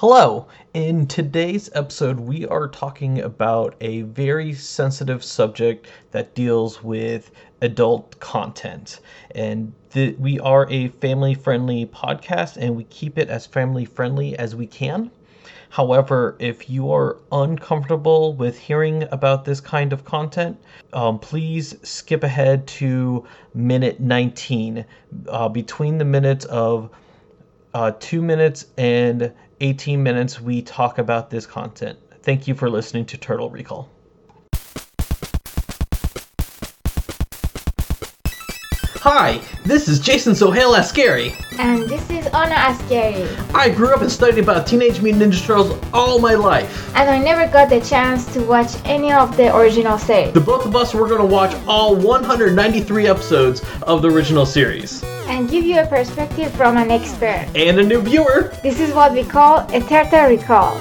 [0.00, 0.46] Hello!
[0.74, 7.32] In today's episode, we are talking about a very sensitive subject that deals with
[7.62, 9.00] adult content.
[9.32, 14.38] And th- we are a family friendly podcast and we keep it as family friendly
[14.38, 15.10] as we can.
[15.70, 20.60] However, if you are uncomfortable with hearing about this kind of content,
[20.92, 24.84] um, please skip ahead to minute 19.
[25.26, 26.88] Uh, between the minutes of
[27.74, 31.98] uh, 2 minutes and 18 minutes, we talk about this content.
[32.22, 33.88] Thank you for listening to Turtle Recall.
[39.00, 41.34] Hi, this is Jason Sohail Ascari.
[41.58, 43.54] And this is Anna Ascari.
[43.54, 46.94] I grew up and studied about Teenage Mutant Ninja Turtles all my life.
[46.94, 50.34] And I never got the chance to watch any of the original series.
[50.34, 55.02] The both of us were going to watch all 193 episodes of the original series.
[55.38, 57.46] And give you a perspective from an expert.
[57.54, 58.52] And a new viewer.
[58.60, 60.76] This is what we call a Turtle Recall.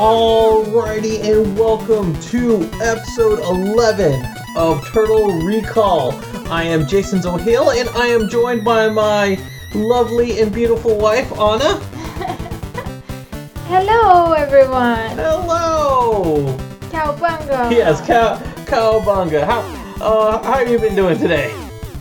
[0.00, 4.24] Alrighty, and welcome to episode 11
[4.56, 6.14] of Turtle Recall.
[6.50, 9.38] I am Jason Sohail, and I am joined by my
[9.74, 11.76] lovely and beautiful wife, Anna.
[13.68, 15.10] Hello, everyone.
[15.18, 16.56] Hello.
[16.88, 17.70] Cowabunga.
[17.70, 19.44] Yes, cow, cowabunga.
[19.44, 19.60] How,
[20.00, 21.54] uh, how have you been doing today?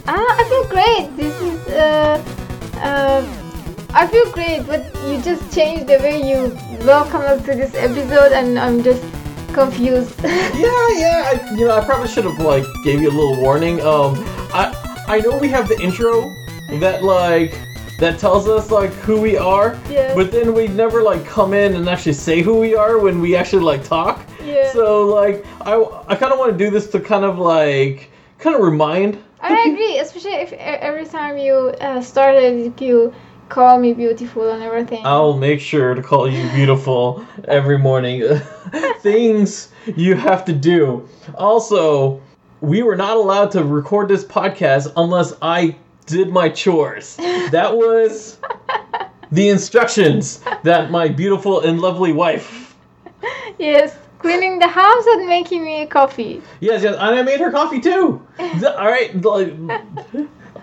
[0.08, 1.18] Ah, I feel great.
[1.18, 2.22] This is uh,
[2.78, 3.26] uh,
[3.94, 6.54] I feel great, but you just changed the way you
[6.86, 9.04] welcome us to this episode, and I'm just
[9.54, 10.14] confused.
[10.24, 11.32] yeah, yeah.
[11.34, 13.82] I, you know, I probably should have like gave you a little warning.
[13.82, 14.14] Um,
[14.54, 14.74] I
[15.08, 16.22] I know we have the intro
[16.80, 17.58] that like
[18.00, 20.14] that tells us like who we are, Yeah.
[20.14, 23.36] but then we never like come in and actually say who we are when we
[23.36, 24.20] actually like talk.
[24.44, 24.72] Yeah.
[24.72, 28.56] So like I I kind of want to do this to kind of like kind
[28.56, 29.22] of remind.
[29.42, 33.14] I agree, especially if every time you uh, started, you
[33.50, 35.06] call me beautiful and everything.
[35.06, 38.24] I'll make sure to call you beautiful every morning.
[39.02, 41.08] Things you have to do.
[41.36, 42.22] Also,
[42.62, 47.16] we were not allowed to record this podcast unless I did my chores.
[47.52, 48.40] That was
[49.32, 52.76] the instructions that my beautiful and lovely wife.
[53.60, 56.42] Yes, cleaning the house and making me a coffee.
[56.60, 58.26] Yes, yes, and I made her coffee too.
[58.40, 59.54] All right, like,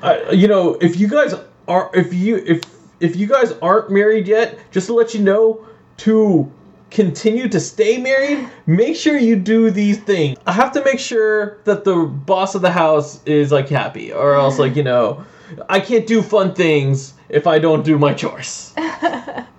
[0.02, 1.34] uh, you know, if you guys
[1.68, 2.62] are, if you if
[2.98, 5.64] if you guys aren't married yet, just to let you know,
[5.98, 6.50] to
[6.90, 10.38] continue to stay married, make sure you do these things.
[10.44, 14.34] I have to make sure that the boss of the house is like happy, or
[14.34, 15.24] else like you know,
[15.68, 18.74] I can't do fun things if I don't do my chores.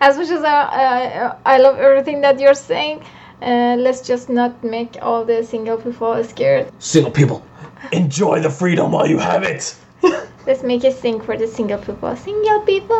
[0.00, 0.62] As much as I,
[1.06, 3.02] uh, I love everything that you're saying,
[3.42, 6.70] uh, let's just not make all the single people scared.
[6.78, 7.44] Single people,
[7.90, 9.74] enjoy the freedom while you have it.
[10.46, 12.16] Let's make a sing for the single people.
[12.16, 12.96] Single people.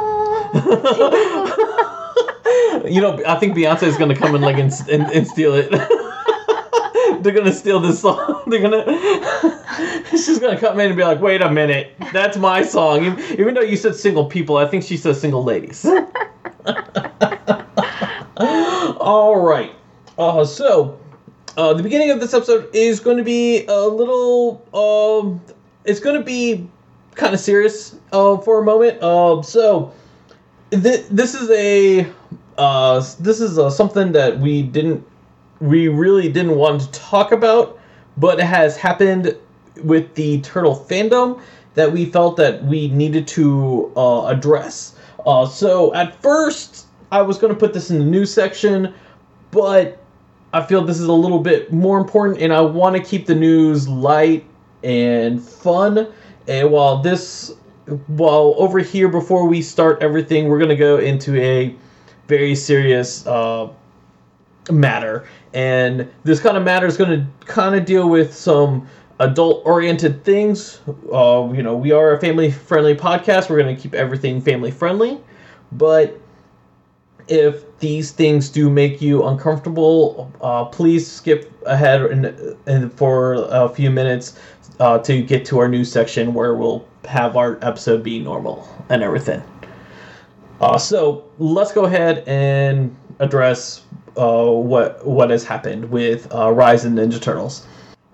[2.84, 5.70] you know, I think Beyonce is gonna come in like and, and, and steal it.
[7.22, 8.42] They're gonna steal this song.
[8.48, 8.84] They're gonna.
[10.10, 13.54] She's gonna come in and be like, "Wait a minute, that's my song." Even, even
[13.54, 15.86] though you said single people, I think she says single ladies.
[18.36, 19.74] All right.
[20.16, 20.98] Uh, so,
[21.56, 24.62] uh, the beginning of this episode is going to be a little.
[24.74, 25.40] Um,
[25.84, 26.68] it's going to be
[27.14, 29.02] kind of serious uh, for a moment.
[29.02, 29.92] Um, so,
[30.70, 32.10] th- this is a
[32.58, 35.04] uh, this is uh, something that we didn't
[35.60, 37.78] we really didn't want to talk about,
[38.16, 39.36] but it has happened
[39.82, 41.40] with the turtle fandom
[41.74, 44.94] that we felt that we needed to uh, address.
[45.28, 48.94] Uh, so at first, I was going to put this in the news section,
[49.50, 50.02] but
[50.54, 53.34] I feel this is a little bit more important, and I want to keep the
[53.34, 54.46] news light
[54.82, 56.10] and fun.
[56.46, 57.54] And while this,
[58.06, 61.76] while over here before we start everything, we're gonna go into a
[62.26, 63.68] very serious uh,
[64.70, 68.88] matter, and this kind of matter is gonna kind of deal with some
[69.20, 70.80] adult-oriented things.
[71.12, 73.50] Uh, you know, we are a family-friendly podcast.
[73.50, 75.20] We're gonna keep everything family-friendly,
[75.72, 76.18] but
[77.28, 83.68] if these things do make you uncomfortable, uh, please skip ahead and, and for a
[83.68, 84.38] few minutes
[84.80, 89.02] uh, to get to our news section where we'll have our episode be normal and
[89.02, 89.42] everything.
[90.60, 93.82] Uh, so let's go ahead and address
[94.16, 97.66] uh, what what has happened with uh, Rise of Ninja Turtles.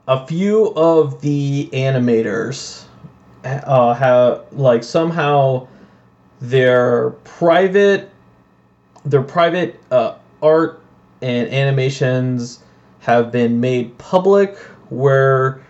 [0.06, 2.84] A few of the animators
[3.42, 5.66] uh, have like somehow
[6.42, 8.10] their private
[9.06, 10.82] their private uh, art
[11.22, 12.62] and animations
[13.00, 14.58] have been made public
[14.90, 15.62] where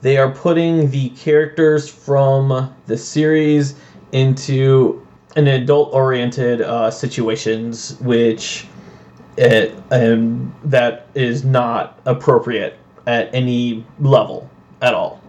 [0.00, 3.76] they are putting the characters from the series
[4.10, 5.06] into
[5.36, 8.66] an adult oriented uh, situations, which
[9.36, 14.50] it, um, that is not appropriate at any level
[14.82, 15.20] at all.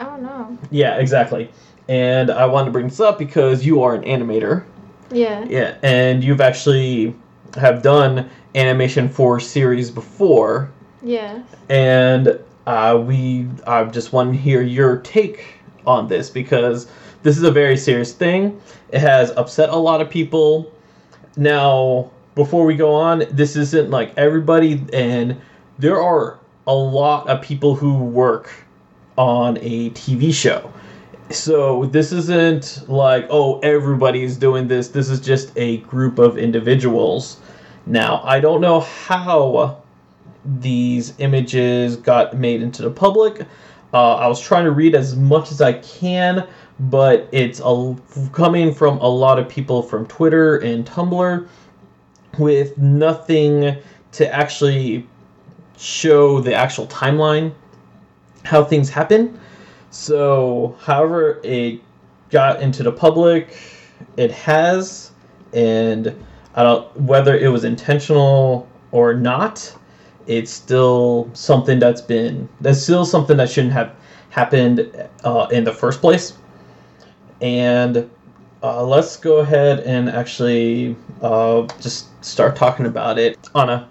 [0.00, 0.58] Oh no.
[0.70, 1.50] Yeah, exactly.
[1.88, 4.64] And I wanted to bring this up because you are an animator.
[5.10, 5.44] Yeah.
[5.48, 7.14] Yeah, and you've actually
[7.56, 10.70] have done animation for series before,
[11.02, 11.44] Yes.
[11.68, 15.44] and uh, we I just want to hear your take
[15.86, 16.86] on this because
[17.22, 18.60] this is a very serious thing.
[18.90, 20.72] It has upset a lot of people.
[21.36, 25.40] Now, before we go on, this isn't like everybody, and
[25.78, 28.50] there are a lot of people who work
[29.16, 30.72] on a TV show.
[31.30, 34.88] So this isn't like, oh, everybody's doing this.
[34.88, 37.40] This is just a group of individuals.
[37.86, 39.82] Now, I don't know how
[40.44, 43.46] these images got made into the public.
[43.94, 46.46] Uh, I was trying to read as much as I can,
[46.80, 47.96] but it's a,
[48.32, 51.46] coming from a lot of people from Twitter and Tumblr
[52.38, 53.76] with nothing
[54.12, 55.06] to actually
[55.82, 57.52] show the actual timeline,
[58.44, 59.38] how things happen.
[59.90, 61.80] So, however, it
[62.30, 63.56] got into the public,
[64.16, 65.10] it has,
[65.52, 66.14] and
[66.54, 69.76] I don't whether it was intentional or not.
[70.26, 73.94] It's still something that's been that's still something that shouldn't have
[74.30, 76.34] happened uh, in the first place.
[77.40, 78.08] And
[78.62, 83.36] uh, let's go ahead and actually uh, just start talking about it.
[83.54, 83.88] Anna,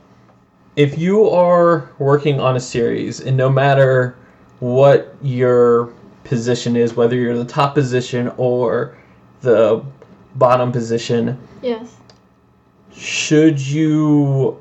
[0.75, 4.15] if you are working on a series, and no matter
[4.59, 8.95] what your position is, whether you're the top position or
[9.41, 9.83] the
[10.35, 11.95] bottom position, Yes.
[12.93, 14.57] should you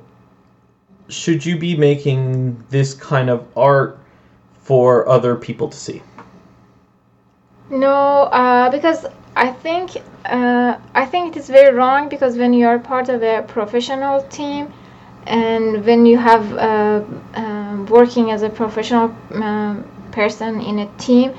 [1.08, 3.98] should you be making this kind of art
[4.62, 6.02] for other people to see?
[7.68, 9.06] No, uh, because
[9.36, 13.22] I think uh, I think it is very wrong because when you are part of
[13.22, 14.72] a professional team
[15.30, 17.02] and when you have uh,
[17.34, 19.08] um working as a professional
[19.44, 21.32] um, person in a team,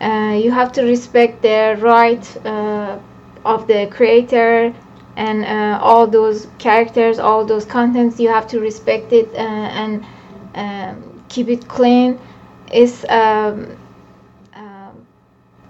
[0.00, 2.98] uh, you have to respect the right uh,
[3.44, 4.74] of the creator
[5.16, 8.20] and uh, all those characters, all those contents.
[8.20, 9.38] You have to respect it uh,
[9.82, 10.04] and
[10.54, 12.18] um, keep it clean.
[12.72, 13.76] It's um,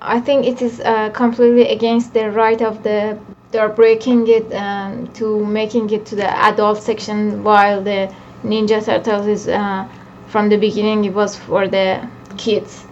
[0.01, 3.19] I think it is uh, completely against the right of the.
[3.51, 8.13] They're breaking it um, to making it to the adult section, while the
[8.43, 9.89] Ninja Turtles is uh,
[10.29, 12.07] from the beginning it was for the
[12.37, 12.85] kids.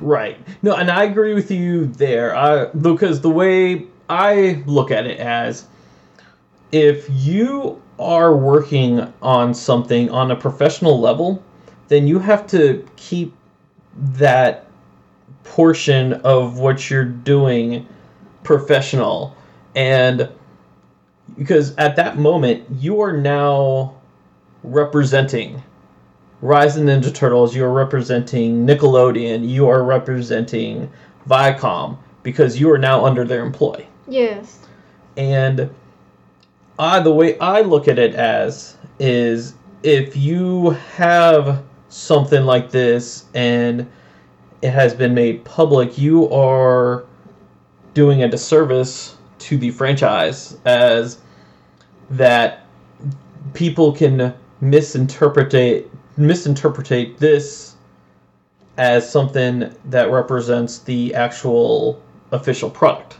[0.00, 0.36] Right.
[0.62, 2.34] No, and I agree with you there.
[2.34, 5.66] I, because the way I look at it as
[6.72, 11.42] if you are working on something on a professional level,
[11.88, 13.34] then you have to keep
[13.96, 14.66] that
[15.44, 17.86] portion of what you're doing
[18.42, 19.36] professional.
[19.74, 20.28] And
[21.36, 23.94] because at that moment, you are now
[24.62, 25.62] representing
[26.40, 30.90] Rise of Ninja Turtles, you are representing Nickelodeon, you are representing
[31.28, 33.86] Viacom, because you are now under their employ.
[34.08, 34.58] Yes.
[35.16, 35.72] And
[36.78, 39.54] I the way I look at it as is
[39.84, 43.88] if you have something like this and
[44.62, 47.04] it has been made public, you are
[47.94, 51.18] doing a disservice to the franchise as
[52.10, 52.66] that
[53.54, 55.86] people can misinterpret
[56.16, 57.74] misinterpret this
[58.78, 63.16] as something that represents the actual official product.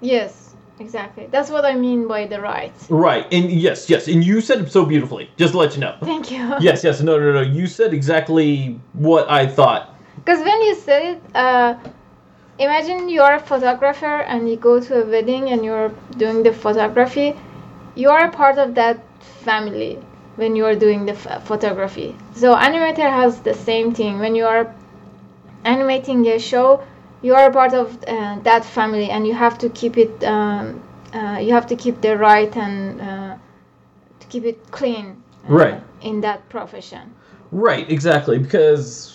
[0.00, 0.44] Yes.
[0.80, 1.28] Exactly.
[1.30, 2.72] That's what I mean by the right.
[2.88, 5.30] Right, and yes, yes, and you said it so beautifully.
[5.36, 5.96] Just to let you know.
[6.00, 6.52] Thank you.
[6.60, 7.42] Yes, yes, no, no, no.
[7.42, 9.94] You said exactly what I thought.
[10.16, 11.76] Because when you said it, uh,
[12.58, 16.52] imagine you are a photographer and you go to a wedding and you're doing the
[16.52, 17.36] photography.
[17.94, 19.98] You are a part of that family
[20.36, 22.16] when you are doing the f- photography.
[22.34, 24.18] So animator has the same thing.
[24.18, 24.72] When you are
[25.64, 26.84] animating a show,
[27.22, 30.22] you are a part of uh, that family, and you have to keep it.
[30.24, 30.82] Um,
[31.14, 33.36] uh, you have to keep the right and uh,
[34.20, 35.22] to keep it clean.
[35.48, 35.82] uh, Right.
[36.02, 37.14] In that profession.
[37.52, 39.13] Right, exactly, because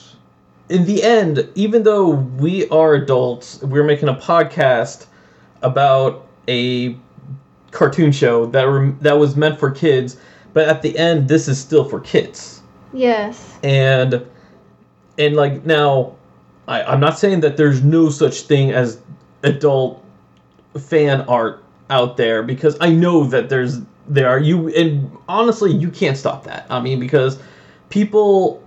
[0.69, 5.07] in the end, even though we are adults, we're making a podcast
[5.61, 6.95] about a
[7.71, 10.17] cartoon show that that was meant for kids,
[10.53, 12.61] but at the end, this is still for kids.
[12.93, 13.59] Yes.
[13.61, 14.25] and
[15.19, 16.15] and like now
[16.67, 18.99] I, i'm not saying that there's no such thing as
[19.43, 20.03] adult
[20.79, 25.91] fan art out there because i know that there's there are you and honestly you
[25.91, 27.39] can't stop that i mean because
[27.89, 28.63] people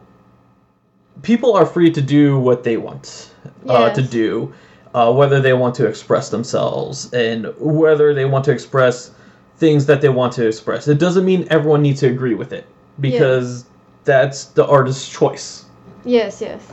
[1.22, 3.32] people are free to do what they want
[3.68, 4.52] uh, to do
[4.94, 9.12] uh, whether they want to express themselves and whether they want to express
[9.56, 10.88] things that they want to express.
[10.88, 12.66] It doesn't mean everyone needs to agree with it
[13.00, 13.64] because
[14.04, 15.64] that's the artist's choice.
[16.04, 16.72] Yes, yes.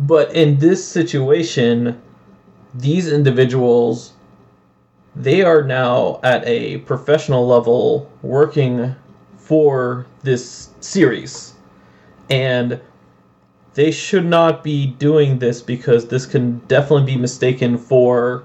[0.00, 2.00] But in this situation,
[2.74, 4.12] these individuals
[5.14, 8.94] they are now at a professional level working
[9.38, 11.54] for this series.
[12.28, 12.78] And
[13.76, 18.42] they should not be doing this because this can definitely be mistaken for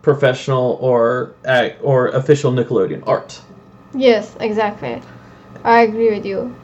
[0.00, 1.34] professional or
[1.82, 3.40] or official Nickelodeon art.
[3.94, 5.00] Yes, exactly.
[5.64, 6.54] I agree with you.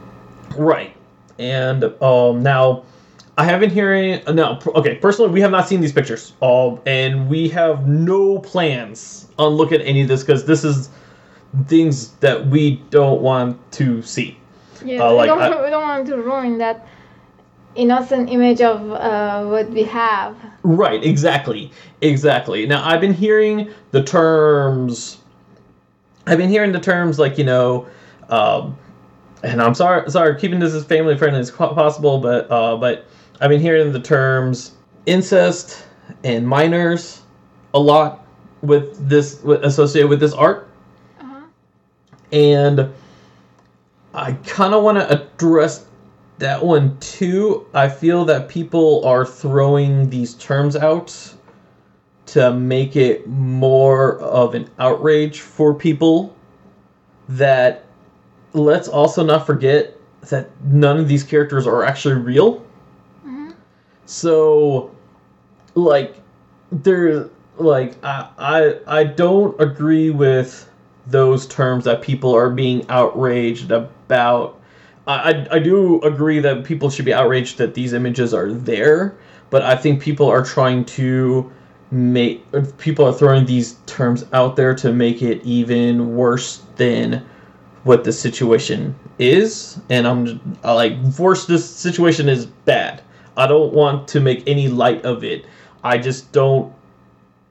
[0.57, 0.95] Right.
[1.37, 2.83] And um, now,
[3.37, 4.19] I haven't hearing.
[4.27, 4.95] uh, No, okay.
[4.95, 9.79] Personally, we have not seen these pictures, um, and we have no plans on looking
[9.79, 10.89] at any of this because this is
[11.67, 14.37] things that we don't want to see.
[14.83, 16.87] Yeah, Uh, we, like, don't, I- we don't want to ruin that
[17.79, 20.35] innocent image of uh, what we have.
[20.63, 21.03] Right.
[21.03, 21.71] Exactly.
[22.01, 22.65] Exactly.
[22.67, 25.17] Now, I've been hearing the terms.
[26.27, 27.87] I've been hearing the terms like you know.
[28.29, 28.77] Um,
[29.43, 33.05] and I'm sorry, sorry, keeping this as family friendly as possible, but uh, but
[33.39, 34.73] I've been hearing the terms
[35.05, 35.85] incest
[36.23, 37.21] and minors
[37.73, 38.25] a lot
[38.61, 40.67] with this with, associated with this art,
[41.21, 41.41] Uh-huh.
[42.33, 42.91] and
[44.13, 45.85] I kind of want to address
[46.39, 47.67] that one too.
[47.73, 51.35] I feel that people are throwing these terms out
[52.27, 56.35] to make it more of an outrage for people
[57.27, 57.85] that
[58.53, 59.95] let's also not forget
[60.29, 62.63] that none of these characters are actually real.
[63.25, 63.53] Mhm.
[64.05, 64.91] So,
[65.75, 66.15] like,
[66.71, 70.69] there, like, I, I, I don't agree with
[71.07, 74.58] those terms that people are being outraged about.
[75.09, 79.17] I, I, do agree that people should be outraged that these images are there,
[79.49, 81.51] but I think people are trying to
[81.89, 82.45] make
[82.77, 87.25] people are throwing these terms out there to make it even worse than
[87.85, 89.79] what the situation is.
[89.89, 93.01] And i'm I like worse this situation is bad.
[93.35, 95.45] I don't want to make any light of it.
[95.83, 96.71] I just don't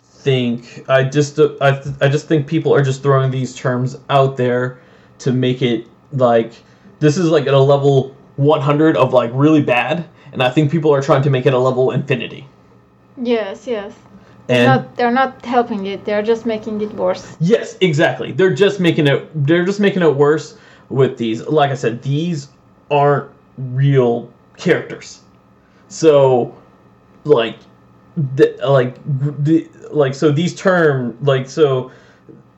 [0.02, 4.80] think i just i, I just think people are just throwing these terms out there
[5.18, 6.54] to make it like
[7.00, 10.92] this is like at a level 100 of like really bad and i think people
[10.92, 12.46] are trying to make it a level infinity
[13.20, 13.92] Yes, yes.
[14.48, 16.04] and not, they're not helping it.
[16.04, 17.36] They're just making it worse.
[17.40, 18.30] Yes, exactly.
[18.30, 19.28] They're just making it.
[19.44, 20.56] They're just making it worse
[20.88, 21.44] with these.
[21.48, 22.46] Like I said, these
[22.92, 25.22] aren't real characters.
[25.88, 26.54] So,
[27.24, 27.58] like,
[28.36, 28.94] the, like,
[29.42, 31.90] the, like, so these term, like, so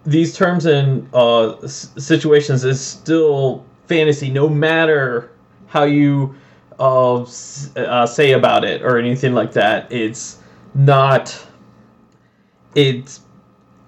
[0.04, 5.32] these terms and uh, s- situations is still fantasy, no matter
[5.66, 6.34] how you
[6.78, 7.22] uh,
[7.76, 9.92] uh, say about it or anything like that.
[9.92, 10.38] It's
[10.74, 11.46] not.
[12.76, 13.20] It's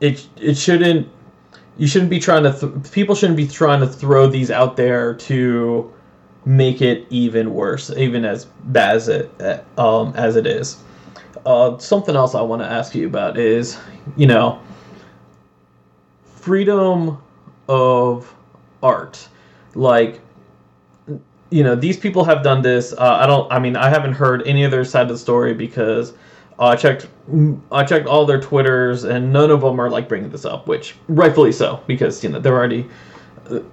[0.00, 1.08] it it shouldn't
[1.78, 5.14] you shouldn't be trying to th- people shouldn't be trying to throw these out there
[5.14, 5.90] to
[6.44, 9.30] make it even worse even as bad as it
[9.78, 10.82] um as it is
[11.46, 13.78] uh something else i want to ask you about is
[14.16, 14.60] you know
[16.34, 17.16] freedom
[17.68, 18.34] of
[18.82, 19.28] art
[19.74, 20.20] like
[21.50, 22.92] you know these people have done this.
[22.92, 26.12] Uh, i don't i mean i haven't heard any other side of the story because
[26.58, 27.06] uh, i checked
[27.70, 30.96] i checked all their twitters and none of them are like bringing this up which
[31.08, 32.88] rightfully so because you know they're already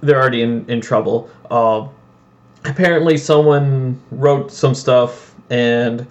[0.02, 1.30] they're already in, in trouble.
[1.50, 1.86] Uh,
[2.64, 6.06] apparently someone wrote some stuff and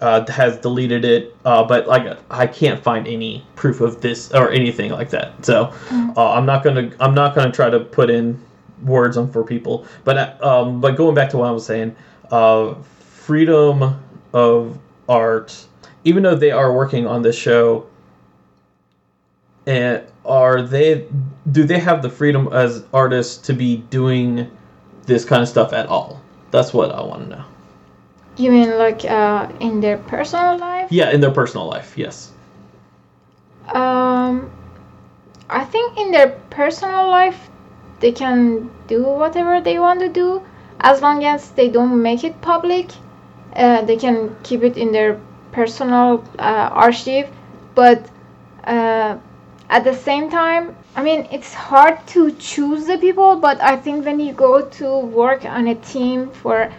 [0.00, 4.50] uh, has deleted it uh, but like i can't find any proof of this or
[4.50, 5.44] anything like that.
[5.44, 5.72] So
[6.16, 8.40] uh, i'm not gonna i'm not gonna try to put in
[8.82, 9.86] words on for people.
[10.04, 11.94] But uh, um, but going back to what I was saying,
[12.30, 14.00] uh, freedom
[14.32, 15.66] of art.
[16.04, 17.86] Even though they are working on this show,
[19.66, 21.06] and are they
[21.52, 24.50] do they have the freedom as artists to be doing
[25.06, 26.20] this kind of stuff at all?
[26.50, 27.44] That's what I want to know.
[28.36, 30.90] You mean like uh, in their personal life?
[30.90, 32.32] Yeah, in their personal life, yes.
[33.68, 34.50] Um,
[35.50, 37.49] I think in their personal life,
[38.00, 40.42] they can do whatever they want to do
[40.80, 42.90] as long as they don't make it public.
[43.54, 45.20] Uh, they can keep it in their
[45.52, 47.28] personal uh, archive,
[47.74, 48.08] but
[48.64, 49.16] uh,
[49.68, 53.36] at the same time, I mean, it's hard to choose the people.
[53.36, 56.72] But I think when you go to work on a team for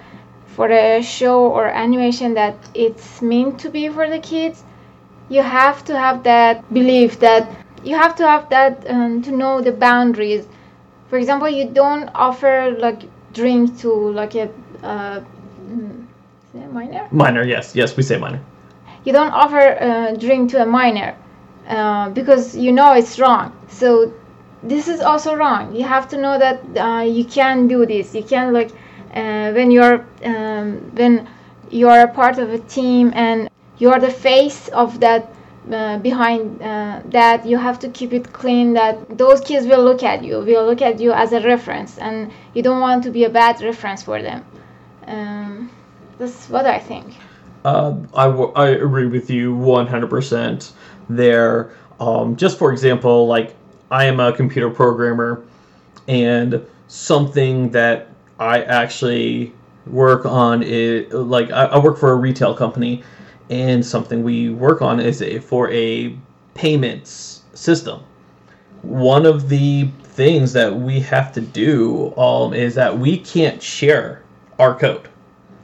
[0.47, 4.63] for a show or animation that it's meant to be for the kids,
[5.29, 7.47] you have to have that belief that
[7.83, 10.45] you have to have that um, to know the boundaries
[11.11, 13.01] for example you don't offer like
[13.33, 14.49] drink to like a
[14.81, 15.19] uh,
[16.71, 18.41] minor Minor, yes, yes, we say minor.
[19.03, 21.15] you don't offer a drink to a minor
[21.67, 23.51] uh, because you know it's wrong.
[23.67, 24.13] So
[24.63, 25.75] this is also wrong.
[25.75, 28.15] You have to know that uh, you can do this.
[28.15, 28.71] You can like
[29.13, 31.27] uh, when you're um, when
[31.69, 33.49] you are a part of a team and
[33.79, 35.33] you are the face of that
[35.69, 40.01] uh, behind uh, that you have to keep it clean that those kids will look
[40.01, 43.25] at you will look at you as a reference and you don't want to be
[43.25, 44.43] a bad reference for them.
[45.05, 45.69] Um,
[46.17, 47.15] that's what i think.
[47.63, 50.71] Uh, I, w- I agree with you 100%
[51.09, 51.71] there.
[51.99, 53.55] Um, just for example like
[53.91, 55.43] i am a computer programmer
[56.07, 59.53] and something that i actually
[59.85, 63.03] work on is like I, I work for a retail company
[63.51, 66.15] and something we work on is a, for a
[66.55, 68.01] payments system.
[68.81, 74.23] One of the things that we have to do um, is that we can't share
[74.57, 75.07] our code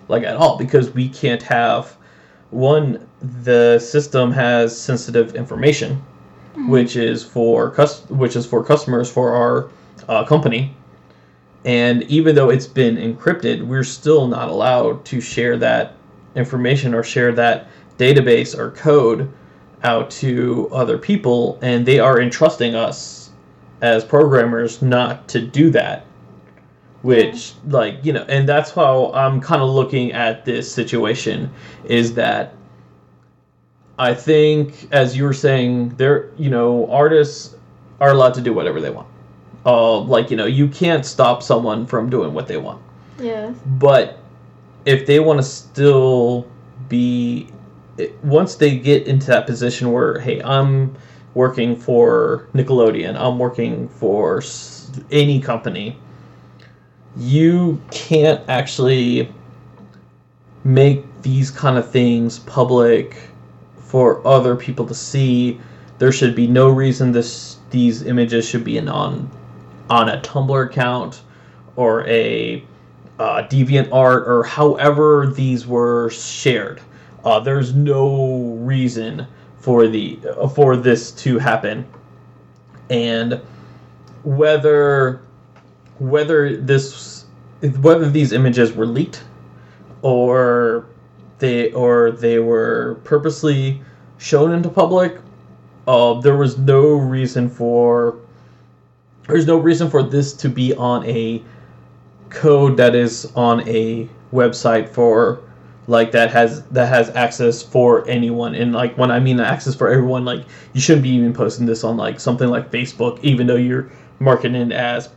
[0.07, 1.97] like at all because we can't have
[2.51, 3.07] one
[3.43, 6.01] the system has sensitive information
[6.51, 6.69] mm-hmm.
[6.69, 9.69] which is for cus- which is for customers for our
[10.07, 10.73] uh, company
[11.65, 15.95] and even though it's been encrypted we're still not allowed to share that
[16.35, 17.67] information or share that
[17.97, 19.31] database or code
[19.83, 23.29] out to other people, and they are entrusting us
[23.81, 26.05] as programmers not to do that.
[27.03, 31.51] Which, like, you know, and that's how I'm kind of looking at this situation
[31.85, 32.55] is that
[33.99, 37.55] I think, as you were saying, there, you know, artists
[37.99, 39.07] are allowed to do whatever they want.
[39.65, 42.81] Uh, like, you know, you can't stop someone from doing what they want.
[43.19, 43.53] Yeah.
[43.65, 44.19] But
[44.85, 46.47] if they want to still
[46.89, 47.47] be
[48.23, 50.95] once they get into that position where hey i'm
[51.33, 54.41] working for nickelodeon i'm working for
[55.11, 55.97] any company
[57.17, 59.33] you can't actually
[60.63, 63.17] make these kind of things public
[63.79, 65.59] for other people to see.
[65.97, 69.29] There should be no reason this these images should be in on
[69.89, 71.21] on a tumblr account
[71.75, 72.63] or a
[73.19, 76.81] uh, deviant art or however these were shared
[77.23, 79.27] uh, there's no reason
[79.57, 81.85] for the uh, for this to happen,
[82.89, 83.41] and
[84.23, 85.21] whether
[85.99, 87.25] whether this
[87.81, 89.23] whether these images were leaked
[90.01, 90.85] or
[91.39, 93.81] they or they were purposely
[94.17, 95.17] shown into public,
[95.87, 98.15] uh, there was no reason for
[99.27, 101.43] there's no reason for this to be on a
[102.29, 105.41] code that is on a website for
[105.87, 108.53] like that has that has access for anyone.
[108.55, 111.83] And like when i mean access for everyone like you shouldn't be even posting this
[111.83, 115.09] on like something like facebook even though you're marketing it as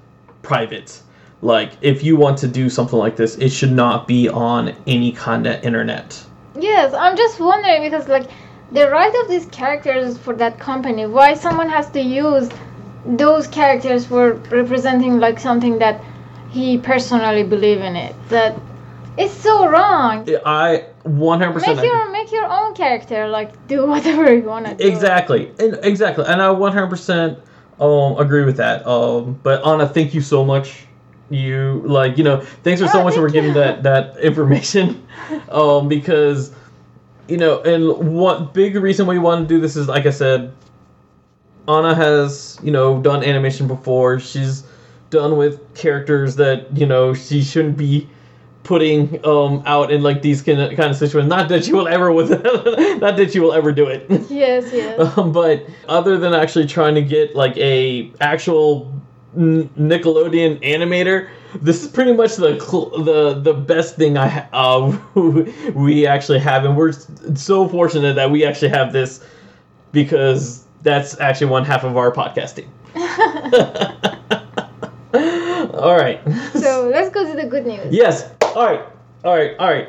[0.42, 1.02] private.
[1.42, 5.12] Like if you want to do something like this it should not be on any
[5.12, 6.24] kind of internet.
[6.59, 8.30] Yes i'm just wondering because like
[8.72, 12.48] the right of these characters for that company why someone has to use
[13.04, 16.02] those characters for representing like something that
[16.50, 18.54] he personally believe in it that
[19.16, 20.29] it's so wrong.
[20.44, 24.87] I 100% make your make your own character like do whatever you want to do.
[24.87, 25.53] Exactly.
[25.59, 26.25] And exactly.
[26.27, 27.40] And I 100%
[27.81, 28.87] um agree with that.
[28.87, 30.87] Um but Anna, thank you so much.
[31.31, 35.07] You like, you know, thanks for oh, so much for giving that that information
[35.51, 36.53] um because
[37.29, 40.11] you know, and one big reason why we want to do this is like I
[40.11, 40.53] said
[41.68, 44.18] Anna has, you know, done animation before.
[44.18, 44.64] She's
[45.11, 48.09] done with characters that, you know, she shouldn't be
[48.62, 51.29] putting um out in like these kind of, kind of situations.
[51.29, 52.31] Not that you will ever with,
[53.01, 54.07] not that you will ever do it.
[54.31, 55.18] Yes, yes.
[55.18, 58.92] Um, but other than actually trying to get like a actual
[59.37, 62.53] Nickelodeon animator, this is pretty much the
[63.05, 64.96] the the best thing I uh
[65.75, 66.92] we actually have, and we're
[67.35, 69.25] so fortunate that we actually have this
[69.92, 72.68] because that's actually one half of our podcasting.
[75.75, 76.20] All right.
[76.55, 77.92] So let's go to the good news.
[77.92, 78.31] Yes.
[78.56, 78.84] All right.
[79.24, 79.56] All right.
[79.58, 79.88] All right.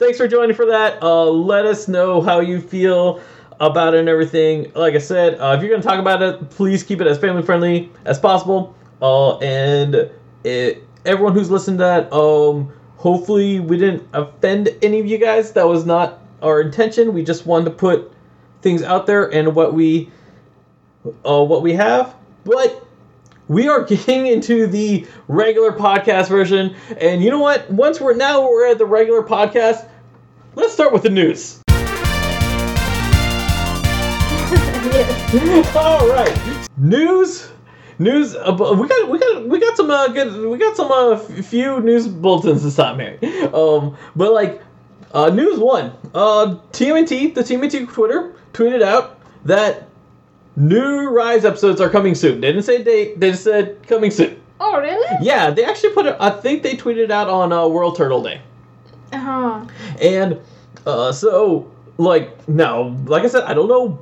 [0.00, 1.00] Thanks for joining for that.
[1.00, 3.22] Uh, let us know how you feel
[3.60, 4.72] about it and everything.
[4.74, 7.44] Like I said, uh, if you're to talk about it, please keep it as family
[7.44, 8.74] friendly as possible.
[9.00, 10.10] Uh, and
[10.42, 15.52] it, everyone who's listened to that, um, hopefully we didn't offend any of you guys.
[15.52, 17.12] That was not our intention.
[17.12, 18.12] We just wanted to put
[18.62, 20.10] things out there and what we,
[21.24, 22.16] uh, what we have.
[22.44, 22.84] But
[23.52, 26.74] we are getting into the regular podcast version.
[26.98, 27.70] And you know what?
[27.70, 29.88] Once we're now we're at the regular podcast,
[30.54, 31.60] let's start with the news.
[35.76, 37.50] All right, news.
[37.98, 38.34] News.
[38.34, 41.80] Uh, we got we got we got some uh, good we got some uh, few
[41.80, 43.18] news bulletins this time, Mary.
[43.52, 44.62] Um, but like
[45.14, 45.92] Uh, news one.
[46.14, 49.86] Uh, TMNT, the TMNT Twitter tweeted out that
[50.56, 52.40] new Rise episodes are coming soon.
[52.40, 53.20] They didn't say date.
[53.20, 54.40] They just said coming soon.
[54.60, 55.18] Oh, really?
[55.20, 56.16] Yeah, they actually put it.
[56.20, 58.40] I think they tweeted out on uh, World Turtle Day.
[59.12, 59.66] Uh-huh.
[60.00, 60.40] And
[60.86, 64.00] uh, so, like, now, like I said, I don't know.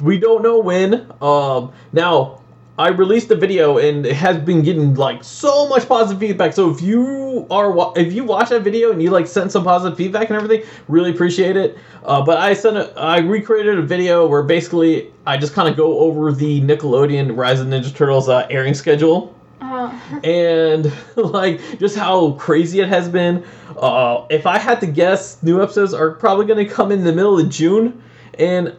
[0.00, 1.12] We don't know when.
[1.20, 2.37] Um, now,
[2.78, 6.52] I released the video and it has been getting like so much positive feedback.
[6.52, 9.64] So if you are wa- if you watch that video and you like sent some
[9.64, 11.76] positive feedback and everything, really appreciate it.
[12.04, 15.76] Uh, but I sent a, I recreated a video where basically I just kind of
[15.76, 20.20] go over the Nickelodeon Rise of Ninja Turtles uh, airing schedule Uh-huh.
[20.24, 23.44] and like just how crazy it has been.
[23.76, 27.12] Uh, if I had to guess, new episodes are probably going to come in the
[27.12, 28.00] middle of June,
[28.38, 28.74] and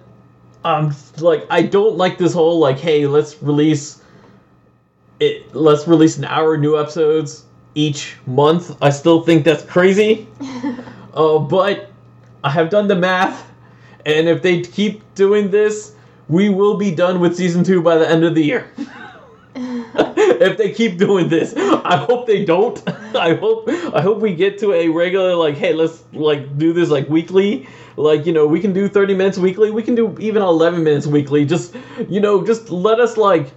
[0.64, 4.02] um, like I don't like this whole like, hey, let's release
[5.20, 5.54] it.
[5.56, 7.46] Let's release an hour new episodes
[7.76, 8.76] each month.
[8.82, 10.28] I still think that's crazy.
[11.14, 11.92] uh, but
[12.44, 13.50] I have done the math,
[14.06, 15.94] and if they keep doing this,
[16.28, 18.70] we will be done with season two by the end of the year
[20.40, 21.54] if they keep doing this.
[21.56, 22.82] I hope they don't.
[23.16, 26.90] I hope I hope we get to a regular like, hey, let's like do this
[26.90, 27.68] like weekly.
[27.96, 29.72] Like you know, we can do thirty minutes weekly.
[29.72, 31.46] We can do even eleven minutes weekly.
[31.46, 31.76] Just
[32.08, 33.52] you know, just let us like.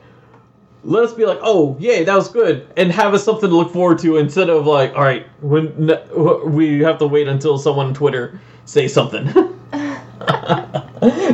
[0.84, 3.72] Let us be like, oh, yay, that was good, and have us something to look
[3.72, 5.86] forward to instead of like, all right, when
[6.52, 9.26] we have to wait until someone on Twitter say something.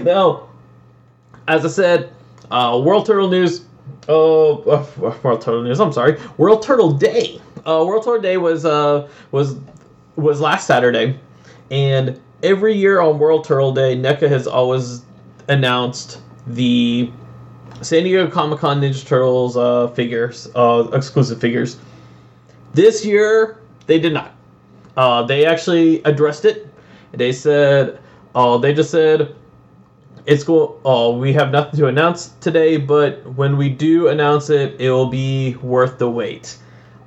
[0.02, 0.48] now,
[1.46, 2.12] as I said,
[2.50, 3.64] uh, World Turtle News.
[4.08, 5.80] Oh, uh, World Turtle News.
[5.80, 7.40] I'm sorry, World Turtle Day.
[7.66, 9.56] Uh, World Turtle Day was uh was
[10.16, 11.18] was last Saturday,
[11.70, 15.02] and every year on World Turtle Day, NECA has always
[15.48, 17.10] announced the
[17.82, 21.78] San Diego Comic Con Ninja Turtles uh, figures, uh, exclusive figures.
[22.74, 24.34] This year, they did not.
[24.96, 26.66] Uh, they actually addressed it.
[27.12, 28.00] They said,
[28.34, 29.34] uh, they just said,
[30.28, 30.78] it's cool.
[30.84, 35.06] Oh, we have nothing to announce today, but when we do announce it, it will
[35.06, 36.58] be worth the wait.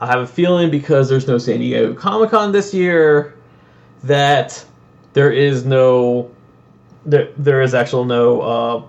[0.01, 3.35] I have a feeling because there's no San Diego Comic Con this year
[4.03, 4.65] that
[5.13, 6.31] there is no
[7.05, 8.83] there, there is actual no uh,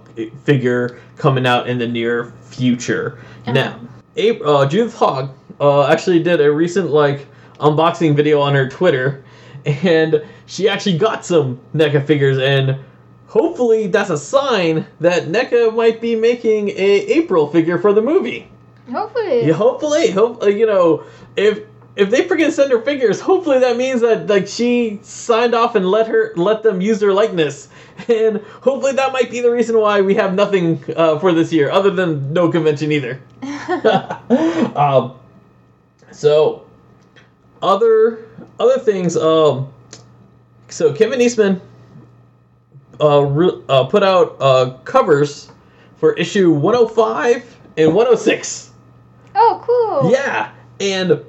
[0.44, 3.18] figure coming out in the near future.
[3.46, 3.78] Now,
[4.16, 5.28] April, uh, Judith Hoag
[5.60, 7.26] uh, actually did a recent like
[7.60, 9.22] unboxing video on her Twitter,
[9.66, 12.78] and she actually got some NECA figures, and
[13.32, 18.46] hopefully that's a sign that NECA might be making a April figure for the movie.
[18.90, 19.46] Hopefully.
[19.46, 21.60] Yeah, hopefully, hope uh, you know if
[21.96, 25.76] if they forget to send her figures, hopefully that means that like she signed off
[25.76, 27.70] and let her let them use her likeness,
[28.08, 31.70] and hopefully that might be the reason why we have nothing uh, for this year,
[31.70, 33.18] other than no convention either.
[34.76, 35.14] um,
[36.10, 36.66] so
[37.62, 38.26] other
[38.60, 39.16] other things.
[39.16, 39.72] Um,
[40.68, 41.62] so Kevin Eastman
[43.00, 45.50] uh, re- uh, put out uh, covers
[45.96, 48.70] for issue 105 and 106.
[49.34, 50.10] Oh, cool.
[50.10, 51.24] Yeah, and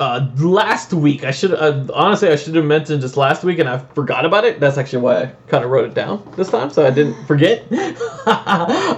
[0.00, 3.68] uh, last week I should uh, honestly I should have mentioned just last week, and
[3.68, 4.60] I forgot about it.
[4.60, 7.62] That's actually why I kind of wrote it down this time, so I didn't forget.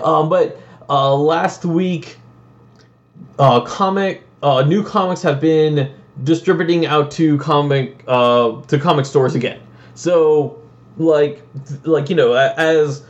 [0.05, 2.19] um, but uh, last week,
[3.39, 9.35] uh, comic uh, new comics have been distributing out to comic uh, to comic stores
[9.35, 9.61] again.
[9.95, 10.60] So
[10.97, 11.43] like
[11.85, 13.05] like you know as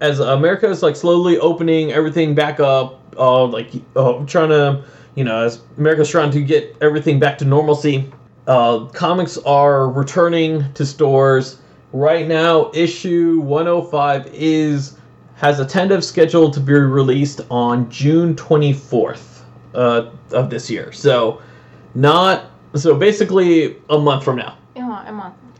[0.00, 4.82] as America is like slowly opening everything back up, uh, like uh, trying to,
[5.14, 8.10] you know, as America's trying to get everything back to normalcy,
[8.46, 11.58] uh, comics are returning to stores.
[11.92, 14.96] Right now, issue 105 is
[15.34, 19.40] has a tentative schedule to be released on June 24th
[19.74, 20.92] uh, of this year.
[20.92, 21.40] So,
[21.94, 24.56] not so basically a month from now.
[24.74, 24.82] Yeah.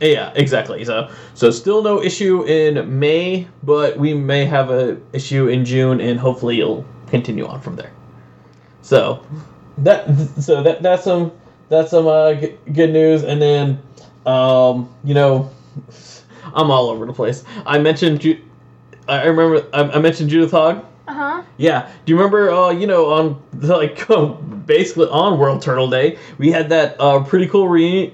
[0.01, 0.83] Yeah, exactly.
[0.85, 6.01] So, so still no issue in May, but we may have a issue in June,
[6.01, 7.91] and hopefully it'll continue on from there.
[8.81, 9.23] So,
[9.79, 10.05] that
[10.39, 11.31] so that that's some
[11.69, 13.81] that's some uh, g- good news, and then
[14.25, 15.49] um, you know,
[16.53, 17.43] I'm all over the place.
[17.65, 18.41] I mentioned Ju-
[19.07, 20.83] I remember I, I mentioned Judith Hoag.
[21.11, 21.43] Uh huh.
[21.57, 21.91] Yeah.
[22.05, 22.49] Do you remember?
[22.49, 24.07] Uh, you know, on like
[24.65, 28.13] basically on World Turtle Day, we had that uh, pretty cool re-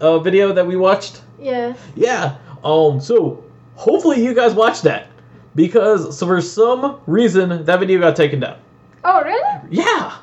[0.00, 1.20] uh, video that we watched.
[1.38, 1.78] Yes.
[1.94, 2.38] Yeah.
[2.64, 3.02] Um.
[3.02, 5.08] So hopefully you guys watched that
[5.54, 8.56] because so for some reason that video got taken down.
[9.04, 9.60] Oh, really?
[9.70, 10.16] Yeah.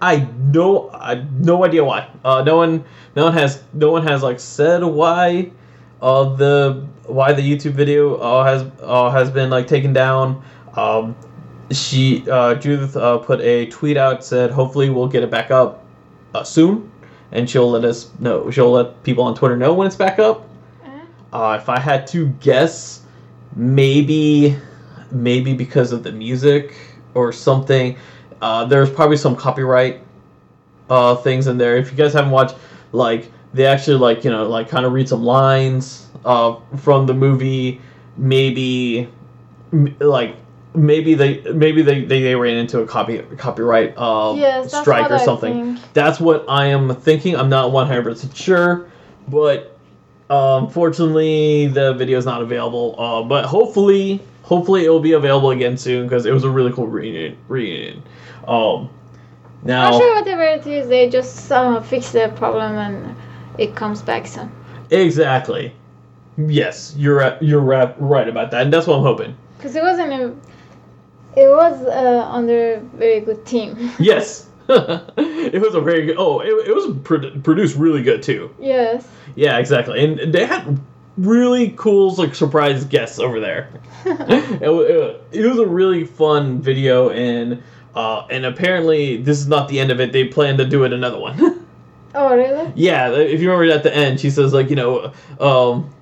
[0.00, 2.08] I no I no idea why.
[2.24, 2.84] Uh, no one
[3.16, 5.50] no one has no one has like said why.
[6.00, 10.44] Uh, the why the YouTube video uh, has uh, has been like taken down.
[10.76, 11.16] Um,
[11.70, 15.84] she uh, Judith uh, put a tweet out said hopefully we'll get it back up
[16.34, 16.90] uh, soon,
[17.32, 18.50] and she'll let us know.
[18.50, 20.48] She'll let people on Twitter know when it's back up.
[21.32, 23.02] Uh, if I had to guess,
[23.56, 24.56] maybe
[25.10, 26.74] maybe because of the music
[27.14, 27.96] or something.
[28.40, 30.00] Uh, there's probably some copyright
[30.90, 31.76] uh, things in there.
[31.76, 32.56] If you guys haven't watched,
[32.92, 37.14] like they actually like you know like kind of read some lines uh, from the
[37.14, 37.80] movie.
[38.16, 39.08] Maybe
[39.72, 40.36] m- like
[40.74, 45.18] maybe they maybe they, they, they ran into a copy copyright uh, Yes, strike or
[45.18, 45.78] something.
[45.92, 47.36] That's what I am thinking.
[47.36, 48.88] I'm not 100% sure,
[49.28, 49.78] but
[50.30, 52.94] uh, unfortunately the video is not available.
[52.98, 56.72] Uh, but hopefully, hopefully it will be available again soon because it was a really
[56.72, 57.36] cool reunion.
[57.48, 58.02] reunion.
[58.48, 58.90] Um,
[59.62, 63.16] now, I'm sure whatever it is, they just uh, fix the problem and
[63.58, 64.50] it comes back soon.
[64.90, 65.72] exactly.
[66.36, 69.36] Yes, you're right- you're right about that, and that's what I'm hoping.
[69.56, 70.34] Because it wasn't a,
[71.36, 73.90] it was uh, under a very good team.
[73.98, 76.16] Yes, it was a very good.
[76.18, 78.54] Oh, it, it was pro- produced really good too.
[78.58, 79.06] yes.
[79.36, 80.80] Yeah, exactly, and they had
[81.16, 83.68] really cool like surprise guests over there.
[84.04, 87.62] it, it, it was a really fun video, and
[87.94, 90.12] uh, and apparently this is not the end of it.
[90.12, 91.66] They plan to do it another one.
[92.14, 92.72] oh, really?
[92.74, 95.93] yeah, if you remember at the end, she says like you know, um,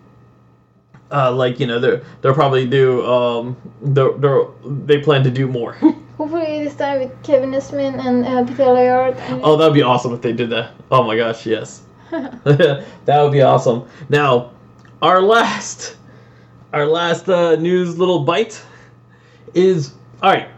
[1.13, 5.47] uh, like you know they're they'll probably do um, they're, they're, they plan to do
[5.47, 5.73] more.
[6.17, 9.17] Hopefully this time with Kevin Smith and uh, Peter Laird.
[9.17, 10.73] And oh, that'd be awesome if they did that.
[10.91, 11.83] Oh my gosh, yes.
[12.11, 13.89] that would be awesome.
[14.09, 14.53] Now,
[15.01, 15.97] our last,
[16.73, 18.63] our last uh, news little bite
[19.55, 20.49] is all right.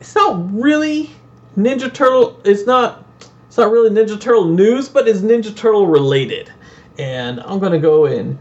[0.00, 1.10] It's not really
[1.56, 2.40] Ninja Turtle.
[2.44, 3.04] It's not.
[3.48, 6.52] It's not really Ninja Turtle news, but it's Ninja Turtle related.
[6.98, 8.38] And I'm gonna go and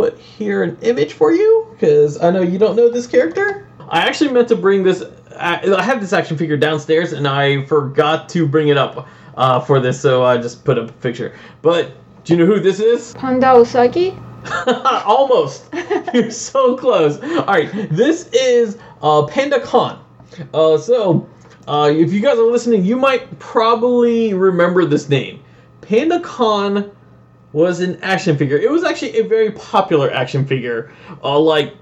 [0.00, 3.68] put here an image for you because I know you don't know this character.
[3.90, 5.04] I actually meant to bring this.
[5.36, 9.60] I I have this action figure downstairs, and I forgot to bring it up uh,
[9.60, 11.36] for this, so I just put up a picture.
[11.60, 11.92] But
[12.24, 13.12] do you know who this is?
[13.18, 14.16] Panda Usagi.
[15.04, 15.66] Almost.
[16.14, 17.20] You're so close.
[17.22, 20.02] All right, this is uh, Panda Khan.
[20.54, 21.28] Uh, so,
[21.68, 25.42] uh, if you guys are listening, you might probably remember this name.
[25.82, 26.90] Panda Khan
[27.52, 28.56] was an action figure.
[28.58, 30.92] It was actually a very popular action figure.
[31.22, 31.74] Uh, like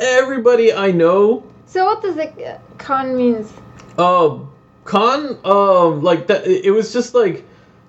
[0.00, 3.52] everybody I know So what does the uh, con means?
[3.98, 4.38] uh,
[4.84, 6.46] con, um, like that.
[6.46, 7.44] It was just like,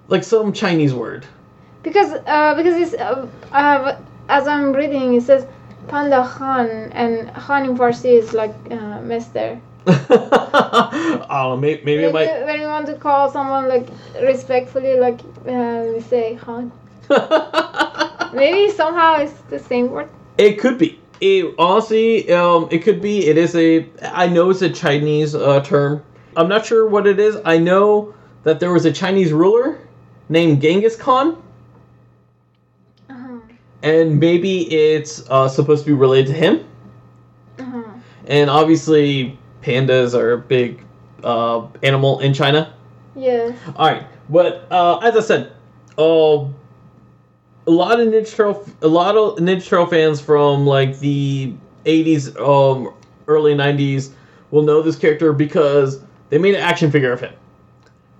[0.08, 1.26] like some Chinese word.
[1.84, 5.46] Because uh, because it's uh, uh, as I'm reading it says
[5.88, 9.60] Panda Khan and Khan in Farsi is like uh, Mister.
[9.88, 12.42] oh, maybe, maybe it Like, might.
[12.42, 13.88] uh, when you want to call someone like
[14.22, 16.72] respectfully, like uh, we say Khan.
[18.34, 20.10] Maybe somehow it's the same word.
[20.38, 21.00] it could be.
[21.20, 23.26] It honestly, um, it could be.
[23.26, 23.88] It is a.
[24.04, 26.04] I know it's a Chinese uh, term.
[26.36, 27.38] I'm not sure what it is.
[27.46, 29.80] I know that there was a Chinese ruler
[30.30, 31.42] named Genghis Khan,
[33.10, 33.40] Uh-huh.
[33.82, 36.68] and maybe it's uh, supposed to be related to him.
[37.58, 37.84] Uh-huh.
[38.28, 40.84] And obviously, pandas are a big
[41.24, 42.74] uh, animal in China.
[43.16, 43.54] Yeah.
[43.76, 45.52] All right, but uh, as I said,
[45.98, 46.46] uh,
[47.68, 51.54] a lot of Ninja Turtle, a lot of Ninja Turtle fans from like the
[51.86, 52.94] '80s, um,
[53.28, 54.12] early '90s
[54.52, 57.34] will know this character because they made an action figure of him.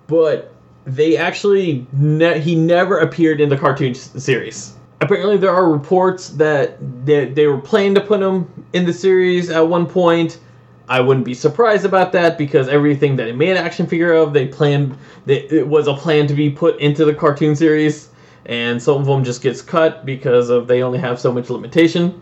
[0.06, 0.52] But
[0.84, 4.74] they actually ne- he never appeared in the cartoon series.
[5.00, 9.48] Apparently, there are reports that they, they were planning to put him in the series
[9.48, 10.40] at one point.
[10.88, 14.32] I wouldn't be surprised about that because everything that they made an action figure of,
[14.32, 14.96] they planned.
[15.26, 18.08] They, it was a plan to be put into the cartoon series,
[18.48, 22.20] and some of them just gets cut because of they only have so much limitation.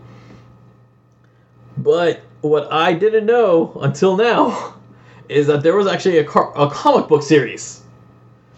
[1.77, 4.75] But what I didn't know until now
[5.29, 7.81] is that there was actually a, car- a comic book series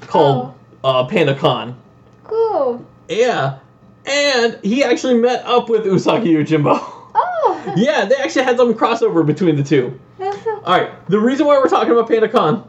[0.02, 1.80] called uh, Panda Khan.
[2.24, 2.86] Cool.
[3.08, 3.60] Yeah,
[4.06, 6.78] and he actually met up with Usagi Yojimbo.
[7.16, 7.74] Oh.
[7.78, 10.00] yeah, they actually had some crossover between the two.
[10.20, 12.68] All right, the reason why we're talking about Panda Khan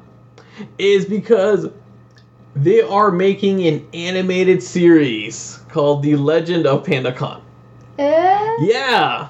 [0.78, 1.68] is because
[2.56, 7.42] they are making an animated series called The Legend of Panda Khan.
[7.98, 8.56] Eh?
[8.60, 9.28] Yeah,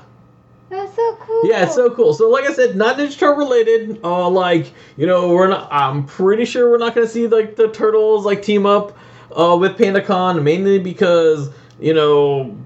[0.68, 1.42] That's so cool.
[1.44, 2.14] yeah, it's so cool.
[2.14, 4.00] So, like I said, not Ninja Turtle related.
[4.02, 5.68] Uh, like you know, we're not.
[5.72, 8.96] I'm pretty sure we're not gonna see like the turtles like team up
[9.36, 12.56] uh, with Panda Khan, mainly because you know,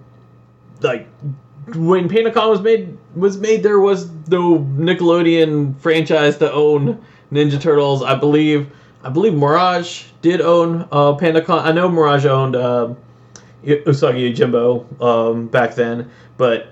[0.83, 1.09] like
[1.75, 7.61] when Panda Khan was made was made, there was no Nickelodeon franchise to own Ninja
[7.61, 8.03] Turtles.
[8.03, 8.71] I believe.
[9.05, 11.67] I believe Mirage did own uh, Panda Khan.
[11.67, 12.95] I know Mirage owned uh,
[13.63, 16.69] Usagi Yojimbo um, back then, but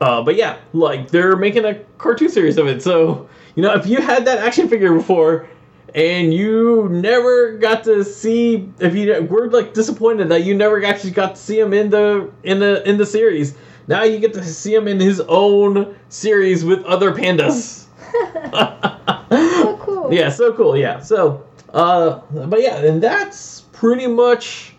[0.00, 2.82] uh, but yeah, like they're making a cartoon series of it.
[2.82, 5.46] So you know, if you had that action figure before,
[5.94, 11.10] and you never got to see if you we're like disappointed that you never actually
[11.10, 13.56] got to see him in the in the in the series.
[13.88, 17.84] Now you get to see him in his own series with other pandas.
[19.30, 20.12] So cool.
[20.12, 20.76] Yeah, so cool.
[20.76, 21.00] Yeah.
[21.00, 24.74] So, uh, but yeah, and that's pretty much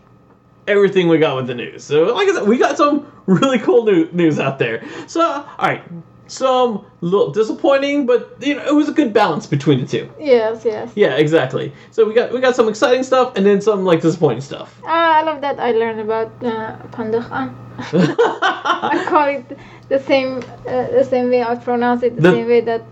[0.68, 1.84] everything we got with the news.
[1.84, 4.84] So, like I said, we got some really cool new- news out there.
[5.08, 5.82] So, all right,
[6.28, 10.10] some little disappointing, but you know, it was a good balance between the two.
[10.20, 10.92] Yes, yes.
[10.96, 11.74] Yeah, exactly.
[11.92, 14.80] So we got we got some exciting stuff and then some like disappointing stuff.
[14.86, 16.76] Ah, I love that I learned about uh.
[17.80, 19.58] I call it
[19.90, 22.84] the same uh, the same way I pronounce it the, The- same way that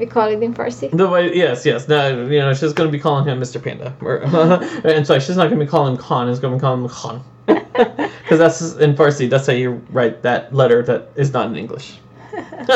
[0.00, 0.90] we call it in Farsi.
[0.90, 1.86] The way, yes, yes.
[1.86, 3.62] Now, you know, she's going to be calling him Mr.
[3.62, 3.94] Panda.
[4.00, 4.16] Or,
[4.90, 6.28] and sorry, she's not going to be calling him Khan.
[6.28, 7.22] She's going to be calling him Khan.
[8.30, 9.28] Because that's in Farsi.
[9.28, 11.98] That's how you write that letter that is not in English.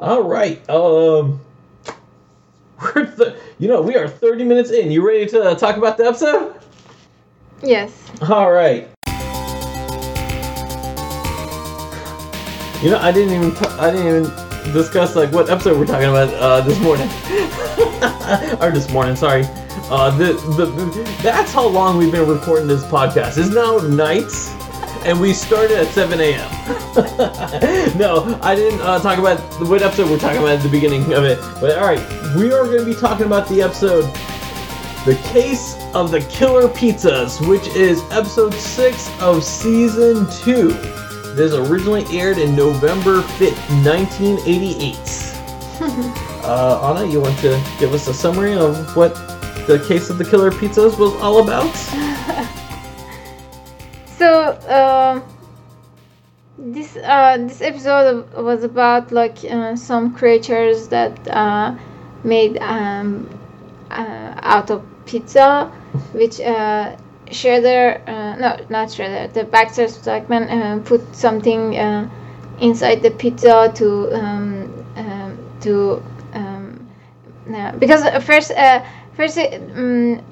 [0.00, 0.68] All right.
[0.68, 1.40] Um,
[2.82, 4.90] we're th- you know, we are 30 minutes in.
[4.90, 6.60] You ready to talk about the episode?
[7.62, 8.10] Yes.
[8.28, 8.88] All right.
[12.82, 16.08] You know, I didn't even t- I didn't even discuss like what episode we're talking
[16.08, 17.08] about uh, this morning,
[18.60, 19.16] or this morning.
[19.16, 19.44] Sorry.
[19.90, 23.36] Uh, the, the that's how long we've been recording this podcast.
[23.36, 24.30] It's now night,
[25.04, 26.50] and we started at 7 a.m.
[27.98, 31.24] no, I didn't uh, talk about what episode we're talking about at the beginning of
[31.24, 31.38] it.
[31.60, 32.00] But all right,
[32.36, 34.04] we are going to be talking about the episode
[35.04, 41.03] the Case of the Killer Pizzas, which is episode 6 of season 2.
[41.34, 44.94] This originally aired in November 5th, 1988.
[46.44, 49.14] uh, Anna, you want to give us a summary of what
[49.66, 51.74] the Case of the Killer Pizzas was all about?
[54.16, 55.22] So um,
[56.56, 61.74] this uh, this episode was about like uh, some creatures that uh,
[62.22, 63.28] made um,
[63.90, 65.66] uh, out of pizza,
[66.12, 66.40] which
[67.26, 72.08] Shredder, uh, no, not Shredder, the Baxter Stockman uh, put something uh,
[72.60, 76.02] inside the pizza to um, um, to
[76.34, 76.88] um,
[77.78, 78.84] because first uh,
[79.16, 80.22] first um,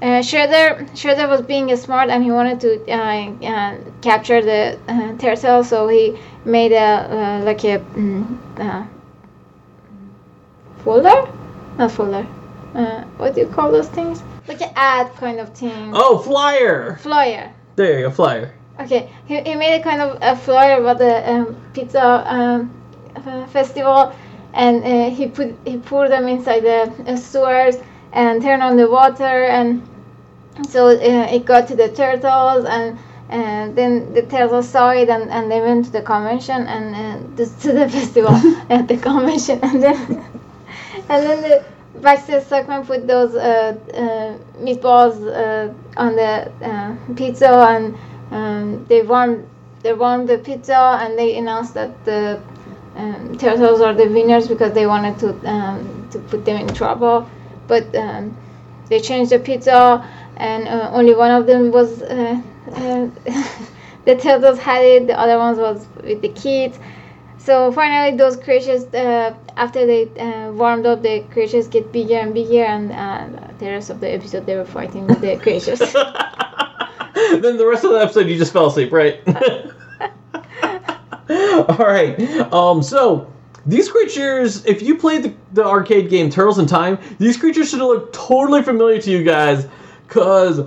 [0.00, 6.16] Shredder was being smart and he wanted to uh, capture the uh, turtle, so he
[6.44, 8.88] made a like a mm,
[10.84, 11.28] folder,
[11.76, 12.22] not folder.
[13.16, 14.22] What do you call those things?
[14.48, 15.92] Like an ad kind of thing.
[15.94, 16.96] Oh, flyer!
[17.02, 17.52] Flyer.
[17.76, 18.54] There you go, flyer.
[18.80, 22.72] Okay, he, he made a kind of a flyer about the um, pizza um,
[23.14, 24.14] uh, festival,
[24.54, 27.76] and uh, he put he poured them inside the uh, sewers
[28.12, 29.86] and turned on the water, and
[30.68, 35.28] so uh, it got to the turtles, and and then the turtles saw it, and,
[35.30, 38.34] and they went to the convention and uh, to the festival
[38.70, 39.96] at the convention, and then
[41.08, 41.64] and then the
[41.96, 46.50] Baxter Stockman put those uh, uh, meatballs uh, on the
[47.16, 47.96] pizza and
[48.30, 49.46] um, they warmed
[49.82, 52.40] they the pizza and they announced that the
[52.96, 57.28] um, turtles are the winners because they wanted to um, to put them in trouble,
[57.66, 58.36] but um,
[58.88, 60.04] they changed the pizza
[60.36, 62.40] and uh, only one of them was uh,
[62.72, 63.08] uh,
[64.04, 66.78] the turtles had it, the other ones was with the kids.
[67.48, 72.34] So finally, those creatures, uh, after they uh, warmed up, the creatures get bigger and
[72.34, 73.26] bigger, and uh,
[73.58, 75.78] the rest of the episode they were fighting with the creatures.
[77.40, 79.22] then the rest of the episode you just fell asleep, right?
[81.70, 82.20] All right.
[82.52, 82.82] Um.
[82.82, 83.32] So
[83.64, 87.78] these creatures, if you played the, the arcade game Turtles in Time, these creatures should
[87.78, 89.66] look totally familiar to you guys,
[90.08, 90.60] cause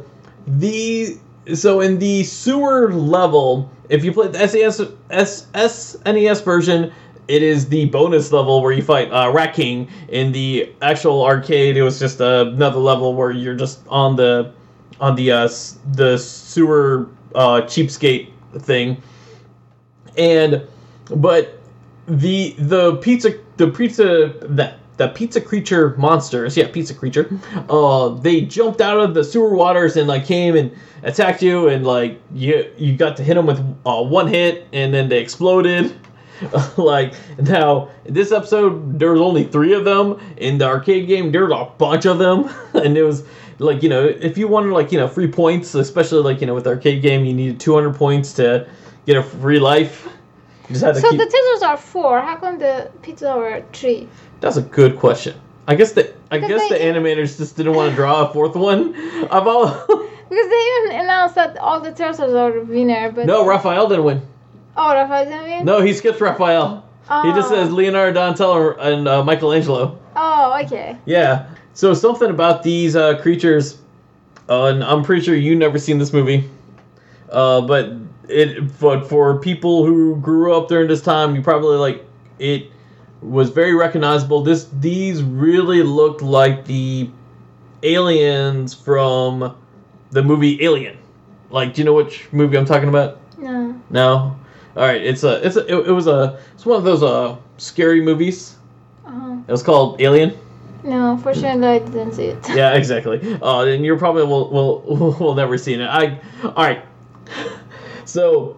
[0.47, 1.15] the
[1.53, 6.91] so in the sewer level, if you play the SNES S, SNES version.
[7.27, 9.87] It is the bonus level where you fight uh, Rat King.
[10.09, 14.51] In the actual arcade, it was just another level where you're just on the
[14.99, 15.49] on the uh,
[15.93, 19.01] the sewer uh, cheapskate thing,
[20.17, 20.67] and
[21.15, 21.59] but
[22.07, 27.25] the the pizza the pizza that the pizza creature monsters yeah pizza creature
[27.69, 30.71] uh they jumped out of the sewer waters and like came and
[31.03, 34.93] attacked you and like you you got to hit them with uh, one hit and
[34.93, 35.95] then they exploded.
[36.75, 40.19] Like now this episode there was only three of them.
[40.37, 42.49] In the arcade game there was a bunch of them.
[42.73, 43.23] And it was
[43.59, 46.55] like you know if you wanted like you know free points especially like you know
[46.55, 48.67] with arcade game you needed 200 points to
[49.05, 50.07] get a free life
[50.73, 52.21] so keep the turtles are four.
[52.21, 54.07] How come the pizza were three?
[54.39, 55.35] that's a good question
[55.67, 58.95] i guess the i guess the animators just didn't want to draw a fourth one
[59.31, 59.65] i've all
[60.31, 64.21] Because they even announced that all the turtles are winner, but no raphael didn't win
[64.77, 65.65] oh, Raphael didn't win.
[65.65, 66.83] no he skipped raphael
[67.23, 67.55] He just Oh.
[67.55, 69.99] says Leonardo Donatello and uh, Michelangelo.
[70.15, 70.95] Oh, okay.
[71.05, 71.49] Yeah.
[71.73, 73.79] So something about these uh, creatures,
[74.47, 76.49] uh, and I'm pretty sure you never seen this movie,
[77.29, 77.91] uh, but
[78.27, 82.05] it but for people who grew up during this time, you probably like
[82.39, 82.71] it
[83.21, 84.41] was very recognizable.
[84.43, 87.09] This these really looked like the
[87.83, 89.55] aliens from
[90.11, 90.97] the movie Alien.
[91.49, 93.19] Like, do you know which movie I'm talking about?
[93.37, 93.79] No.
[93.89, 94.35] No.
[94.75, 95.01] All right.
[95.01, 98.55] It's a it's a it, it was a it's one of those uh scary movies.
[99.05, 99.37] Uh-huh.
[99.47, 100.37] It was called Alien.
[100.83, 102.43] No, fortunately I didn't see it.
[102.55, 103.19] yeah, exactly.
[103.41, 105.87] Uh, and you're probably will will will never seen it.
[105.87, 106.83] I all right.
[108.05, 108.57] So,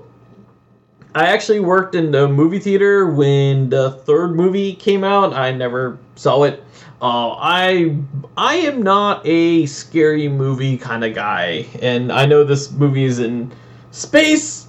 [1.16, 5.34] I actually worked in the movie theater when the third movie came out.
[5.34, 6.64] I never saw it.
[7.02, 7.98] Uh, I
[8.38, 13.20] I am not a scary movie kind of guy, and I know this movie is
[13.20, 13.52] in
[13.92, 14.68] space,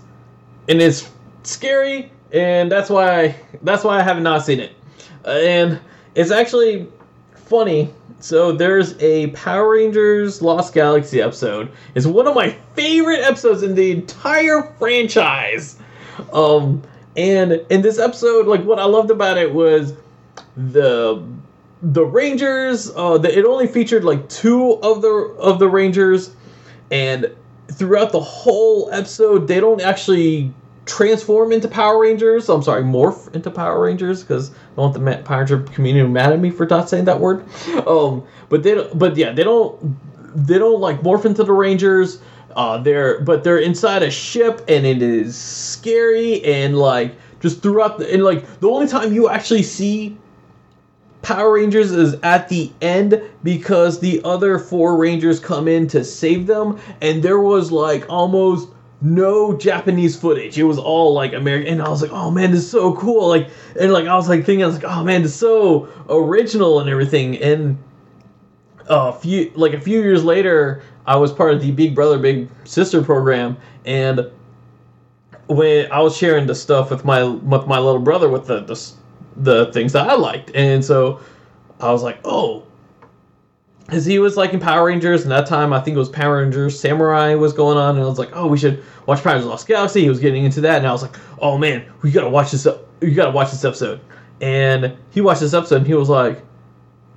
[0.69, 1.09] and it's
[1.45, 4.73] scary, and that's why that's why I have not seen it.
[5.25, 5.81] And
[6.15, 6.89] it's actually
[7.55, 7.89] funny.
[8.19, 11.71] So there's a Power Rangers Lost Galaxy episode.
[11.95, 15.79] It's one of my favorite episodes in the entire franchise.
[16.33, 16.83] Um,
[17.17, 19.93] and in this episode, like what I loved about it was
[20.57, 21.23] the
[21.81, 22.91] the Rangers.
[22.91, 26.35] Uh, it only featured like two of the of the Rangers,
[26.91, 27.33] and
[27.71, 30.53] throughout the whole episode, they don't actually
[30.87, 32.49] transform into Power Rangers.
[32.49, 36.33] I'm sorry, morph into Power Rangers because I don't want the Power Ranger community mad
[36.33, 37.45] at me for not saying that word.
[37.87, 39.97] Um, but they don't, but yeah, they don't
[40.35, 42.21] they don't like morph into the Rangers.
[42.57, 47.99] Uh, they're but they're inside a ship and it is scary and like just throughout
[47.99, 50.17] the and like the only time you actually see
[51.25, 56.47] Power Rangers is at the end because the other four Rangers come in to save
[56.47, 58.69] them, and there was like almost
[59.01, 60.59] no Japanese footage.
[60.59, 63.29] It was all like American, and I was like, oh man, this is so cool.
[63.29, 65.89] Like, and like I was like thinking, I was like, oh man, this is so
[66.09, 67.37] original and everything.
[67.39, 67.79] And
[68.89, 72.19] uh, a few like a few years later, I was part of the Big Brother
[72.19, 74.31] Big Sister program, and
[75.47, 78.93] when I was sharing the stuff with my with my little brother with the the,
[79.37, 81.21] the things that I liked, and so
[81.81, 82.65] I was like, oh,
[83.87, 86.39] because he was like in Power Rangers, and that time I think it was Power
[86.39, 89.49] Rangers Samurai was going on, and I was like, oh, we should watch Power Rangers
[89.49, 90.03] Lost Galaxy.
[90.03, 92.67] He was getting into that, and I was like, oh man, we gotta watch this.
[93.01, 94.01] You gotta watch this episode.
[94.41, 96.43] And he watched this episode, and he was like,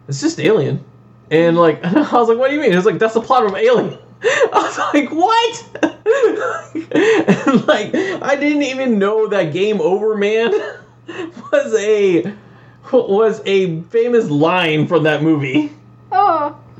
[0.07, 0.83] it's just Alien.
[1.31, 2.71] And like, I was like, what do you mean?
[2.71, 3.97] He was like, that's the plot of Alien.
[4.23, 5.83] I was like, what?
[7.45, 7.93] and like,
[8.23, 10.51] I didn't even know that Game Over Man
[11.51, 12.33] was a
[12.91, 15.71] was a famous line from that movie.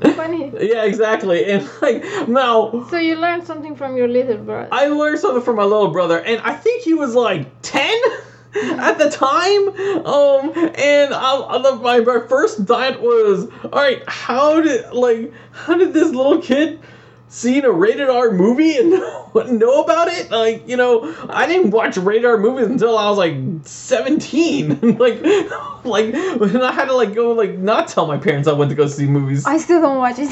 [0.00, 0.52] Funny.
[0.60, 1.44] Yeah, exactly.
[1.44, 4.68] And like now So you learned something from your little brother.
[4.70, 7.98] I learned something from my little brother, and I think he was like ten
[8.54, 9.68] at the time.
[10.06, 15.76] Um, and I, I, my, my first thought was, all right, how did like how
[15.76, 16.80] did this little kid
[17.28, 18.90] see a rated R movie and
[19.58, 20.30] know about it?
[20.30, 24.78] Like, you know, I didn't watch rated R movies until I was like seventeen.
[24.98, 25.22] like,
[25.84, 28.74] like when I had to like go like not tell my parents I went to
[28.74, 29.46] go see movies.
[29.46, 30.28] I still don't watch it.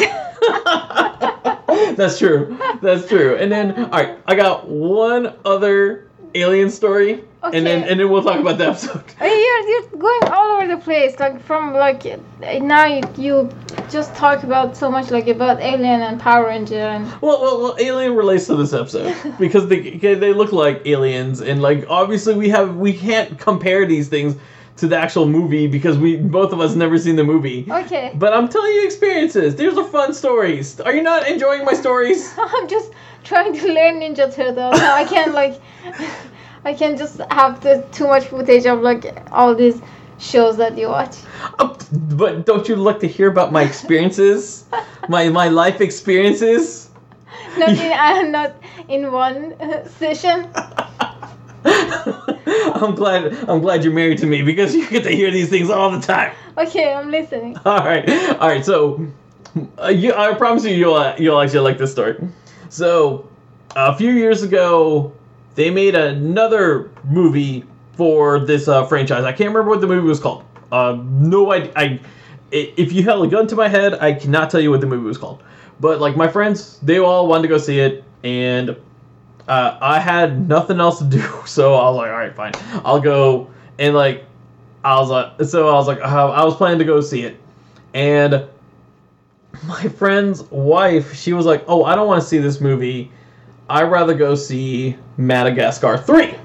[1.97, 2.59] That's true.
[2.83, 3.37] That's true.
[3.37, 6.06] And then, all right, I got one other
[6.37, 9.05] alien story, and then and then we'll talk about the episode.
[9.21, 11.19] You're, you're going all over the place.
[11.19, 12.05] Like from like
[12.41, 13.51] now you, you
[13.91, 17.77] just talk about so much like about Alien and Power Ranger and Well, well, well,
[17.79, 22.49] alien relates to this episode because they they look like aliens, and like obviously we
[22.51, 24.37] have we can't compare these things
[24.77, 27.67] to the actual movie because we both of us never seen the movie.
[27.71, 28.13] okay.
[28.15, 29.57] But I'm telling you experiences.
[29.57, 30.81] These are fun stories.
[30.81, 32.35] Are you not enjoying my stories?
[32.39, 32.93] I'm just
[33.25, 34.79] trying to learn Ninja Turtles.
[34.79, 35.61] So I can't like
[36.65, 39.81] I can't just have the too much footage of like all these
[40.19, 41.17] shows that you watch.
[41.59, 44.65] Uh, but don't you like to hear about my experiences,
[45.09, 46.91] my my life experiences?
[47.57, 48.57] Not in uh, not
[48.89, 50.49] in one uh, session.
[52.81, 55.69] I'm glad I'm glad you're married to me because you get to hear these things
[55.71, 56.35] all the time.
[56.57, 57.57] Okay, I'm listening.
[57.67, 58.09] All right,
[58.41, 58.65] all right.
[58.65, 59.07] So,
[59.79, 62.17] uh, you, I promise you, you'll uh, you'll actually like this story.
[62.71, 63.29] So,
[63.75, 65.13] a few years ago,
[65.55, 69.25] they made another movie for this uh, franchise.
[69.25, 70.45] I can't remember what the movie was called.
[70.73, 71.73] Uh, no idea.
[71.77, 71.85] I,
[72.53, 74.87] i- if you held a gun to my head, I cannot tell you what the
[74.87, 75.43] movie was called.
[75.81, 78.77] But like my friends, they all wanted to go see it, and
[79.49, 82.53] uh, I had nothing else to do, so I was like, all right, fine,
[82.85, 83.51] I'll go.
[83.79, 84.25] And like,
[84.85, 87.39] I was like, so I was like, uh, I was planning to go see it,
[87.95, 88.47] and
[89.67, 93.11] my friend's wife, she was like, oh, I don't want to see this movie.
[93.69, 96.37] I'd rather go see Madagascar three.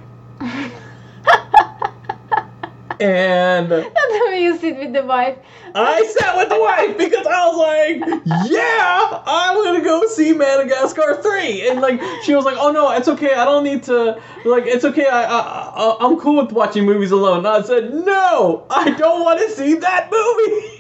[3.02, 3.96] And That's
[4.32, 5.38] way you sit with the wife.
[5.74, 11.22] I sat with the wife because I was like, yeah, I'm gonna go see Madagascar
[11.22, 11.70] 3.
[11.70, 13.34] And like, she was like, oh no, it's okay.
[13.34, 15.08] I don't need to, like, it's okay.
[15.08, 17.40] I, I, I, I'm cool with watching movies alone.
[17.40, 20.78] And I said, no, I don't want to see that movie.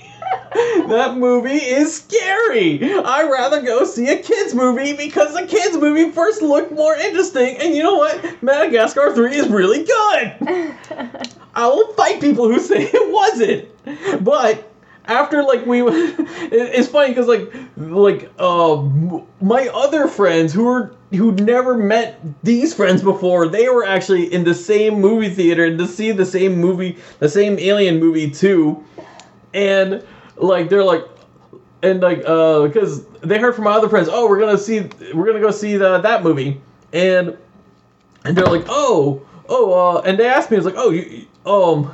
[0.89, 2.84] that movie is scary.
[2.84, 7.57] I'd rather go see a kids movie because the kids movie first looked more interesting.
[7.57, 8.43] And you know what?
[8.43, 11.32] Madagascar 3 is really good.
[11.55, 14.23] I will fight people who say it wasn't.
[14.23, 14.71] But
[15.05, 21.41] after like we, it's funny because like like um my other friends who were who'd
[21.43, 26.11] never met these friends before, they were actually in the same movie theater to see
[26.11, 28.83] the same movie, the same alien movie too,
[29.53, 30.03] and
[30.37, 31.05] like they're like.
[31.83, 35.25] And like, uh, because they heard from my other friends, oh, we're gonna see, we're
[35.25, 36.61] gonna go see the, that movie,
[36.93, 37.35] and
[38.23, 41.91] and they're like, oh, oh, uh, and they asked me, it's like, oh, you, um,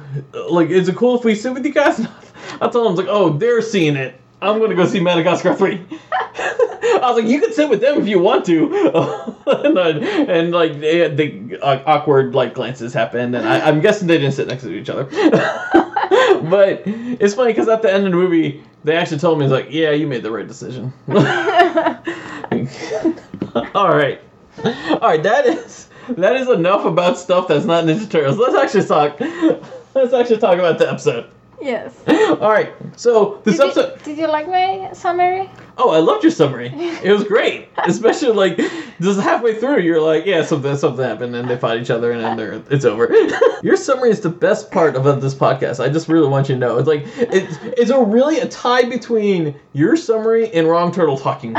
[0.50, 2.00] like, is it cool if we sit with you guys?
[2.62, 4.20] I told them, I was like, oh, they're seeing it.
[4.42, 5.84] I'm gonna go see Madagascar 3.
[6.40, 9.36] I was like, you can sit with them if you want to.
[9.48, 14.20] and, and, like, they, they uh, awkward, like, glances happened, and I, I'm guessing they
[14.20, 15.06] didn't sit next to each other.
[15.06, 19.52] but it's funny because at the end of the movie, they actually told me, it's
[19.52, 20.94] like, yeah, you made the right decision.
[23.74, 24.22] All right.
[24.64, 28.38] All right, that is that is enough about stuff that's not Ninja Turtles.
[28.38, 29.20] Let's actually talk.
[29.96, 31.30] Let's actually talk about the episode.
[31.62, 31.94] yes.
[32.08, 32.72] All right.
[32.96, 34.04] So this Did you, episode.
[34.04, 35.50] did you like my summary?
[35.80, 36.72] Oh, I loved your summary.
[37.04, 38.58] It was great, especially like
[39.02, 39.80] just halfway through.
[39.82, 42.86] You're like, yeah, something something happened, and they fight each other, and then they're, it's
[42.86, 43.12] over.
[43.64, 45.84] your summary is the best part of this podcast.
[45.84, 46.78] I just really want you to know.
[46.78, 51.56] It's like it's it's a really a tie between your summary and Wrong Turtle talking.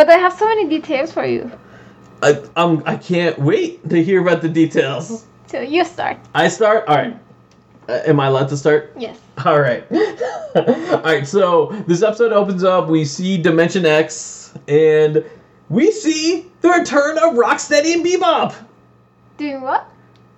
[0.00, 1.52] But I have so many details for you.
[2.22, 5.26] I I'm, I can't wait to hear about the details.
[5.48, 6.16] So you start.
[6.34, 6.88] I start.
[6.88, 7.18] All right.
[7.86, 8.94] Uh, am I allowed to start?
[8.96, 9.18] Yes.
[9.44, 9.84] All right.
[10.54, 11.26] All right.
[11.26, 12.88] So this episode opens up.
[12.88, 15.22] We see Dimension X, and
[15.68, 18.54] we see the return of Rocksteady and Bebop.
[19.36, 19.86] Doing what?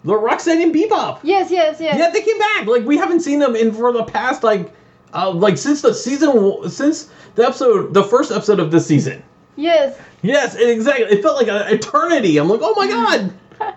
[0.03, 1.21] The Rocksteady and Bebop.
[1.23, 1.97] Yes, yes, yes.
[1.97, 2.67] Yeah, they came back.
[2.67, 4.75] Like we haven't seen them in for the past like,
[5.15, 9.23] uh, like since the season since the episode, the first episode of this season.
[9.57, 9.99] Yes.
[10.23, 11.07] Yes, exactly.
[11.07, 12.39] It felt like an eternity.
[12.39, 13.33] I'm like, oh my god,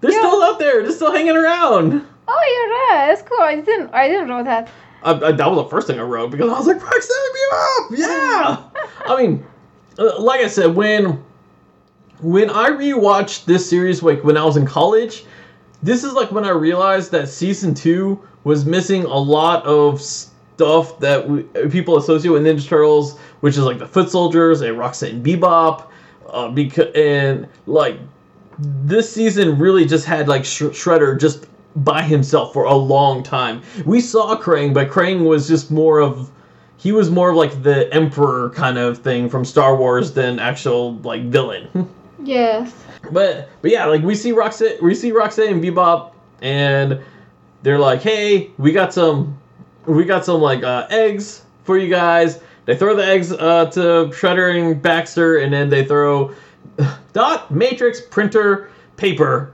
[0.00, 0.18] they're Yeah.
[0.18, 0.82] still out there.
[0.82, 2.06] They're still hanging around.
[2.30, 3.06] Oh, you're right.
[3.08, 3.40] That's cool.
[3.40, 3.92] I didn't.
[3.94, 4.68] I didn't know that.
[5.02, 7.98] I, I, that was the first thing I wrote because I was like, Rocksteady Bebop,
[7.98, 8.62] yeah.
[9.14, 9.46] I mean,
[9.98, 11.24] uh, like I said, when
[12.20, 15.24] when I rewatched this series, like when I was in college,
[15.82, 20.00] this is like when I realized that season two was missing a lot of
[20.58, 24.76] stuff that we, people associate with Ninja Turtles, which is like the Foot Soldiers and
[24.76, 25.86] and Bebop,
[26.28, 27.96] uh, because and like
[28.58, 31.46] this season really just had like Sh- Shredder just
[31.76, 33.62] by himself for a long time.
[33.86, 36.28] We saw Krang, but Krang was just more of
[36.76, 40.94] he was more of like the emperor kind of thing from Star Wars than actual
[40.98, 41.68] like villain.
[42.20, 42.74] Yes.
[43.12, 47.00] but but yeah, like we see Rocksteady, we see Rocksteady and Bebop, and
[47.62, 49.38] they're like, hey, we got some,
[49.88, 52.40] we got some like uh, eggs for you guys.
[52.66, 53.80] They throw the eggs uh, to
[54.12, 56.34] Shredder and Baxter, and then they throw
[57.12, 59.52] dot matrix printer paper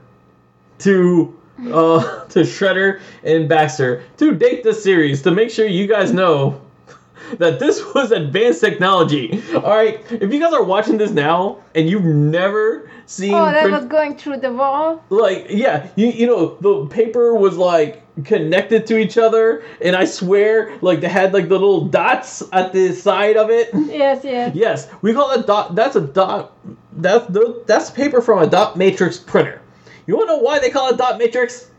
[0.79, 1.33] to
[1.71, 6.59] uh, to Shredder and Baxter to date the series to make sure you guys know
[7.37, 9.41] that this was advanced technology.
[9.55, 13.61] All right, if you guys are watching this now and you've never seen Oh, that
[13.61, 15.01] print- was going through the wall.
[15.09, 20.05] like yeah, you you know the paper was like connected to each other, and I
[20.05, 23.69] swear like they had like the little dots at the side of it.
[23.95, 24.55] Yes, yes.
[24.55, 25.75] Yes, we call it dot.
[25.75, 26.53] That's a dot.
[26.93, 29.61] That's the that's paper from a dot matrix printer.
[30.07, 31.71] You want to know why they call it dot matrix?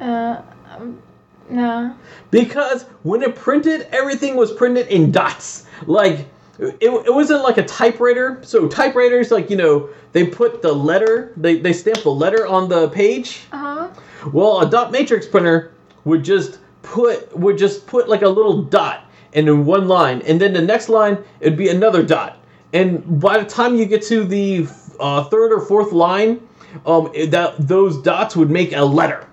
[0.00, 1.00] Uh, um,
[1.48, 1.96] no.
[2.30, 5.66] Because when it printed, everything was printed in dots.
[5.86, 6.26] Like
[6.58, 8.40] it, it wasn't like a typewriter.
[8.42, 12.68] So typewriters, like you know, they put the letter, they they stamp the letter on
[12.68, 13.42] the page.
[13.52, 14.30] Uh huh.
[14.32, 15.72] Well, a dot matrix printer
[16.04, 19.04] would just put would just put like a little dot
[19.34, 22.38] and in one line, and then the next line it'd be another dot.
[22.72, 24.66] And by the time you get to the
[24.98, 26.46] uh, third or fourth line,
[26.84, 29.26] um, that those dots would make a letter.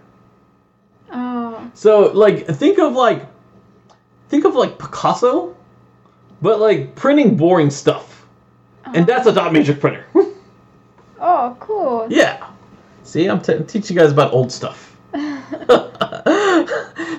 [1.12, 1.72] Oh.
[1.74, 3.26] So like think of like
[4.30, 5.56] think of like Picasso,
[6.44, 8.26] but like printing boring stuff,
[8.94, 10.06] and that's a dot matrix printer.
[11.26, 12.06] Oh, cool.
[12.10, 12.50] yeah.
[13.04, 14.98] See, I'm t- teaching you guys about old stuff.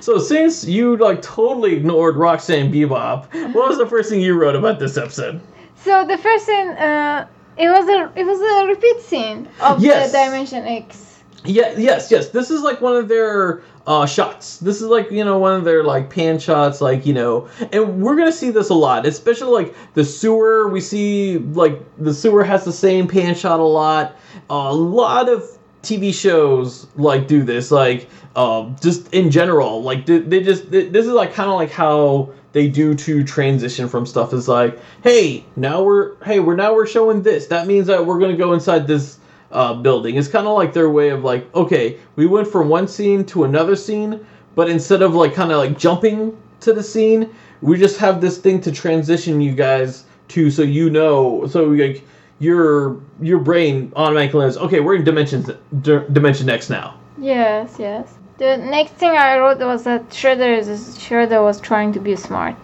[0.01, 4.57] so since you like totally ignored Roxanne Bebop, what was the first thing you wrote
[4.57, 5.41] about this episode?
[5.77, 10.13] So the first thing, uh, it was a it was a repeat scene of Yes.
[10.13, 11.23] the Dimension X.
[11.45, 12.29] Yeah, yes, yes.
[12.29, 14.59] This is like one of their uh, shots.
[14.59, 18.03] This is like you know one of their like pan shots, like you know, and
[18.03, 20.69] we're gonna see this a lot, especially like the sewer.
[20.69, 24.17] We see like the sewer has the same pan shot a lot.
[24.49, 30.43] a lot of TV shows like do this, like um, just in general, like they,
[30.43, 34.33] just this is like kind of like how they do to transition from stuff.
[34.33, 37.47] Is like, hey, now we're hey we're now we're showing this.
[37.49, 39.19] That means that we're gonna go inside this
[39.55, 40.17] uh, building.
[40.17, 43.45] It's kind of like their way of like, okay, we went from one scene to
[43.45, 44.25] another scene,
[44.55, 48.39] but instead of like kind of like jumping to the scene, we just have this
[48.39, 52.05] thing to transition you guys to, so you know, so like
[52.41, 55.51] your your brain automatically knows, okay, we're in dimensions
[55.83, 56.99] d- dimension X now.
[57.19, 58.15] Yes, yes.
[58.39, 62.57] The next thing I wrote was that Shredder is Shredder was trying to be smart.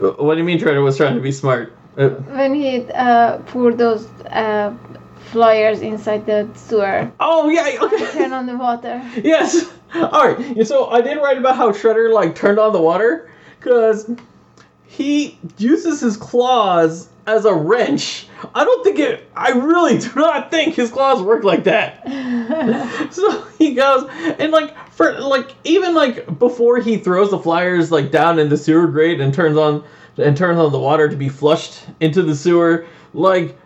[0.00, 1.72] What do you mean Shredder was trying to be smart?
[1.96, 4.74] Uh, When he uh, poured those uh,
[5.30, 8.10] flyers inside the sewer, oh yeah, okay.
[8.12, 9.02] turn on the water.
[9.22, 9.72] Yes.
[9.94, 10.38] All right.
[10.38, 14.10] And so I did write about how Shredder like turned on the water because
[14.86, 18.26] he uses his claws as a wrench.
[18.54, 19.28] I don't think it.
[19.36, 22.02] I really do not think his claws work like that.
[23.12, 24.08] so he goes
[24.38, 28.56] and like for like even like before he throws the flyers like down in the
[28.56, 29.84] sewer grate and turns on
[30.18, 32.86] and turns on the water to be flushed into the sewer.
[33.14, 33.58] Like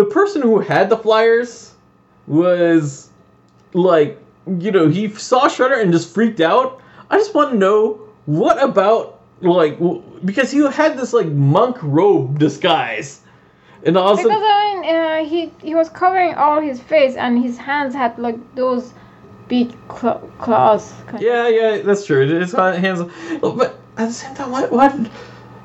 [0.00, 1.74] the person who had the flyers
[2.26, 3.10] was
[3.74, 6.80] like you know he saw Shredder and just freaked out.
[7.10, 11.76] I just want to know what about like w- because he had this like monk
[11.82, 13.20] robe disguise,
[13.84, 17.58] and also Because I mean, uh, he he was covering all his face, and his
[17.58, 18.94] hands had like those
[19.48, 19.68] big
[20.00, 20.94] cl- claws.
[21.08, 21.22] kind of.
[21.22, 22.26] yeah yeah that's true.
[22.26, 23.02] His ha- hands,
[23.42, 24.92] but at the same time, what what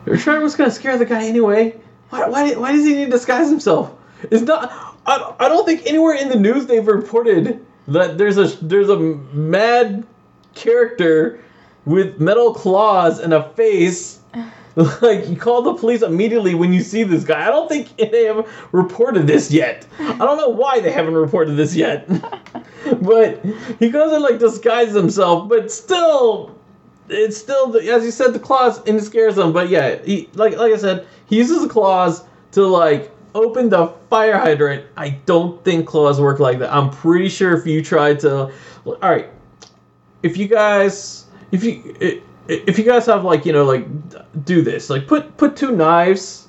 [0.05, 1.75] Shredder was gonna scare the guy anyway.
[2.09, 3.93] Why why why does he need to disguise himself?
[4.23, 4.71] It's not.
[5.05, 8.97] I, I don't think anywhere in the news they've reported that there's a there's a
[8.97, 10.05] mad
[10.55, 11.39] character
[11.85, 14.19] with metal claws and a face.
[15.01, 17.47] Like you call the police immediately when you see this guy.
[17.47, 19.87] I don't think they have reported this yet.
[19.97, 22.05] I don't know why they haven't reported this yet.
[23.01, 23.41] but
[23.79, 26.59] he goes and like disguises himself, but still,
[27.07, 29.53] it's still the, as you said the claws and it scares him.
[29.53, 33.87] But yeah, he like like I said, he uses the claws to like open the
[34.09, 34.85] fire hydrant.
[34.97, 36.73] I don't think claws work like that.
[36.73, 38.51] I'm pretty sure if you tried to,
[38.85, 39.29] all right,
[40.23, 43.85] if you guys, if you if you guys have like you know like
[44.45, 46.47] do this like put put two knives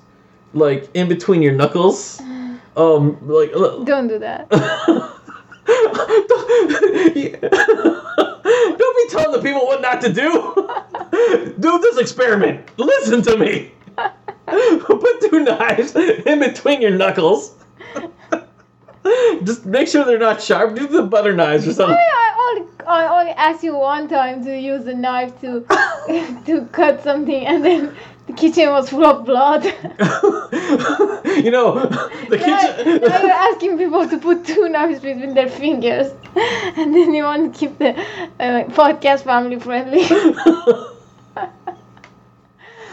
[0.55, 2.21] like in between your knuckles,
[2.77, 3.53] um like.
[3.53, 4.49] Don't do that.
[5.67, 5.77] Don't
[8.97, 10.55] be telling the people what not to do.
[11.59, 12.71] Do this experiment.
[12.79, 13.73] Listen to me.
[14.81, 17.55] Put two knives in between your knuckles.
[19.43, 20.77] Just make sure they're not sharp.
[20.77, 21.97] Do the butter knives or I, something.
[21.97, 25.61] I only I only asked you one time to use a knife to
[26.47, 29.65] to cut something, and then the kitchen was full of blood.
[29.65, 31.87] you know,
[32.29, 33.01] the now, kitchen.
[33.03, 36.13] now you're asking people to put two knives between their fingers,
[36.77, 37.99] and then you want to keep the
[38.41, 40.07] uh, podcast family friendly.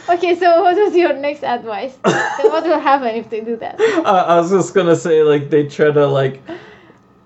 [0.09, 1.97] Okay, so what was your next advice?
[2.05, 3.79] so what will happen if they do that?
[3.79, 6.41] Uh, I was just gonna say like they try to like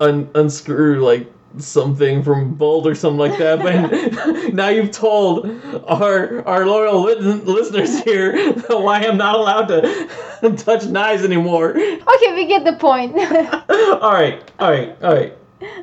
[0.00, 3.58] un- unscrew like something from bolt or something like that.
[3.60, 5.46] But now you've told
[5.86, 11.70] our our loyal lit- listeners here why I'm not allowed to touch knives anymore.
[11.70, 13.16] Okay, we get the point.
[13.18, 15.34] all right, all right, all right.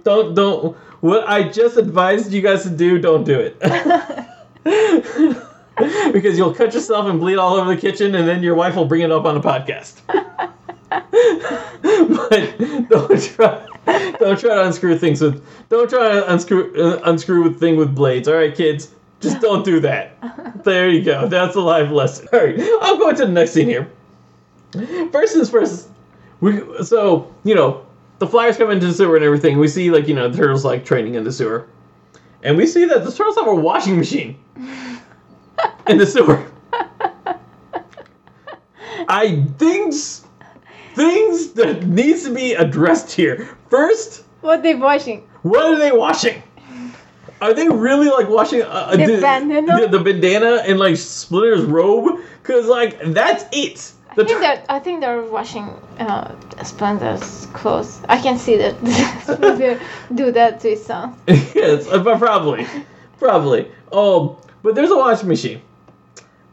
[0.03, 0.77] Don't don't.
[1.01, 3.61] What I just advised you guys to do, don't do it.
[6.13, 8.85] because you'll cut yourself and bleed all over the kitchen, and then your wife will
[8.85, 9.99] bring it up on a podcast.
[10.07, 11.11] but
[12.89, 13.67] don't try,
[14.17, 17.93] don't try to unscrew things with, don't try to unscrew uh, unscrew a thing with
[17.93, 18.29] blades.
[18.29, 20.63] All right, kids, just don't do that.
[20.63, 21.27] There you go.
[21.27, 22.29] That's a live lesson.
[22.31, 23.91] All right, I'll go to the next scene here.
[25.11, 25.89] First things first.
[26.39, 27.85] We so you know
[28.19, 29.59] the flyers come into the sewer and everything.
[29.59, 31.67] We see like you know the turtles like training in the sewer,
[32.43, 34.39] and we see that the turtles have a washing machine
[35.87, 36.45] in the sewer.
[39.07, 40.25] I things
[40.93, 43.49] things that needs to be addressed here.
[43.69, 45.27] First, what they washing?
[45.43, 46.41] what are they washing?
[47.41, 49.81] Are they really like washing uh, The the, bandana?
[49.81, 52.21] the, the bandana and like Splinter's robe?
[52.43, 53.91] Cause like that's it.
[54.15, 55.67] The I think tur- that I think they're washing
[55.99, 57.99] uh, Splinter's clothes.
[58.07, 58.75] I can see that
[59.23, 59.79] Splinter
[60.15, 61.15] do that to his son.
[61.27, 62.65] yes, uh, but probably,
[63.19, 63.69] probably.
[63.91, 65.61] Um, but there's a washing machine,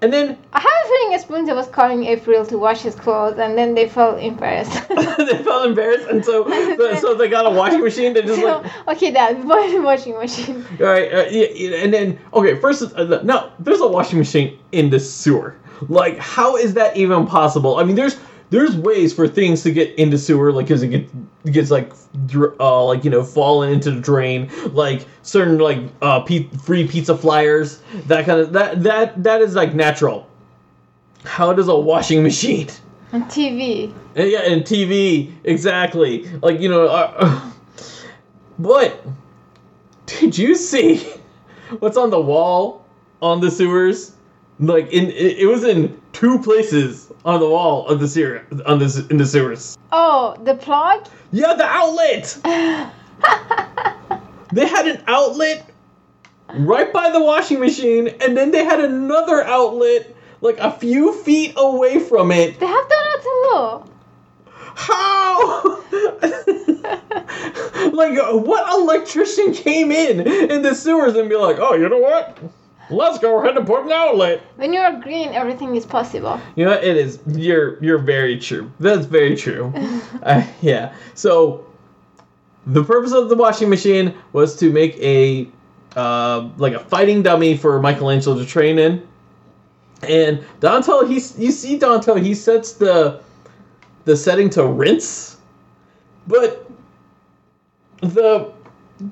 [0.02, 3.56] and then I have a feeling Splinter was calling April to wash his clothes, and
[3.56, 4.86] then they felt embarrassed.
[4.88, 6.46] they felt embarrassed, and so
[6.76, 8.12] so, so they got a washing machine.
[8.12, 10.64] They just like, okay, Dad, buy the washing machine.
[10.78, 14.58] all right, uh, yeah, yeah, and then okay, first, uh, no, there's a washing machine
[14.72, 15.56] in the sewer.
[15.88, 17.78] Like, how is that even possible?
[17.78, 18.16] I mean, there's
[18.52, 21.12] there's ways for things to get into sewer, like, cause it gets
[21.44, 21.90] it gets like,
[22.26, 26.86] dr- uh, like you know, falling into the drain, like certain like uh, pe- free
[26.86, 30.28] pizza flyers, that kind of that that that is like natural.
[31.24, 32.68] How does a washing machine?
[33.12, 33.92] On TV.
[34.16, 36.28] And yeah, and TV exactly.
[36.42, 37.40] Like you know, uh,
[38.58, 39.02] what
[40.04, 40.98] did you see?
[41.78, 42.84] What's on the wall
[43.22, 44.12] on the sewers?
[44.62, 48.78] Like in it, it was in two places on the wall of the sewer on
[48.78, 49.76] this in the sewers.
[49.90, 51.08] Oh, the plug?
[51.32, 52.38] Yeah, the outlet.
[54.52, 55.68] they had an outlet
[56.54, 61.54] right by the washing machine, and then they had another outlet like a few feet
[61.56, 62.60] away from it.
[62.60, 63.82] They have done it too.
[64.74, 65.82] How?
[67.92, 72.38] like, what electrician came in in the sewers and be like, oh, you know what?
[72.90, 74.42] Let's go ahead and put an outlet.
[74.56, 76.40] When you're green, everything is possible.
[76.56, 77.20] You know, it is.
[77.26, 78.70] You're you're very true.
[78.80, 79.72] That's very true.
[80.22, 80.94] uh, yeah.
[81.14, 81.66] So,
[82.66, 85.48] the purpose of the washing machine was to make a
[85.96, 89.06] uh, like a fighting dummy for Michelangelo to train in.
[90.02, 93.20] And Donatello, he's you see Donatello, he sets the
[94.04, 95.38] the setting to rinse,
[96.26, 96.68] but
[98.00, 98.52] the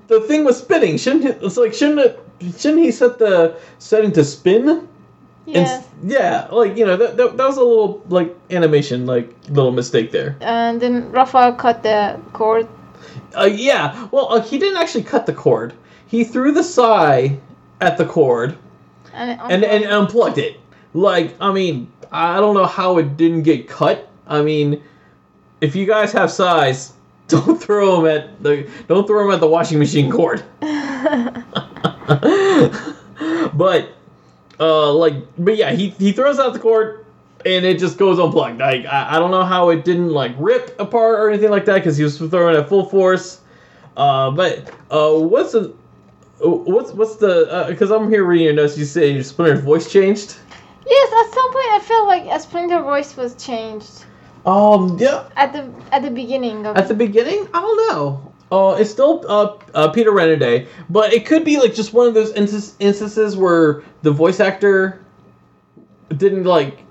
[0.08, 0.96] the thing was spinning.
[0.96, 4.88] Shouldn't it, it's like shouldn't it shouldn't he set the setting to spin?
[5.54, 9.72] And yeah, like you know that, that that was a little like animation like little
[9.72, 10.36] mistake there.
[10.40, 12.68] And then Raphael cut the cord.
[13.36, 15.74] Uh, yeah, well uh, he didn't actually cut the cord.
[16.06, 17.38] He threw the sai
[17.80, 18.56] at the cord
[19.12, 20.60] And, and and unplugged it.
[20.94, 24.08] Like I mean, I don't know how it didn't get cut.
[24.26, 24.82] I mean,
[25.60, 26.92] if you guys have sais,
[27.28, 30.44] don't throw them at the don't throw them at the washing machine cord.
[33.54, 33.88] but
[34.58, 37.04] uh like but yeah he he throws out the cord
[37.46, 38.58] and it just goes unplugged.
[38.58, 41.76] Like i, I don't know how it didn't like rip apart or anything like that
[41.76, 43.40] because he was throwing it at full force.
[43.96, 45.74] Uh but uh what's the
[46.40, 50.36] what's what's the because i'm here reading your notes you say your splinter's voice changed?
[50.86, 54.04] Yes, at some point I felt like a Splinter voice was changed.
[54.44, 55.28] Um yeah.
[55.36, 56.76] At the at the beginning of.
[56.76, 58.29] At the beginning, I don't know.
[58.50, 62.14] Uh, it's still uh, uh, Peter Renaday, but it could be like just one of
[62.14, 65.04] those inst- instances where the voice actor
[66.16, 66.82] didn't like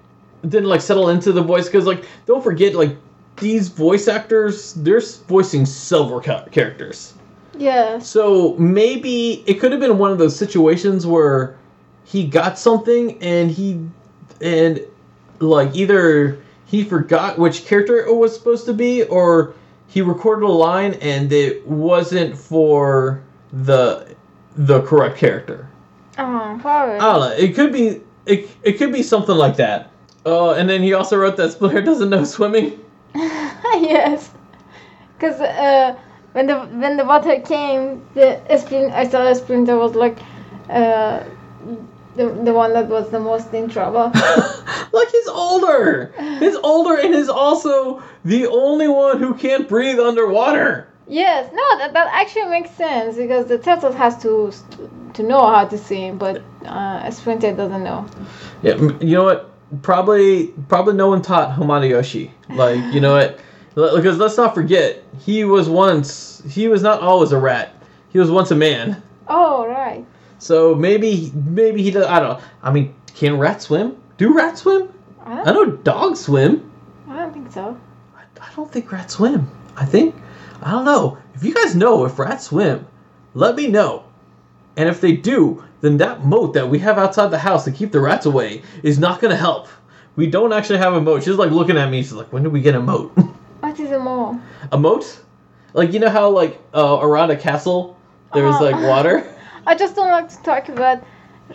[0.43, 2.95] didn't like settle into the voice because like don't forget like
[3.37, 7.13] these voice actors they're voicing several ca- characters.
[7.57, 7.99] Yeah.
[7.99, 11.57] So maybe it could have been one of those situations where
[12.05, 13.85] he got something and he
[14.39, 14.79] and
[15.39, 19.53] like either he forgot which character it was supposed to be or
[19.89, 23.21] he recorded a line and it wasn't for
[23.51, 24.15] the
[24.55, 25.67] the correct character.
[26.17, 26.95] Oh, probably.
[26.95, 27.31] I don't know.
[27.31, 29.91] It could be it, it could be something like that.
[30.25, 32.79] Uh, and then he also wrote that Splinter doesn't know swimming.
[33.15, 34.29] yes.
[35.17, 35.97] Because uh,
[36.33, 40.19] when the when the water came, the Splinter, I saw Splinter was like
[40.69, 41.23] uh,
[42.15, 44.11] the the one that was the most in trouble.
[44.91, 46.13] like he's older.
[46.39, 50.87] He's older and is also the only one who can't breathe underwater.
[51.07, 54.51] yes, no, that, that actually makes sense because the turtle has to
[55.13, 58.05] to know how to swim, but uh, sprinter doesn't know.
[58.61, 59.51] Yeah, you know what?
[59.81, 62.31] Probably, probably no one taught Hamato Yoshi.
[62.49, 63.39] Like, you know what?
[63.75, 67.73] Because let's not forget, he was once, he was not always a rat.
[68.09, 69.01] He was once a man.
[69.27, 70.05] Oh right.
[70.39, 72.05] So maybe, maybe he does.
[72.05, 72.45] I don't know.
[72.63, 73.97] I mean, can rats swim?
[74.17, 74.91] Do rats swim?
[75.25, 76.71] I I don't, know dogs swim.
[77.07, 77.77] I don't think so.
[78.17, 79.49] I, I don't think rats swim.
[79.75, 80.15] I think,
[80.61, 81.17] I don't know.
[81.35, 82.87] If you guys know if rats swim,
[83.33, 84.03] let me know.
[84.77, 87.91] And if they do, then that moat that we have outside the house to keep
[87.91, 89.67] the rats away is not going to help.
[90.15, 91.23] We don't actually have a moat.
[91.23, 92.01] She's like looking at me.
[92.01, 93.11] She's like, when do we get a moat?
[93.59, 94.39] What is a mole?
[94.71, 95.19] a moat?
[95.73, 97.97] Like, you know how, like, uh, around a castle,
[98.33, 98.63] there's, Oh.
[98.63, 99.35] like, water?
[99.69, 101.03] I just don't like to talk about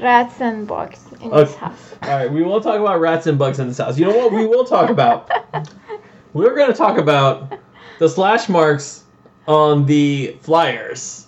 [0.01, 1.97] rats and bugs in this house.
[2.01, 3.99] All right, we won't talk about rats and bugs in this house.
[3.99, 5.29] You know what we will talk about?
[6.33, 7.59] We're going to talk about
[7.99, 9.03] the slash marks
[9.49, 11.27] on the flyers.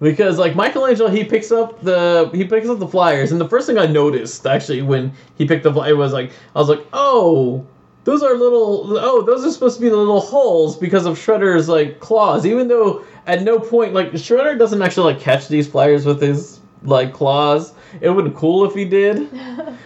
[0.00, 3.66] Because like Michelangelo, he picks up the he picks up the flyers, and the first
[3.66, 7.66] thing I noticed actually when he picked the flyer was like I was like, oh,
[8.04, 11.68] those are little oh those are supposed to be the little holes because of Shredder's
[11.68, 12.46] like claws.
[12.46, 16.60] Even though at no point like Shredder doesn't actually like catch these flyers with his
[16.82, 17.72] like claws.
[18.00, 19.28] it would have cool if he did,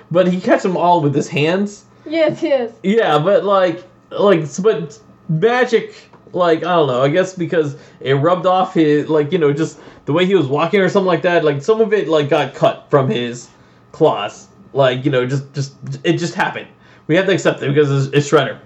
[0.11, 1.85] but he catch them all with his hands.
[2.07, 2.73] yes, yes.
[2.83, 4.99] Yeah, but like like but
[5.29, 7.03] magic like I don't know.
[7.03, 10.47] I guess because it rubbed off his like you know just the way he was
[10.47, 11.45] walking or something like that.
[11.45, 13.49] Like some of it like got cut from his
[13.93, 14.49] claws.
[14.73, 16.69] Like you know just just it just happened.
[17.07, 18.59] We have to accept it because it's, it's Shredder.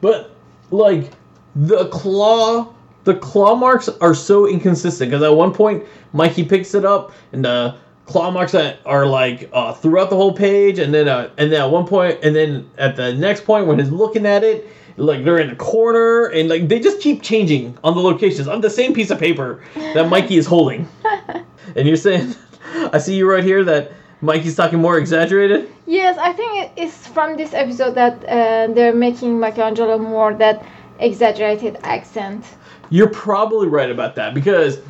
[0.00, 0.30] But
[0.70, 1.10] like
[1.56, 2.72] the claw
[3.04, 7.44] the claw marks are so inconsistent because at one point Mikey picks it up and
[7.44, 7.76] the
[8.06, 11.62] claw marks that are like uh, throughout the whole page and then uh, and then
[11.62, 15.24] at one point and then at the next point when he's looking at it like
[15.24, 18.70] they're in the corner and like they just keep changing on the locations on the
[18.70, 20.86] same piece of paper that Mikey is holding.
[21.76, 22.34] and you're saying
[22.92, 23.92] I see you right here that
[24.22, 25.72] Mikey's talking more exaggerated.
[25.86, 30.64] Yes, I think it is from this episode that uh, they're making Michelangelo more that
[30.98, 32.44] exaggerated accent.
[32.90, 34.80] You're probably right about that because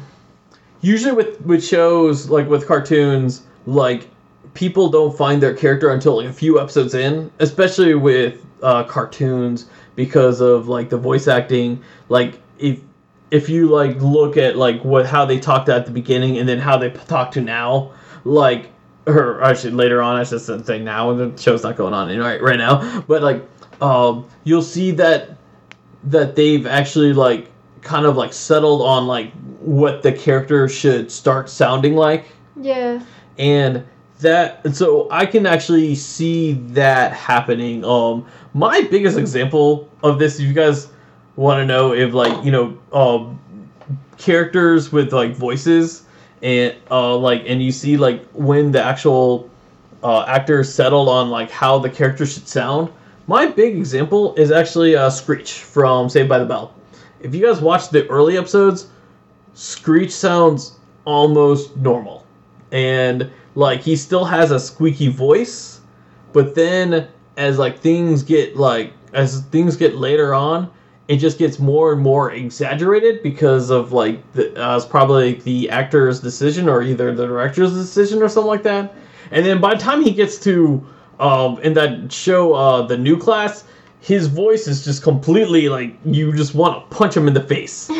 [0.81, 4.09] usually with with shows like with cartoons, like
[4.55, 9.67] people don't find their character until like a few episodes in, especially with uh, cartoons
[9.97, 11.83] because of like the voice acting.
[12.09, 12.81] Like if
[13.31, 16.59] if you like look at like what how they talked at the beginning and then
[16.59, 17.93] how they p- talk to now,
[18.25, 18.71] like
[19.17, 22.41] or actually later on, I should say now and the show's not going on right
[22.43, 23.43] right now, but like
[23.83, 25.37] um, you'll see that
[26.05, 27.49] that they've actually like
[27.83, 33.03] kind of like settled on like what the character should start sounding like Yeah.
[33.39, 33.85] and
[34.21, 40.39] that and so i can actually see that happening um my biggest example of this
[40.39, 40.89] if you guys
[41.37, 43.39] want to know if like you know um
[44.19, 46.03] characters with like voices
[46.43, 49.51] and uh like and you see like when the actual
[50.03, 52.91] uh actors settled on like how the character should sound
[53.27, 56.75] my big example is actually uh screech from saved by the bell.
[57.21, 58.89] If you guys watch the early episodes
[59.55, 62.27] screech sounds almost normal.
[62.73, 65.81] And like he still has a squeaky voice
[66.33, 70.71] but then as like things get like as things get later on
[71.11, 75.69] it just gets more and more exaggerated because of like the uh, it's probably the
[75.69, 78.95] actor's decision or either the director's decision or something like that.
[79.33, 80.87] And then by the time he gets to
[81.19, 83.65] um in that show uh the new class
[83.99, 87.91] his voice is just completely like you just want to punch him in the face.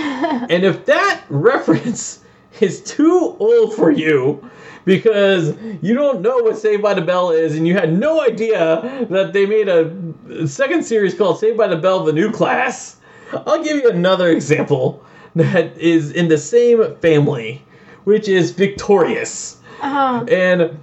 [0.49, 2.21] And if that reference
[2.61, 4.49] is too old for you
[4.85, 9.07] because you don't know what Saved by the Bell is and you had no idea
[9.11, 13.00] that they made a second series called Saved by the Bell the New Class,
[13.33, 15.05] I'll give you another example
[15.35, 17.65] that is in the same family,
[18.05, 19.59] which is Victorious.
[19.81, 20.25] Uh-huh.
[20.29, 20.79] And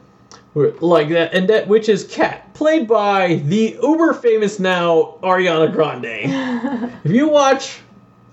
[0.81, 6.91] like that and that which is Cat, played by the uber famous now Ariana Grande.
[7.03, 7.79] If you watch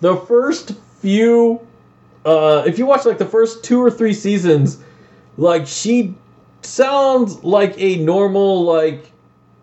[0.00, 1.60] the first few
[2.24, 4.78] uh if you watch like the first two or three seasons
[5.36, 6.14] like she
[6.62, 9.10] sounds like a normal like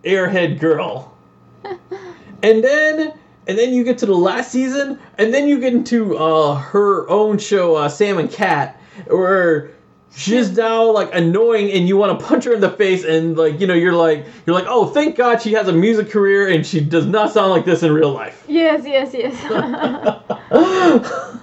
[0.03, 1.17] airhead girl
[2.43, 3.13] and then
[3.51, 7.07] and then you get to the last season and then you get into uh her
[7.09, 9.71] own show uh sam and cat where
[10.15, 13.59] she's now like annoying and you want to punch her in the face and like
[13.59, 16.65] you know you're like you're like oh thank god she has a music career and
[16.65, 19.35] she does not sound like this in real life yes, yes, yes.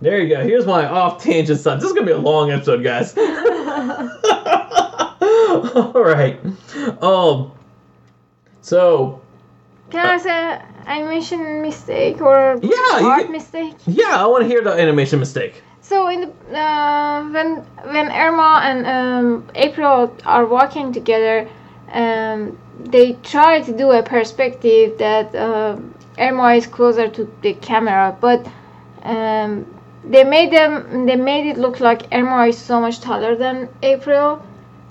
[0.00, 0.44] there you go.
[0.44, 1.78] Here's my off tangent son.
[1.78, 3.16] This is gonna be a long episode, guys.
[5.94, 6.38] All right.
[7.02, 7.50] Um.
[8.60, 9.20] So
[9.90, 13.74] Can I say animation mistake or Yeah, art can- mistake?
[13.86, 15.62] yeah, I want to hear the animation mistake.
[15.80, 16.20] So in
[16.50, 17.48] the uh, when
[17.94, 21.48] when Irma and um, April are walking together,
[21.92, 22.58] um,
[22.92, 25.76] they try to do a perspective that uh,
[26.18, 28.40] Irma is closer to the camera, but
[29.02, 29.64] um,
[30.04, 34.42] they made them they made it look like Irma is so much taller than April,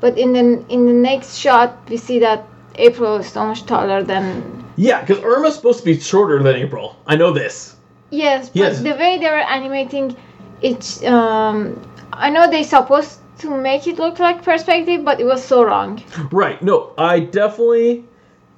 [0.01, 2.43] but in the in the next shot we see that
[2.75, 4.41] April is so much taller than
[4.77, 6.95] Yeah, because Irma's supposed to be shorter than April.
[7.07, 7.75] I know this.
[8.11, 8.81] Yes, but Yes.
[8.81, 10.15] the way they were animating
[10.61, 11.81] it, um,
[12.13, 16.01] I know they supposed to make it look like perspective, but it was so wrong.
[16.31, 16.61] Right.
[16.61, 18.05] No, I definitely,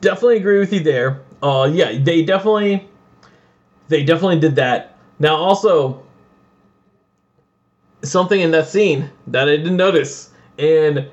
[0.02, 1.22] definitely agree with you there.
[1.42, 2.88] Uh, yeah, they definitely,
[3.88, 4.98] they definitely did that.
[5.20, 6.04] Now, also,
[8.04, 11.08] something in that scene that I didn't notice, and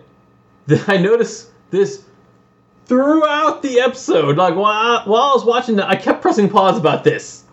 [0.69, 2.03] th- I noticed this
[2.87, 4.37] throughout the episode.
[4.37, 7.45] Like while I, while I was watching it, I kept pressing pause about this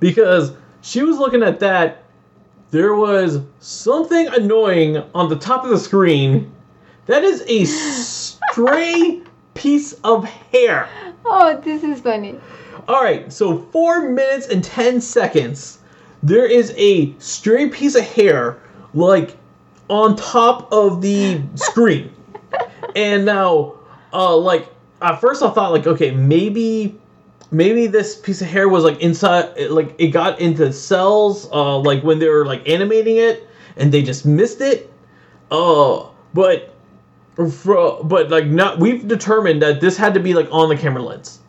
[0.00, 2.04] because she was looking at that.
[2.70, 6.52] There was something annoying on the top of the screen.
[7.06, 9.22] That is a stray
[9.54, 10.88] piece of hair.
[11.24, 12.40] Oh, this is funny.
[12.88, 15.78] All right, so four minutes and ten seconds.
[16.22, 18.58] There is a stray piece of hair,
[18.94, 19.36] like
[19.88, 22.10] on top of the screen.
[22.96, 23.74] And now,
[24.14, 24.68] uh, like
[25.02, 26.98] at first I thought like, okay, maybe,
[27.50, 32.02] maybe this piece of hair was like inside, like it got into cells, uh, like
[32.02, 33.46] when they were like animating it,
[33.76, 34.90] and they just missed it.
[35.50, 36.74] Uh, but,
[37.52, 41.02] fro- but like not, we've determined that this had to be like on the camera
[41.02, 41.40] lens,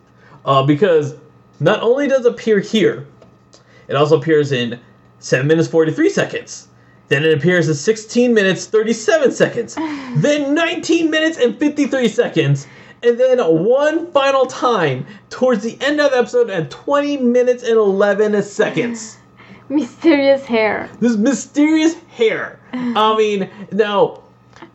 [0.44, 1.14] uh, because
[1.60, 3.06] not only does it appear here,
[3.88, 4.80] it also appears in
[5.20, 6.65] seven minutes forty three seconds.
[7.08, 9.74] Then it appears in 16 minutes 37 seconds.
[10.16, 12.66] then 19 minutes and 53 seconds.
[13.02, 17.76] And then one final time towards the end of the episode at 20 minutes and
[17.76, 19.18] 11 seconds.
[19.68, 20.88] Mysterious hair.
[21.00, 22.58] This mysterious hair.
[22.72, 24.22] I mean, now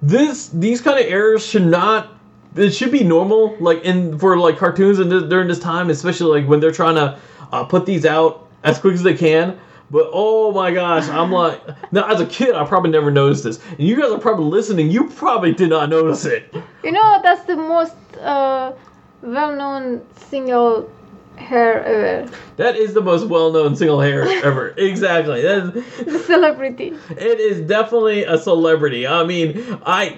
[0.01, 2.17] this these kind of errors should not
[2.55, 6.41] it should be normal like in for like cartoons and th- during this time especially
[6.41, 7.17] like when they're trying to
[7.51, 9.59] uh, put these out as quick as they can
[9.92, 11.62] but oh my gosh i'm like
[11.92, 14.89] now as a kid i probably never noticed this and you guys are probably listening
[14.89, 18.74] you probably did not notice it You know, that's the most uh,
[19.22, 20.89] well-known single
[21.38, 22.32] hair ever.
[22.58, 26.94] that is the most well-known single hair ever exactly that is, The celebrity.
[27.12, 29.06] It is definitely a celebrity.
[29.08, 30.18] I mean, I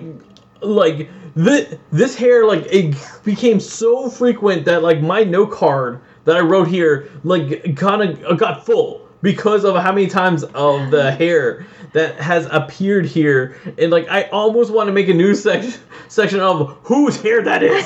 [0.62, 6.38] like this this hair like it became so frequent that like my note card that
[6.38, 11.12] I wrote here like kind of got full because of how many times of the
[11.24, 15.74] hair that has appeared here and like I almost want to make a news section
[16.10, 17.86] section of whose hair that is.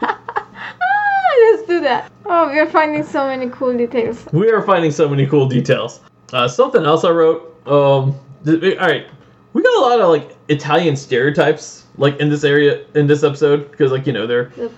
[0.00, 2.10] Let's do that.
[2.26, 4.26] Oh, we're finding so many cool details.
[4.32, 6.00] we are finding so many cool details.
[6.32, 7.42] Uh, something else I wrote.
[7.66, 9.06] Um, th- all right,
[9.52, 13.70] we got a lot of like Italian stereotypes like in this area in this episode
[13.70, 14.70] because like you know they're The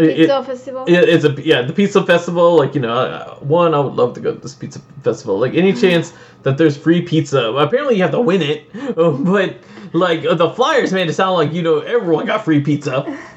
[0.00, 0.84] pizza it- festival.
[0.86, 4.14] it- it's a yeah the pizza festival like you know uh, one I would love
[4.14, 8.02] to go to this pizza festival like any chance that there's free pizza apparently you
[8.02, 8.64] have to win it
[8.98, 9.56] uh, but
[9.92, 13.04] like the flyers made it sound like you know everyone got free pizza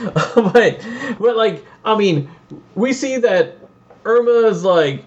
[0.34, 0.86] but
[1.18, 2.30] but like I mean
[2.74, 3.58] we see that
[4.04, 5.04] Irma's like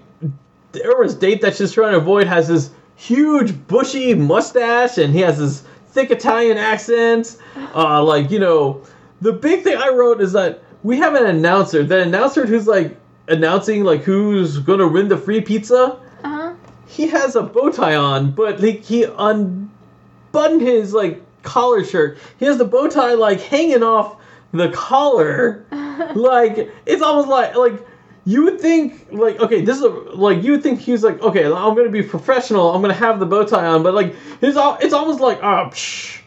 [0.84, 5.38] Irma's date that she's trying to avoid has this huge bushy mustache and he has
[5.39, 7.38] this thick Italian accent.
[7.76, 8.82] Uh, like you know,
[9.22, 11.84] the big thing I wrote is that we have an announcer.
[11.84, 16.00] The announcer who's like announcing like who's gonna win the free pizza.
[16.24, 16.54] Uh-huh.
[16.88, 22.18] He has a bow tie on, but like he unbuttoned his like collar shirt.
[22.38, 24.18] He has the bow tie like hanging off
[24.54, 25.66] the collar
[26.16, 27.86] like it's almost like like
[28.26, 31.46] you would think like okay this is a, like you would think he's like okay
[31.46, 34.78] i'm gonna be professional i'm gonna have the bow tie on but like his al-
[34.80, 36.22] it's almost like ah psh.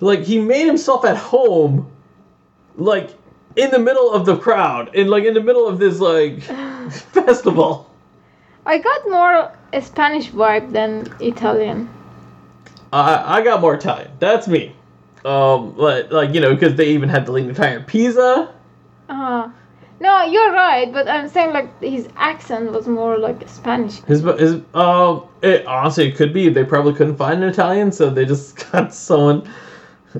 [0.00, 1.90] like he made himself at home
[2.76, 3.10] like
[3.58, 6.42] in the middle of the crowd in like in the middle of this like
[7.12, 7.90] festival.
[8.64, 11.88] I got more a Spanish vibe than Italian.
[12.92, 14.10] i i got more italian.
[14.18, 14.74] That's me.
[15.24, 18.54] Um but like you know because they even had the lean italian pizza.
[19.08, 19.48] Uh,
[20.00, 24.00] no, you're right, but I'm saying like his accent was more like Spanish.
[24.02, 26.48] His, his, um, it honestly it could be.
[26.50, 29.50] They probably couldn't find an Italian, so they just got someone,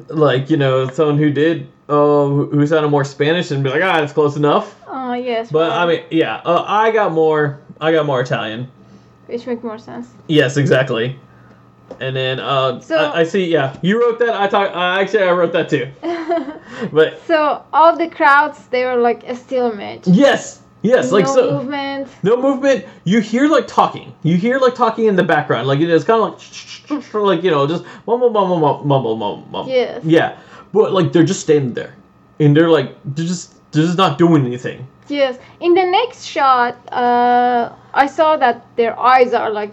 [0.09, 4.03] like you know, someone who did, uh, who sounded more Spanish and be like, ah,
[4.03, 4.75] it's close enough.
[4.87, 5.51] Oh yes.
[5.51, 8.69] But I mean, yeah, uh, I got more, I got more Italian.
[9.27, 10.09] which make more sense.
[10.27, 11.19] Yes, exactly.
[12.01, 13.47] And then, uh, So- I, I see.
[13.51, 14.35] Yeah, you wrote that.
[14.41, 14.75] I talk.
[14.75, 15.89] Uh, actually, I wrote that too.
[16.93, 20.07] But so all the crowds they were like a still image.
[20.07, 21.59] yes, yes, like no so.
[21.59, 22.09] movement.
[22.23, 22.87] No movement.
[23.05, 24.15] You hear like talking.
[24.23, 25.67] You hear like talking in the background.
[25.67, 29.47] Like it's kind of like like you know just mumble mumble mumble mumble mumble.
[29.51, 29.73] mumble.
[29.73, 30.05] Yes.
[30.05, 30.39] Yeah,
[30.73, 31.95] but like they're just standing there,
[32.41, 34.87] and they're like they're just they're just not doing anything.
[35.09, 35.39] Yes.
[35.61, 39.73] In the next shot, uh, I saw that their eyes are like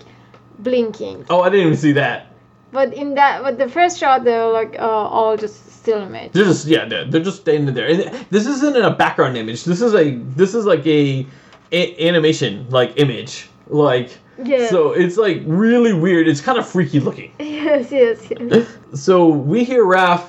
[0.60, 1.26] blinking.
[1.30, 2.28] Oh, I didn't even see that.
[2.72, 6.32] But in that, but the first shot, they were like uh, all just still image.
[6.34, 7.88] They're just yeah they're, they're just standing there.
[7.88, 9.64] And this isn't a background image.
[9.64, 11.26] This is a this is like a,
[11.72, 14.18] a animation like image like.
[14.44, 14.70] Yes.
[14.70, 16.28] So it's like really weird.
[16.28, 17.32] It's kind of freaky looking.
[17.40, 18.68] Yes, yes, yes.
[18.94, 20.26] So we hear Raph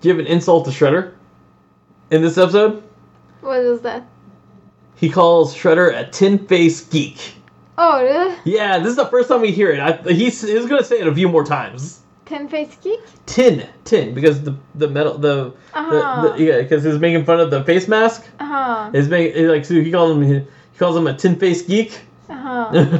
[0.00, 1.14] give an insult to Shredder
[2.10, 2.82] in this episode.
[3.40, 4.06] what is that?
[4.96, 7.34] He calls Shredder a tin face geek.
[7.76, 8.34] Oh, really?
[8.44, 9.78] Yeah, this is the first time we hear it.
[9.78, 12.00] I, he's, he's gonna say it a few more times.
[12.28, 13.00] Ten face geek?
[13.24, 16.20] Tin, tin, because the the metal the, Uh-huh.
[16.22, 18.26] the, the yeah, because he's making fun of the face mask.
[18.38, 18.90] Uh huh.
[18.92, 22.00] Is making like so he calls him he calls him a tin face geek.
[22.28, 22.98] Uh huh.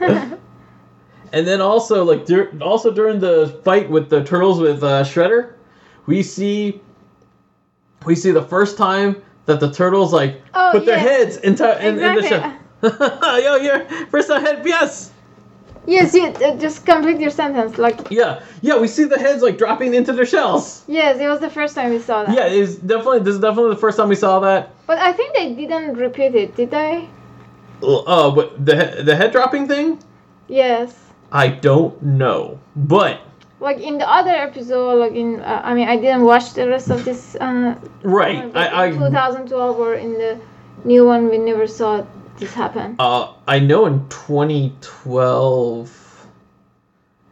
[1.32, 5.52] and then also like dur- also during the fight with the turtles with uh, Shredder,
[6.06, 6.80] we see
[8.06, 11.98] we see the first time that the turtles like Oh, put their heads into in,
[11.98, 12.58] in the Exactly.
[12.88, 13.38] show.
[13.38, 15.12] Yo, here first time head yes.
[15.86, 17.78] Yes, you uh, just complete your sentence.
[17.78, 20.82] Like Yeah, yeah, we see the heads like dropping into their shells.
[20.88, 22.34] yes, it was the first time we saw that.
[22.34, 24.70] Yeah, it's definitely this is definitely the first time we saw that.
[24.86, 27.08] But I think they didn't repeat it, did they?
[27.82, 29.98] Uh, but the he- the head dropping thing,
[30.48, 30.94] Yes.
[31.32, 33.20] I don't know, but
[33.60, 36.90] Like in the other episode, like in uh, I mean I didn't watch the rest
[36.90, 37.36] of this.
[37.40, 40.38] Uh, right, but I, in I 2012 or in the
[40.84, 42.04] new one, we never saw
[42.38, 42.96] this happen.
[42.98, 46.26] uh I know in 2012,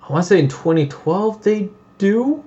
[0.02, 2.44] I want to say in 2012 they do.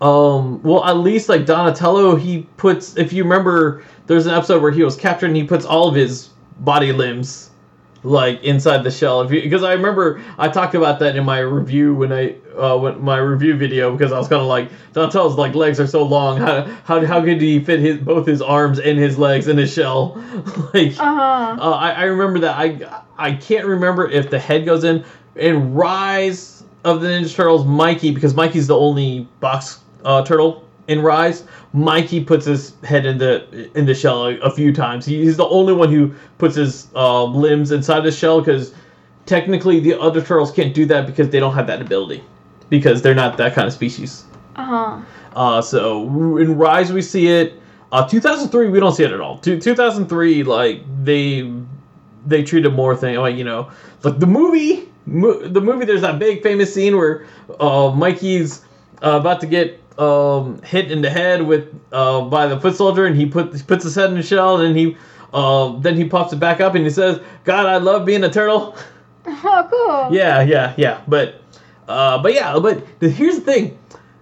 [0.00, 2.96] Um, well, at least like Donatello, he puts.
[2.96, 5.94] If you remember, there's an episode where he was captured and he puts all of
[5.94, 6.30] his
[6.60, 7.50] body limbs
[8.04, 9.22] like inside the shell.
[9.22, 12.76] If you, because I remember I talked about that in my review when I uh
[12.78, 16.02] when my review video because I was kind of like Donatello's like legs are so
[16.04, 16.38] long.
[16.38, 19.72] How how how could he fit his both his arms and his legs in his
[19.72, 20.14] shell?
[20.74, 21.56] like Uh huh.
[21.58, 22.56] uh, I, I remember that.
[22.56, 25.04] I I can't remember if the head goes in.
[25.36, 31.02] In Rise of the Ninja Turtles, Mikey, because Mikey's the only box uh, turtle in
[31.02, 35.06] Rise, Mikey puts his head in the in the shell a, a few times.
[35.06, 38.74] He, he's the only one who puts his uh, limbs inside the shell because
[39.26, 42.22] technically the other turtles can't do that because they don't have that ability
[42.68, 44.24] because they're not that kind of species.
[44.56, 45.00] Uh huh.
[45.34, 47.60] Uh, so in Rise we see it.
[47.92, 49.38] Uh, 2003 we don't see it at all.
[49.38, 51.50] Two, 2003 like they
[52.26, 53.70] they treated more thing like you know
[54.02, 57.26] like the movie mo- the movie there's that big famous scene where
[57.60, 58.62] uh, Mikey's
[59.02, 63.06] uh, about to get um, hit in the head with uh, by the foot soldier
[63.06, 64.96] and he put he puts his head in the shell and he
[65.32, 68.30] uh, then he pops it back up and he says God I love being a
[68.30, 68.76] turtle.
[69.46, 70.14] Oh, cool.
[70.16, 71.00] Yeah, yeah, yeah.
[71.08, 71.40] But,
[71.88, 73.78] uh, but yeah, but the, here's the thing: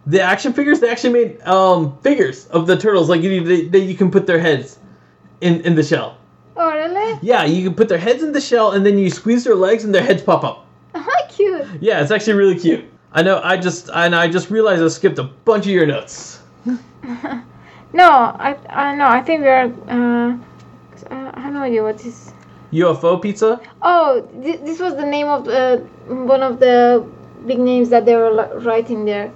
[0.07, 3.79] the action figures they actually made um figures of the turtles, like you they, they,
[3.79, 4.79] you can put their heads
[5.41, 6.19] in in the shell.
[6.57, 7.19] Oh, really?
[7.23, 9.85] Yeah, you can put their heads in the shell, and then you squeeze their legs,
[9.85, 10.67] and their heads pop up.
[10.95, 11.67] How cute.
[11.81, 12.85] Yeah, it's actually really cute.
[13.15, 13.41] I know.
[13.43, 16.41] I just and I just realized I skipped a bunch of your notes.
[17.95, 19.07] No, I I know.
[19.07, 19.67] I think we are.
[19.87, 20.39] Uh,
[21.11, 22.33] uh, I have no idea what this.
[22.73, 23.61] UFO pizza.
[23.83, 25.77] Oh, th- this was the name of uh,
[26.09, 27.05] one of the
[27.47, 29.31] big names that they were li- writing there.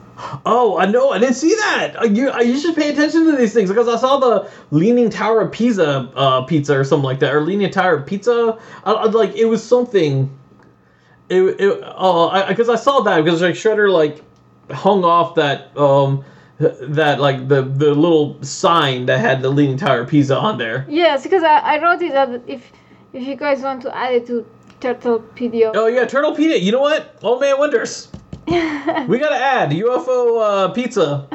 [0.46, 1.10] Oh, I know.
[1.10, 1.96] I didn't see that.
[2.00, 5.10] Uh, You, uh, you should pay attention to these things because I saw the Leaning
[5.10, 8.56] Tower of Pisa uh, pizza or something like that, or Leaning Tower of Pizza.
[8.86, 10.30] I, I, like it was something.
[11.28, 14.22] It, it uh, because I, saw that because like Shredder like
[14.70, 16.24] hung off that um
[16.58, 20.86] that like the the little sign that had the Leaning Tower of Pisa on there.
[20.88, 22.70] Yes, because I, I wrote it that if
[23.12, 24.46] if you guys want to add it to
[24.80, 25.72] Turtlepedia.
[25.74, 26.60] Oh yeah, Turtlepedia.
[26.60, 27.16] You know what?
[27.22, 28.08] Old Man Winters.
[29.08, 31.26] We gotta add UFO uh, pizza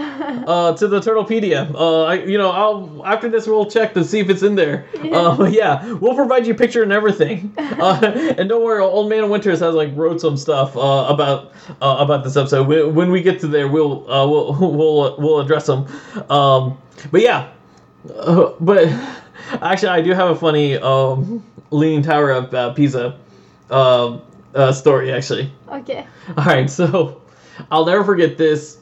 [0.48, 1.74] uh, to the Turtlepedia.
[1.74, 4.86] Uh, I, you know, I'll after this we'll check to see if it's in there.
[5.12, 7.54] Uh, yeah, we'll provide you a picture and everything.
[7.82, 11.52] Uh, and don't worry, Old Man Winters has like wrote some stuff uh, about
[11.82, 12.68] uh, about this episode.
[12.68, 15.88] When, when we get to there, we'll uh, we'll we'll we'll address them.
[16.30, 16.78] Um,
[17.12, 17.50] but yeah,
[18.16, 18.88] uh, but
[19.64, 23.18] actually, I do have a funny um, Leaning Tower of uh, Pisa
[23.72, 24.20] uh,
[24.56, 25.52] uh, story actually.
[25.70, 26.06] Okay.
[26.38, 27.22] All right, so
[27.72, 28.78] I'll never forget this.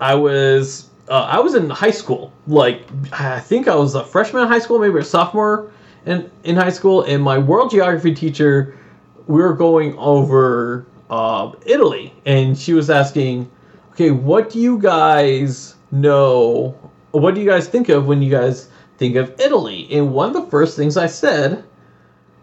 [0.00, 4.42] I was uh, I was in high school, like I think I was a freshman
[4.42, 5.70] in high school, maybe a sophomore
[6.06, 8.78] in in high school, and my world geography teacher,
[9.26, 13.50] we were going over uh, Italy, and she was asking,
[13.92, 16.74] okay, what do you guys know?
[17.10, 19.88] What do you guys think of when you guys think of Italy?
[19.90, 21.64] And one of the first things I said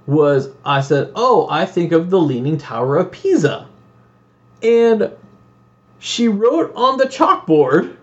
[0.08, 3.68] was I said, "Oh, I think of the Leaning Tower of Pisa."
[4.64, 5.12] And
[5.99, 7.95] she wrote on the chalkboard,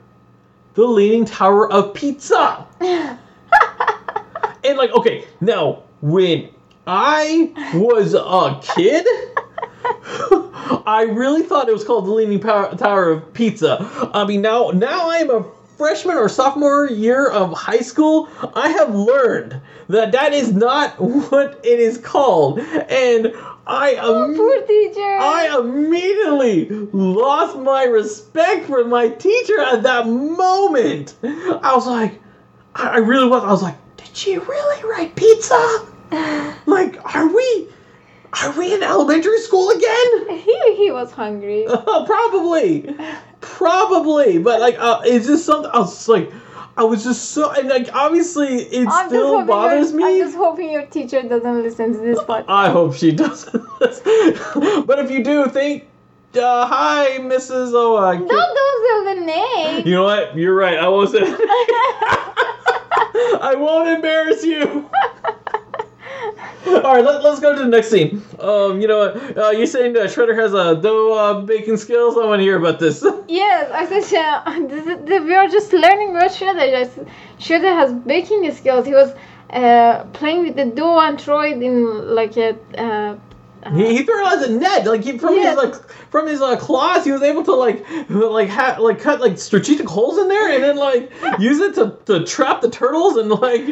[0.75, 3.19] "The Leaning Tower of Pizza." and
[4.78, 6.51] like, okay, now when
[6.87, 9.07] I was a kid,
[10.87, 13.78] I really thought it was called the Leaning Power, Tower of Pizza.
[14.12, 15.45] I mean, now now I am a
[15.77, 18.29] freshman or sophomore year of high school.
[18.55, 20.99] I have learned that that is not
[21.31, 23.35] what it is called, and
[23.67, 24.37] I Oh, am.
[24.37, 25.01] poor teacher.
[25.01, 31.15] I immediately lost my respect for my teacher at that moment.
[31.23, 32.21] I was like,
[32.75, 33.43] I I really was.
[33.45, 35.87] I was like, did she really write pizza?
[36.67, 37.69] Like, are we,
[38.43, 40.29] are we in elementary school again?
[40.39, 41.67] he he was hungry.
[41.67, 42.95] probably,
[43.45, 44.39] probably.
[44.39, 45.71] But like, uh, it's just something.
[45.73, 46.33] I was like,
[46.77, 50.05] I was just so, and like, obviously, it I'm still bothers me.
[50.05, 52.47] I'm just hoping your teacher doesn't listen to this podcast.
[52.49, 53.62] I hope she doesn't.
[54.87, 55.85] but if you do, think,
[56.35, 57.73] uh, hi, Mrs.
[57.75, 59.87] Oh, I Don't don't the name.
[59.87, 60.37] You know what?
[60.37, 60.79] You're right.
[60.79, 61.27] I wasn't.
[63.41, 64.91] I won't embarrass you.
[66.66, 68.23] All right, let, let's go to the next scene.
[68.40, 69.02] Um, you know,
[69.36, 72.16] uh, you're saying that Shredder has a dough uh, baking skills.
[72.16, 73.05] I want to hear about this.
[73.28, 77.09] Yes, I said uh, this is- this- we are just learning about Shredder.
[77.39, 78.86] Shredder has baking skills.
[78.86, 79.12] He was
[79.51, 82.56] uh, playing with the dough and throw it in like a.
[82.77, 83.16] Uh,
[83.74, 85.55] he, he threw it as a net, like he, from Yes.
[85.59, 89.20] his like from his uh, claws, he was able to like like ha- like cut
[89.23, 93.16] like strategic holes in there, and then like use it to, to trap the turtles
[93.16, 93.62] and like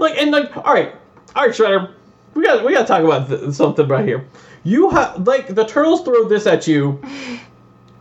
[0.00, 0.94] like and like all right,
[1.36, 1.92] all right, Shredder,
[2.34, 4.26] we got we got to talk about th- something right here.
[4.62, 7.00] You have like the turtles throw this at you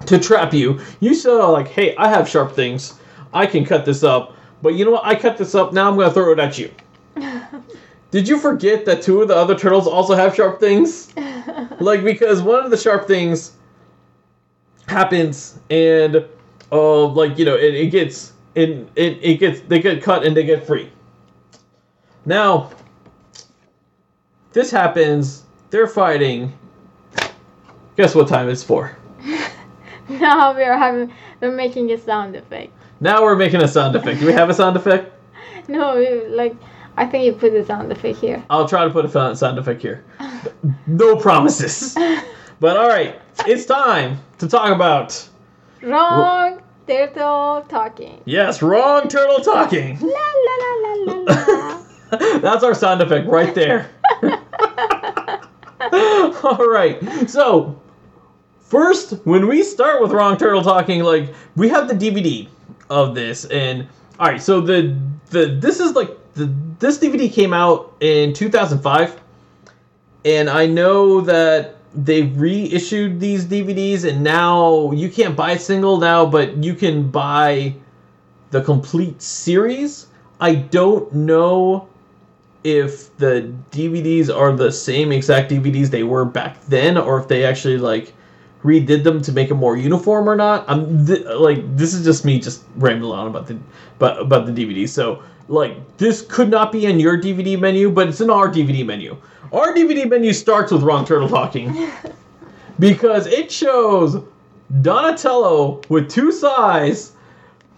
[0.06, 0.80] to trap you.
[1.00, 3.00] You said like, hey, I have sharp things,
[3.34, 5.06] I can cut this up, but you know what?
[5.06, 5.74] I cut this up.
[5.74, 6.72] Now I'm gonna throw it at you.
[8.12, 11.12] Did you forget that two of the other turtles also have sharp things?
[11.80, 13.54] like because one of the sharp things
[14.88, 16.26] happens and
[16.72, 20.38] uh like you know it, it gets it, it it gets they get cut and
[20.38, 20.92] they get free.
[22.26, 22.70] Now
[24.54, 26.54] this happens, they're fighting.
[27.98, 28.98] Guess what time it's for?
[30.10, 32.72] now we are having we're making a sound effect.
[33.00, 34.20] Now we're making a sound effect.
[34.20, 35.12] Do we have a sound effect?
[35.70, 35.94] No,
[36.30, 36.56] like
[36.98, 38.44] I think you put the sound effect here.
[38.50, 40.04] I'll try to put a sound effect here.
[40.88, 41.96] No promises.
[42.60, 45.28] But all right, it's time to talk about
[45.82, 48.22] Wrong turtle talking.
[48.26, 49.98] yes, wrong turtle talking.
[50.00, 51.78] La la la la la
[52.12, 52.40] la.
[52.40, 53.90] That's our sound effect right there.
[56.44, 57.30] All right.
[57.30, 57.80] So,
[58.60, 62.48] first, when we start with Wrong Turtle talking, like we have the DVD
[62.90, 63.88] of this, and
[64.20, 64.42] all right.
[64.42, 64.98] So the
[65.30, 69.20] the this is like the this DVD came out in 2005,
[70.26, 76.26] and I know that they've reissued these DVDs, and now you can't buy single now,
[76.26, 77.76] but you can buy
[78.52, 80.08] the complete series.
[80.40, 81.88] I don't know
[82.64, 87.44] if the DVDs are the same exact DVDs they were back then, or if they
[87.44, 88.14] actually like
[88.64, 90.66] redid them to make it more uniform or not.
[90.68, 93.58] I'm th- like this is just me just rambling on about the
[94.00, 94.88] but about the DVD.
[94.88, 98.86] So like this could not be in your DVD menu, but it's in our DVD
[98.86, 99.18] menu.
[99.52, 101.90] Our DVD menu starts with Wrong Turtle talking
[102.80, 104.18] because it shows
[104.82, 107.12] Donatello with two sais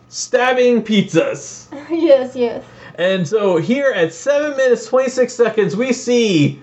[0.09, 1.67] stabbing pizzas.
[1.89, 2.63] yes, yes.
[2.97, 6.61] And so here at 7 minutes 26 seconds, we see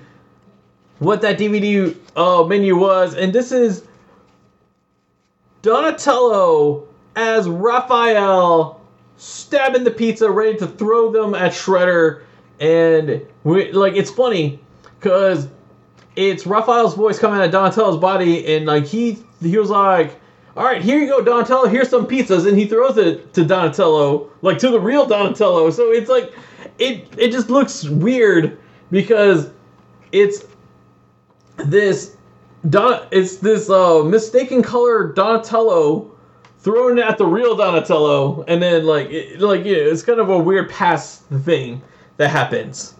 [0.99, 3.15] what that DVD uh, menu was.
[3.15, 3.85] And this is
[5.63, 6.87] Donatello
[7.17, 8.81] as Raphael
[9.17, 12.23] stabbing the pizza, ready to throw them at Shredder.
[12.61, 14.61] And we, like, it's funny
[14.99, 15.49] because
[16.17, 20.21] it's Raphael's voice coming out of Donatello's body, and like he he was like,
[20.57, 21.67] "All right, here you go, Donatello.
[21.67, 25.71] Here's some pizzas," and he throws it to Donatello, like to the real Donatello.
[25.71, 26.33] So it's like,
[26.79, 28.59] it it just looks weird
[28.91, 29.51] because
[30.13, 30.45] it's
[31.57, 32.17] this
[32.69, 36.11] Don it's this uh mistaken color Donatello
[36.59, 40.71] thrown at the real Donatello, and then like it, like it's kind of a weird
[40.71, 41.83] pass thing
[42.19, 42.95] that happens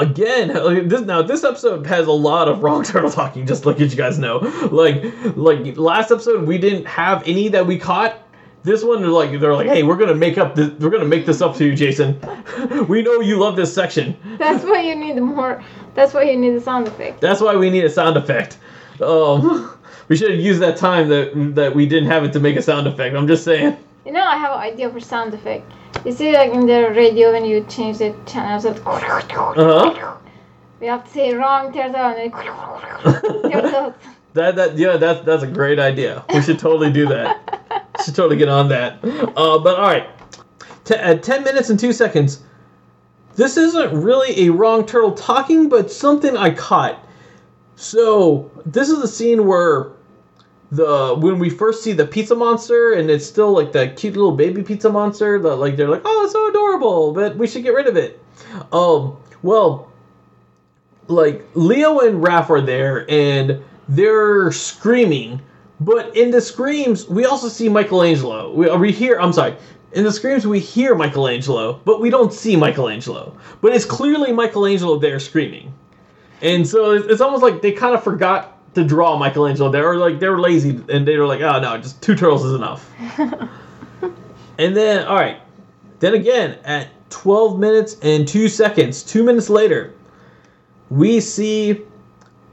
[0.00, 3.78] again like, this now this episode has a lot of wrong turtle talking just like
[3.78, 4.38] you guys know.
[4.70, 5.04] Like
[5.36, 8.16] like last episode we didn't have any that we caught.
[8.62, 11.26] This one they're like they're like hey we're gonna make up this we're gonna make
[11.26, 12.18] this up to you jason.
[12.88, 14.16] We know you love this section.
[14.38, 15.62] That's why you need more.
[15.94, 17.20] That's why you need a sound effect.
[17.20, 18.58] that's why we need a sound effect.
[19.00, 19.76] Um
[20.08, 22.62] we should have used that time that that we didn't have it to make a
[22.62, 25.70] sound effect i'm just saying You know, I have an idea for sound effect.
[26.04, 30.16] You see, like in the radio, when you change the channels, it- uh-huh
[30.80, 33.94] we have to say wrong turtle and then.
[34.32, 36.24] That that yeah, that's that's a great idea.
[36.32, 37.84] We should totally do that.
[38.04, 39.00] should totally get on that.
[39.04, 40.08] Uh, but all right,
[40.84, 42.44] T- at ten minutes and two seconds,
[43.34, 47.04] this isn't really a wrong turtle talking, but something I caught.
[47.74, 49.88] So this is the scene where
[50.72, 54.36] the when we first see the pizza monster, and it's still like that cute little
[54.36, 55.38] baby pizza monster.
[55.38, 58.22] That like they're like, oh, it's so adorable, but we should get rid of it.
[58.72, 59.90] Um, well,
[61.08, 65.42] like Leo and Raph are there and they're screaming,
[65.80, 68.54] but in the screams we also see Michelangelo.
[68.54, 69.56] We, we hear, I'm sorry,
[69.92, 73.36] in the screams we hear Michelangelo, but we don't see Michelangelo.
[73.60, 75.74] But it's clearly Michelangelo there screaming,
[76.42, 79.96] and so it's, it's almost like they kind of forgot to draw Michelangelo there, or
[79.96, 82.90] like they were lazy and they were like, oh no, just two turtles is enough.
[84.58, 85.40] and then all right,
[85.98, 89.92] then again at 12 minutes and two seconds, two minutes later
[90.90, 91.82] we see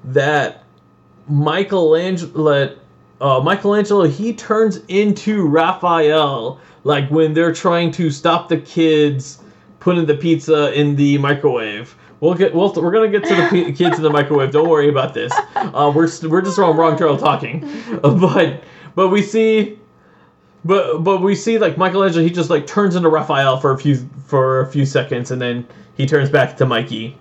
[0.06, 0.64] that
[1.28, 2.76] Michelangelo,
[3.20, 9.40] uh, Michelangelo, he turns into Raphael, like when they're trying to stop the kids
[9.80, 11.96] putting the pizza in the microwave.
[12.20, 12.54] We'll get.
[12.54, 14.52] We'll, we're gonna get to the p- kids in the microwave.
[14.52, 15.32] Don't worry about this.
[15.56, 16.76] Uh, we're st- we're just wrong.
[16.76, 17.64] Wrong turtle talking,
[18.04, 18.64] Uh, but
[18.96, 19.78] but we see,
[20.66, 22.24] but but we see like Michelangelo.
[22.24, 25.68] He just like turns into Raphael for a few for a few seconds, and then
[25.96, 27.16] he turns back to Mikey.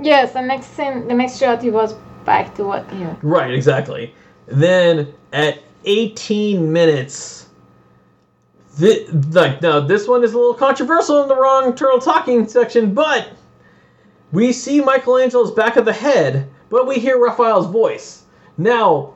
[0.00, 1.94] Yes, the next scene, the next shot, he was
[2.24, 3.04] back to what he.
[3.22, 4.14] Right, exactly.
[4.46, 7.48] Then at 18 minutes,
[8.70, 12.94] thi- like now this one is a little controversial in the wrong turtle talking section,
[12.94, 13.30] but
[14.32, 18.24] we see Michelangelo's back of the head, but we hear Raphael's voice.
[18.58, 19.14] Now,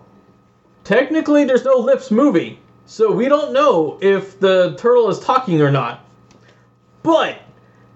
[0.84, 5.70] technically, there's no lips moving, so we don't know if the turtle is talking or
[5.70, 6.04] not.
[7.02, 7.38] But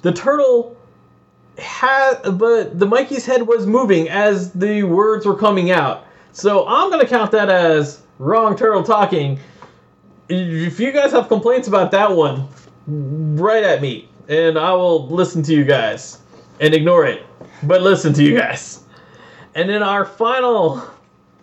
[0.02, 0.76] the turtle
[1.58, 6.06] had, but the Mikey's head was moving as the words were coming out.
[6.32, 9.38] So I'm gonna count that as wrong turtle talking.
[10.28, 12.48] If you guys have complaints about that one,
[12.86, 16.18] write at me, and I will listen to you guys
[16.60, 17.24] and ignore it,
[17.62, 18.82] but listen to you guys.
[19.54, 20.82] And then our final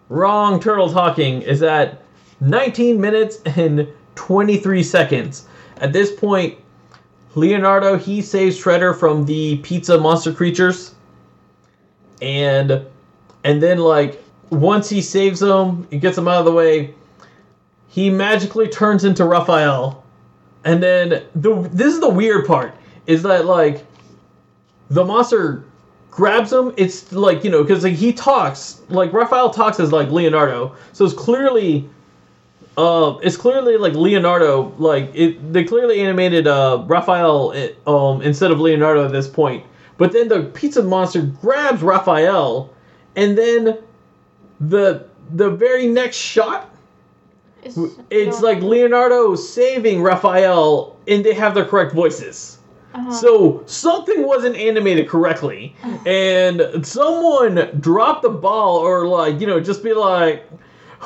[0.09, 2.01] wrong turtle talking is at
[2.41, 5.47] 19 minutes and 23 seconds.
[5.77, 6.57] At this point,
[7.35, 10.93] Leonardo he saves Shredder from the pizza monster creatures,
[12.21, 12.85] and
[13.43, 16.93] and then like once he saves him and gets him out of the way,
[17.87, 20.03] he magically turns into Raphael.
[20.63, 22.75] And then the this is the weird part
[23.07, 23.85] is that like
[24.93, 25.63] the monster
[26.11, 26.73] grabs him.
[26.77, 31.05] It's like you know because like, he talks like Raphael talks as like Leonardo, so
[31.05, 31.89] it's clearly
[32.77, 34.73] uh, it's clearly like Leonardo.
[34.77, 37.53] Like it, they clearly animated uh, Raphael
[37.87, 39.65] um, instead of Leonardo at this point.
[39.97, 42.73] But then the pizza monster grabs Raphael,
[43.15, 43.79] and then
[44.59, 46.69] the the very next shot,
[47.63, 47.77] It's,
[48.09, 52.59] it's like Leonardo saving Raphael, and they have their correct voices.
[52.93, 55.75] Uh So something wasn't animated correctly,
[56.05, 60.47] and someone dropped the ball, or like you know, just be like,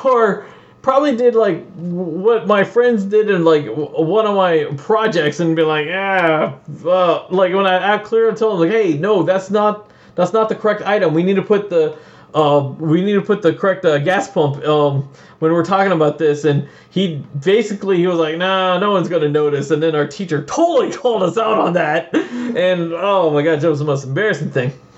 [0.03, 0.45] or
[0.81, 5.64] probably did like what my friends did in like one of my projects, and be
[5.64, 6.53] like, yeah,
[6.85, 10.34] uh, like when I, I clear and tell them like, hey, no, that's not that's
[10.34, 11.14] not the correct item.
[11.14, 11.97] We need to put the
[12.33, 15.09] uh, we need to put the correct uh, gas pump um,
[15.39, 16.45] when we're talking about this.
[16.45, 19.71] And he basically he was like, nah, no one's gonna notice.
[19.71, 22.13] And then our teacher totally called us out on that.
[22.13, 24.71] And oh my god, that was the most embarrassing thing.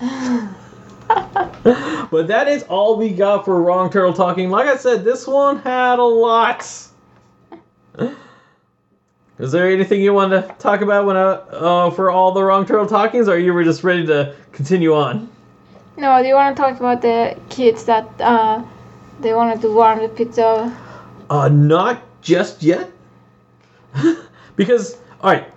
[2.10, 4.50] but that is all we got for wrong turtle talking.
[4.50, 6.60] Like I said, this one had a lot.
[9.38, 12.66] Is there anything you want to talk about when I, uh, for all the wrong
[12.66, 15.30] turtle talkings, or you were just ready to continue on?
[16.00, 18.64] No, do you want to talk about the kids that uh,
[19.20, 20.74] they wanted to warm the pizza?
[21.28, 22.90] Uh, not just yet.
[24.56, 25.52] because, alright.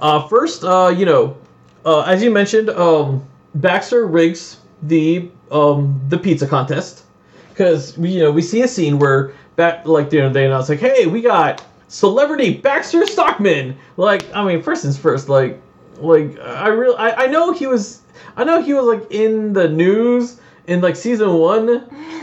[0.00, 1.36] Uh, first, uh, you know,
[1.84, 3.22] uh, as you mentioned, um,
[3.54, 7.04] Baxter rigs the um, the pizza contest.
[7.50, 10.80] Because, you know, we see a scene where, back, like, you know, they announce, like,
[10.80, 13.76] hey, we got celebrity Baxter Stockman.
[13.98, 15.60] Like, I mean, first things first, like,
[15.98, 18.00] like, I really, I, I know he was,
[18.36, 21.68] I know he was, like, in the news in, like, season one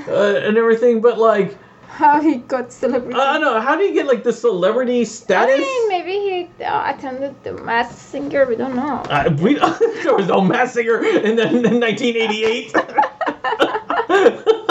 [0.08, 3.16] uh, and everything, but, like, How he got celebrity?
[3.16, 3.60] I don't know.
[3.62, 5.56] How do you get like the celebrity status?
[5.56, 6.12] I mean, maybe
[6.58, 8.46] he uh, attended the Masked Singer.
[8.48, 9.04] We don't know.
[9.10, 9.54] Uh, we
[10.04, 12.74] there was no masked singer in, the, in 1988.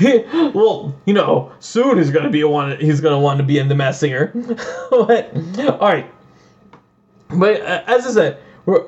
[0.00, 0.24] He-
[0.54, 2.78] well, you know, soon he's gonna be a one.
[2.80, 4.32] He's gonna want to be in the Masked Singer.
[4.90, 5.36] but,
[5.68, 6.10] all right.
[7.32, 8.38] But uh, as I said,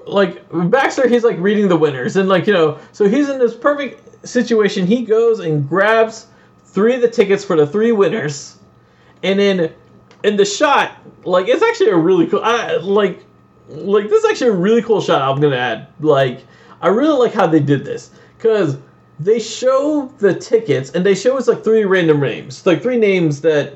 [0.06, 3.54] like Baxter, he's like reading the winners, and like you know, so he's in this
[3.54, 4.86] perfect situation.
[4.86, 6.28] He goes and grabs
[6.64, 8.58] three of the tickets for the three winners,
[9.22, 9.72] and then
[10.24, 12.42] in the shot, like it's actually a really cool.
[12.42, 13.24] I like,
[13.68, 15.22] like this is actually a really cool shot.
[15.22, 15.88] I'm gonna add.
[16.00, 16.44] Like,
[16.80, 18.78] I really like how they did this because
[19.20, 23.40] they show the tickets and they show us like three random names, like three names
[23.42, 23.74] that.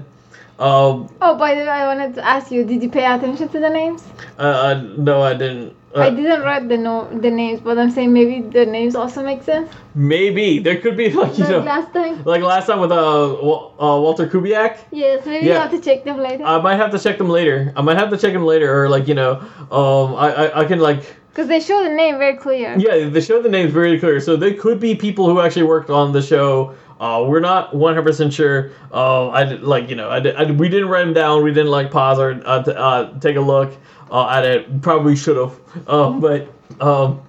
[0.58, 3.60] Um, Oh, by the way, I wanted to ask you: Did you pay attention to
[3.60, 4.02] the names?
[4.38, 5.74] uh, uh, no, I didn't.
[5.94, 9.22] Uh, I didn't write the no the names, but I'm saying maybe the names also
[9.22, 9.68] make sense.
[9.94, 12.22] Maybe there could be like you Like know, last time.
[12.24, 14.78] like last time with uh, uh Walter Kubiak.
[14.90, 16.44] Yes, maybe you have to check them later.
[16.44, 17.72] I might have to check them later.
[17.76, 19.32] I might have to check them later, or like you know,
[19.70, 22.74] um, I I, I can like Because they show the name very clear.
[22.78, 25.90] yeah, they show the names very clear, so they could be people who actually worked
[25.90, 26.74] on the show.
[26.98, 28.70] Uh, we're not 100% sure.
[28.92, 31.42] Uh, I did- like you know, I, did, I we didn't write them down.
[31.44, 33.72] We didn't like pause or uh, t- uh, take a look
[34.10, 34.80] uh, at it.
[34.82, 35.88] Probably should have.
[35.88, 36.48] Um, but
[36.80, 37.20] um,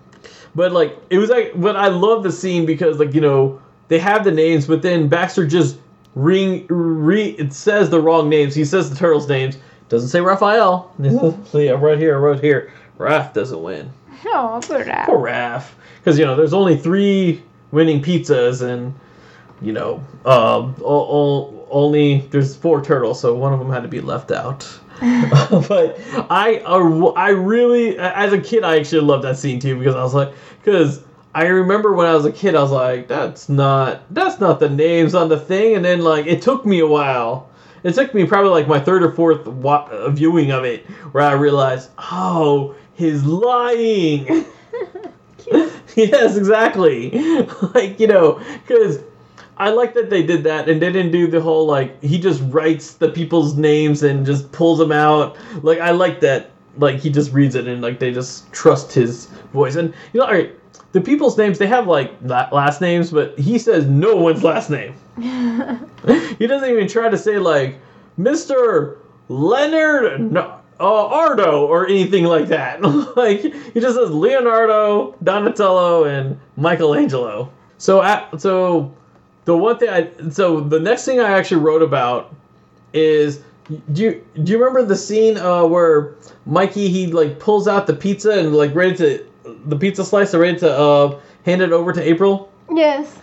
[0.55, 3.99] but like it was like, but I love the scene because like you know they
[3.99, 5.77] have the names, but then Baxter just
[6.15, 8.55] ring re it says the wrong names.
[8.55, 9.57] He says the turtles' names.
[9.89, 10.91] Doesn't say Raphael.
[11.01, 12.71] so yeah, right here, right here.
[12.97, 13.91] Raph doesn't win.
[14.25, 15.05] Oh, poor Raph.
[15.05, 15.67] Poor Raph.
[15.99, 18.93] Because, you know, there's only three winning pizzas and,
[19.61, 24.01] you know, um, o- only, there's four turtles, so one of them had to be
[24.01, 24.67] left out.
[24.99, 25.99] but
[26.31, 30.01] I, uh, I really, as a kid, I actually loved that scene too because I
[30.01, 31.03] was like, because
[31.35, 34.69] I remember when I was a kid, I was like, that's not, that's not the
[34.69, 37.49] names on the thing, and then like it took me a while.
[37.83, 41.23] It took me probably like my third or fourth wa- uh, viewing of it where
[41.23, 44.25] I realized, oh, he's lying.
[45.95, 47.11] yes, exactly.
[47.75, 49.03] like you know, because
[49.59, 52.41] I like that they did that and they didn't do the whole like he just
[52.45, 55.37] writes the people's names and just pulls them out.
[55.63, 56.51] Like I like that.
[56.77, 59.75] Like he just reads it and like they just trust his voice.
[59.75, 60.53] And you know, all right,
[60.91, 64.93] the people's names they have like last names, but he says no one's last name.
[66.37, 67.79] he doesn't even try to say like
[68.19, 68.97] Mr.
[69.27, 72.81] Leonard no, uh, Ardo or anything like that.
[73.15, 77.51] like he just says Leonardo, Donatello, and Michelangelo.
[77.79, 78.93] So at, so
[79.47, 82.35] the one thing I so the next thing I actually wrote about
[82.91, 83.41] is
[83.93, 86.15] do you do you remember the scene uh, where
[86.45, 89.25] Mikey he like pulls out the pizza and like ready to
[89.65, 92.51] the pizza slice and ready to uh, hand it over to April?
[92.69, 93.19] Yes.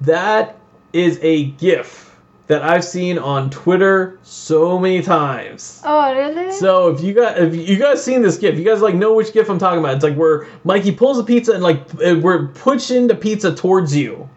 [0.00, 0.58] That
[0.92, 2.16] is a GIF
[2.48, 5.80] that I've seen on Twitter so many times.
[5.84, 6.50] Oh, really?
[6.50, 9.32] So if you got if you guys seen this GIF, you guys like know which
[9.32, 9.94] GIF I'm talking about.
[9.94, 14.28] It's like where Mikey pulls the pizza and like we're pushing the pizza towards you.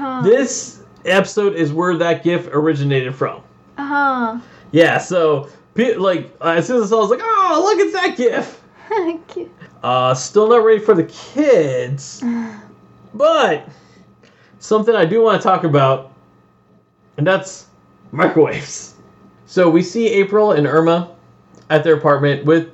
[0.00, 0.22] Uh-huh.
[0.22, 3.42] This episode is where that GIF originated from.
[3.76, 4.40] Uh-huh.
[4.72, 7.92] Yeah, so like as soon as I saw, it, I was like, oh, look at
[7.92, 8.62] that GIF.
[9.28, 9.50] Cute.
[9.82, 12.22] Uh, still not ready for the kids,
[13.14, 13.68] but
[14.58, 16.12] something I do want to talk about,
[17.18, 17.66] and that's
[18.10, 18.94] microwaves.
[19.44, 21.14] So we see April and Irma
[21.68, 22.70] at their apartment with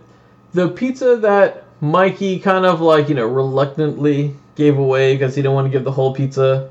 [0.52, 5.54] the pizza that Mikey kind of like you know reluctantly gave away because he didn't
[5.54, 6.70] want to give the whole pizza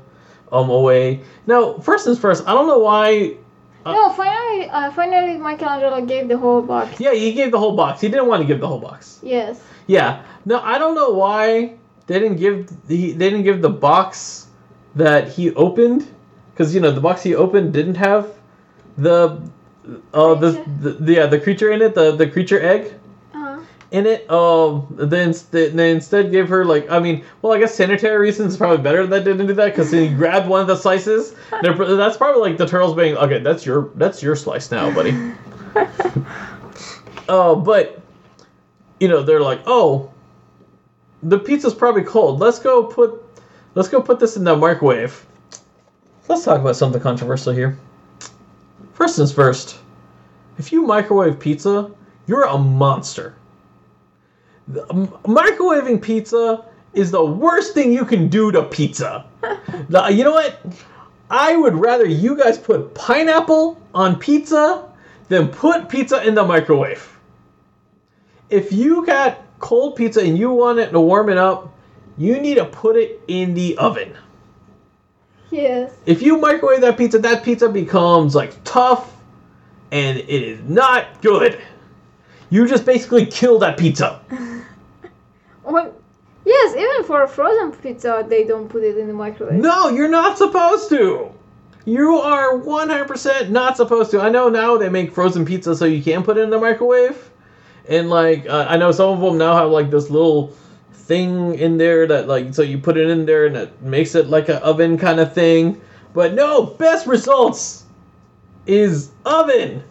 [0.52, 1.20] um away.
[1.46, 3.36] Now, first things first, I don't know why.
[3.84, 7.00] Uh, no, finally, uh, finally, Michelangelo gave the whole box.
[7.00, 8.00] Yeah, he gave the whole box.
[8.00, 9.20] He didn't want to give the whole box.
[9.22, 9.60] Yes.
[9.86, 10.24] Yeah.
[10.44, 14.48] No, I don't know why they didn't give the they didn't give the box
[14.94, 16.06] that he opened
[16.52, 18.32] because you know the box he opened didn't have
[18.96, 19.40] the
[20.14, 20.50] uh the,
[20.80, 22.94] the yeah the creature in it the the creature egg.
[23.92, 28.18] In it um then they instead gave her like I mean well I guess sanitary
[28.18, 30.76] reasons is probably better that they didn't do that because he grabbed one of the
[30.76, 35.12] slices that's probably like the turtles being okay that's your that's your slice now buddy
[37.28, 38.00] Oh, but
[39.00, 40.10] you know they're like, oh,
[41.22, 42.40] the pizza's probably cold.
[42.40, 43.22] Let's go put,
[43.74, 45.26] let's go put this in the microwave.
[46.28, 47.78] Let's talk about something controversial here.
[48.94, 49.78] First things first,
[50.58, 51.90] if you microwave pizza,
[52.26, 53.34] you're a monster.
[54.70, 59.24] Microwaving pizza is the worst thing you can do to pizza.
[59.88, 60.60] The- you know what?
[61.30, 64.88] I would rather you guys put pineapple on pizza
[65.28, 67.16] than put pizza in the microwave
[68.50, 71.72] if you got cold pizza and you want it to warm it up,
[72.16, 74.16] you need to put it in the oven.
[75.50, 75.92] Yes.
[76.06, 79.14] If you microwave that pizza, that pizza becomes like tough
[79.92, 81.60] and it is not good.
[82.50, 84.20] You just basically kill that pizza.
[85.66, 85.92] Well,
[86.44, 89.60] yes, even for a frozen pizza, they don't put it in the microwave.
[89.60, 91.32] No, you're not supposed to.
[91.84, 94.20] You are 100% not supposed to.
[94.20, 97.30] I know now they make frozen pizza so you can put it in the microwave.
[97.88, 100.48] And like uh, I know some of them now have like this little
[100.92, 104.28] thing in there that like so you put it in there and it makes it
[104.28, 105.80] like an oven kind of thing.
[106.12, 107.84] But no, best results
[108.66, 109.84] is oven.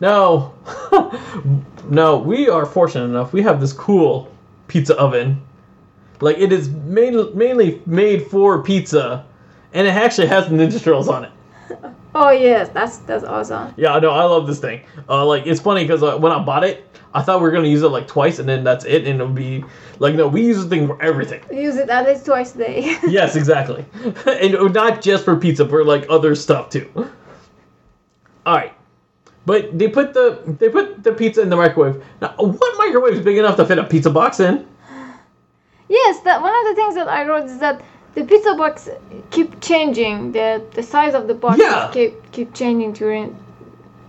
[0.00, 0.54] No.
[1.88, 3.32] no, we are fortunate enough.
[3.32, 4.30] We have this cool
[4.68, 5.42] pizza oven.
[6.20, 9.26] Like it is main, mainly made for pizza
[9.74, 11.32] and it actually has Ninja Turtles on it.
[12.16, 13.74] Oh yes, that's that's awesome.
[13.76, 14.84] Yeah, no, I love this thing.
[15.08, 17.66] Uh, like it's funny because uh, when I bought it, I thought we were gonna
[17.66, 19.64] use it like twice and then that's it, and it'll be
[19.98, 21.42] like no, we use this thing for everything.
[21.50, 22.98] Use it at least twice a day.
[23.08, 23.84] yes, exactly,
[24.26, 26.88] and not just for pizza, for like other stuff too.
[28.46, 28.72] All right,
[29.46, 32.02] but they put the they put the pizza in the microwave.
[32.20, 34.66] Now, what microwave is big enough to fit a pizza box in?
[35.88, 37.82] yes, that one of the things that I wrote is that
[38.14, 38.88] the pizza box
[39.30, 40.32] keep changing.
[40.32, 41.90] The the size of the box Yeah.
[41.92, 43.36] keep keep changing during.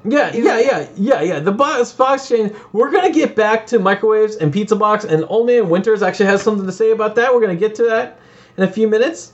[0.08, 1.40] Yeah, yeah, yeah, yeah, yeah.
[1.40, 2.54] The box box change.
[2.74, 6.44] We're gonna get back to microwaves and pizza box, and Old Man Winters actually has
[6.44, 7.34] something to say about that.
[7.34, 8.20] We're gonna get to that
[8.56, 9.34] in a few minutes.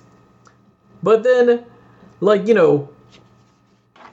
[1.03, 1.65] But then,
[2.21, 2.87] like you know,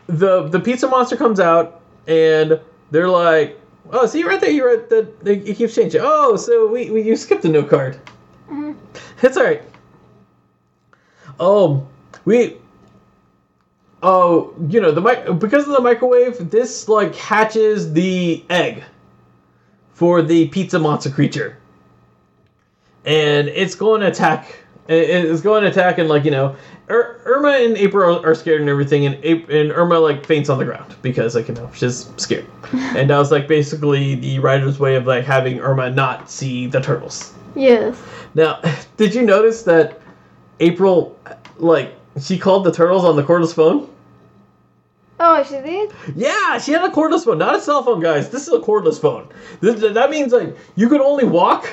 [0.08, 1.77] the the pizza monster comes out,
[2.08, 2.58] and
[2.90, 3.60] they're like,
[3.92, 6.00] oh, see right there, you're at the, it keeps changing.
[6.02, 8.00] Oh, so we, we you skipped a note card.
[8.50, 8.76] Mhm.
[9.22, 9.62] It's alright.
[11.38, 11.86] Oh,
[12.24, 12.56] we.
[14.02, 16.50] Oh, you know the mic because of the microwave.
[16.50, 18.84] This like hatches the egg
[19.92, 21.58] for the pizza monster creature,
[23.04, 24.54] and it's going to attack.
[24.88, 26.56] It's going to attack and like you know,
[26.88, 30.58] Ir- Irma and April are scared and everything, and Ap- and Irma like faints on
[30.58, 34.78] the ground because like you know she's scared, and that was like basically the writer's
[34.80, 37.34] way of like having Irma not see the turtles.
[37.54, 38.00] Yes.
[38.34, 38.60] Now,
[38.96, 40.00] did you notice that
[40.60, 41.18] April,
[41.58, 43.90] like, she called the turtles on the cordless phone?
[45.20, 45.92] Oh, she did.
[46.14, 48.30] Yeah, she had a cordless phone, not a cell phone, guys.
[48.30, 49.28] This is a cordless phone.
[49.60, 51.68] This, that means like you could only walk,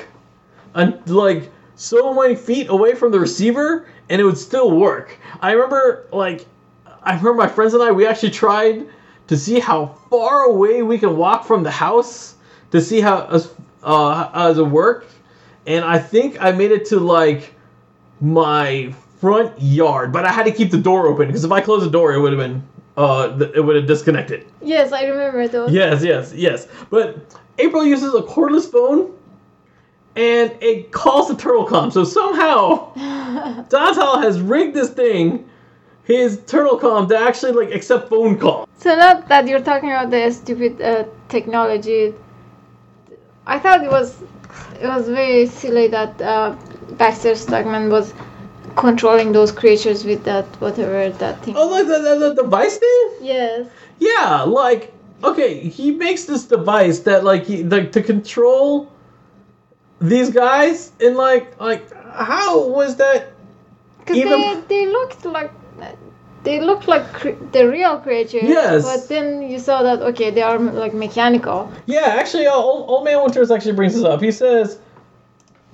[0.74, 5.18] and like so many feet away from the receiver, and it would still work.
[5.40, 6.46] I remember, like,
[7.02, 7.92] I remember my friends and I.
[7.92, 8.86] We actually tried
[9.28, 12.34] to see how far away we can walk from the house
[12.70, 15.06] to see how as uh, does it work,
[15.66, 17.54] and I think I made it to like
[18.20, 21.84] my front yard, but I had to keep the door open because if I closed
[21.84, 22.62] the door, it would have been
[22.96, 24.46] uh, th- it would have disconnected.
[24.62, 25.72] Yes, I remember those.
[25.72, 26.66] Yes, yes, yes.
[26.90, 29.15] But April uses a cordless phone,
[30.16, 31.90] and it calls the turtle com.
[31.90, 32.92] So somehow
[33.68, 35.48] Donatello has rigged this thing,
[36.04, 38.68] his turtle com, to actually like accept phone calls.
[38.78, 42.14] So not that you're talking about the stupid uh, technology.
[43.46, 44.22] I thought it was
[44.80, 46.56] it was very silly that uh,
[46.92, 48.14] Baxter Stockman was
[48.76, 51.56] controlling those creatures with that whatever that thing.
[51.56, 53.10] Oh, like the, the, the device thing?
[53.20, 53.68] Yes.
[53.98, 58.90] Yeah, like okay, he makes this device that like he like to control
[60.00, 63.32] these guys, and like like how was that?
[63.98, 65.52] Because Even- they, they looked like
[66.46, 68.44] they looked like cre- the real creatures.
[68.44, 68.84] Yes.
[68.84, 71.70] But then you saw that okay, they are like mechanical.
[71.86, 74.22] Yeah, actually, uh, old, old man Winters actually brings this up.
[74.22, 74.78] He says,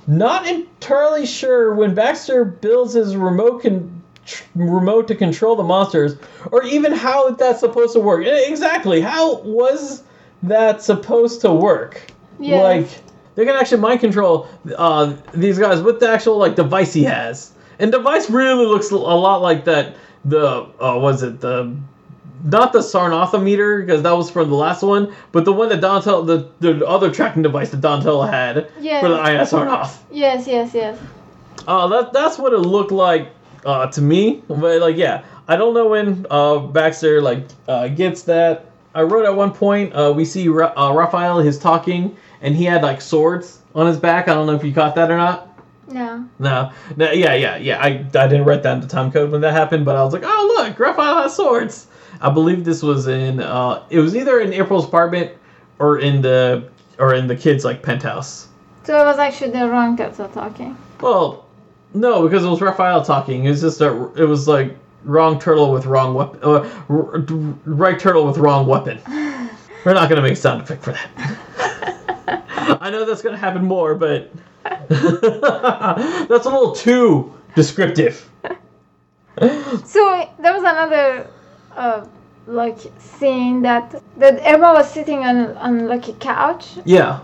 [0.07, 6.17] not entirely sure when Baxter builds his remote con- tr- remote to control the monsters,
[6.51, 8.25] or even how that's supposed to work.
[8.25, 10.03] Exactly, how was
[10.43, 12.01] that supposed to work?
[12.41, 12.63] Yes.
[12.63, 14.47] Like they can actually mind control
[14.77, 18.97] uh, these guys with the actual like device he has, and device really looks a
[18.97, 19.97] lot like that.
[20.25, 21.75] The uh, was it the
[22.45, 25.81] not the Sarnatha meter because that was from the last one, but the one that
[25.81, 29.01] Donatello, the, the other tracking device that Donatello had Yeah.
[29.01, 29.99] for the IS Sarnath.
[30.11, 30.99] Yes, yes, yes.
[31.67, 33.29] Uh, that that's what it looked like
[33.65, 34.43] uh, to me.
[34.49, 38.67] But like, yeah, I don't know when uh, Baxter like uh, gets that.
[38.95, 42.65] I wrote at one point uh, we see Ra- uh, Raphael is talking and he
[42.65, 44.29] had like swords on his back.
[44.29, 45.49] I don't know if you caught that or not.
[45.89, 46.29] No.
[46.39, 47.79] No, no, yeah, yeah, yeah.
[47.81, 50.23] I, I didn't write down the time code when that happened, but I was like,
[50.25, 51.87] oh look, Raphael has swords.
[52.21, 55.33] I believe this was in uh, it was either in April's apartment
[55.79, 58.49] or in the or in the kids like penthouse.
[58.85, 60.77] So it was actually the wrong turtle talking.
[61.01, 61.47] Well,
[61.95, 63.45] no, because it was Raphael talking.
[63.45, 66.63] It was just a it was like wrong turtle with wrong weapon, uh,
[67.67, 69.01] right turtle with wrong weapon.
[69.85, 71.99] We're not gonna make a sound effect for that.
[72.81, 74.31] I know that's gonna happen more, but
[74.89, 78.29] that's a little too descriptive.
[79.85, 81.27] So there was another
[81.77, 82.05] uh,
[82.47, 87.21] like scene that that Irma was sitting on on like a couch, Yeah.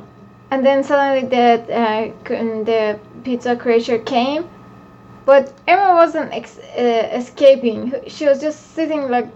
[0.51, 4.49] and then suddenly the uh, the pizza creature came,
[5.27, 7.93] but Irma wasn't ex- uh, escaping.
[8.07, 9.29] She was just sitting like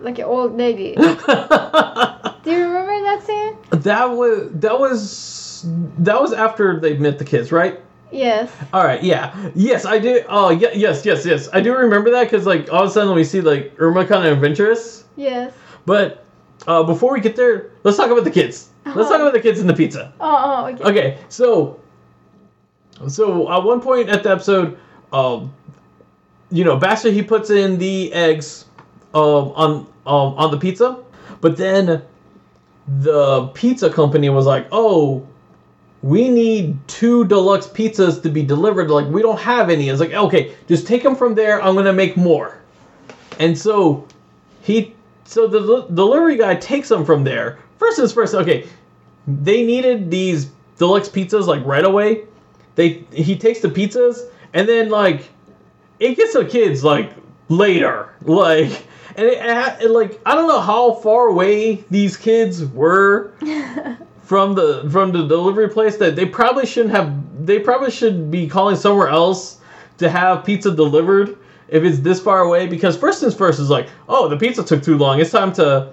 [0.00, 0.94] like an old lady.
[0.96, 3.56] Do you remember that scene?
[3.82, 5.66] that was that was
[5.98, 7.80] that was after they met the kids, right?
[8.10, 8.50] Yes.
[8.72, 10.24] All right, yeah, yes, I do.
[10.28, 13.14] Oh, yeah, yes, yes, yes, I do remember that because like all of a sudden
[13.14, 15.04] we see like Irma kind of adventurous.
[15.16, 15.52] Yes.
[15.86, 16.24] But
[16.66, 18.68] uh, before we get there, let's talk about the kids.
[18.84, 20.12] Let's talk about the kids and the pizza.
[20.20, 20.84] Oh, oh, okay.
[20.84, 21.80] Okay, so
[23.08, 24.76] so at one point at the episode,
[25.12, 25.54] um,
[26.50, 28.64] you know, Baxter he puts in the eggs
[29.14, 29.70] um, on
[30.06, 30.98] um, on the pizza,
[31.40, 32.02] but then
[33.00, 35.26] the pizza company was like, "Oh,
[36.02, 38.90] we need two deluxe pizzas to be delivered.
[38.90, 41.62] Like we don't have any." It's like, "Okay, just take them from there.
[41.62, 42.58] I'm gonna make more."
[43.38, 44.06] And so
[44.62, 47.58] he, so the del- delivery guy takes them from there.
[47.78, 48.34] First things first.
[48.34, 48.66] Okay,
[49.26, 52.24] they needed these deluxe pizzas like right away.
[52.74, 54.20] They he takes the pizzas
[54.52, 55.28] and then like
[55.98, 57.12] it gets to kids like
[57.48, 58.86] later like
[59.20, 63.32] and it, it, like I don't know how far away these kids were
[64.22, 68.46] from the from the delivery place that they probably shouldn't have they probably should be
[68.48, 69.60] calling somewhere else
[69.98, 71.36] to have pizza delivered
[71.68, 72.66] if it's this far away.
[72.66, 75.20] Because first things first is like oh the pizza took too long.
[75.20, 75.92] It's time to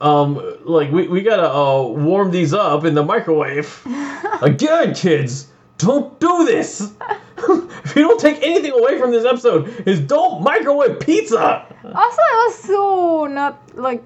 [0.00, 3.80] um, like we, we gotta uh, warm these up in the microwave.
[4.42, 5.48] Again, kids,
[5.78, 6.92] don't do this.
[7.38, 11.66] if you don't take anything away from this episode, is don't microwave pizza.
[11.84, 14.02] Also, it was so not like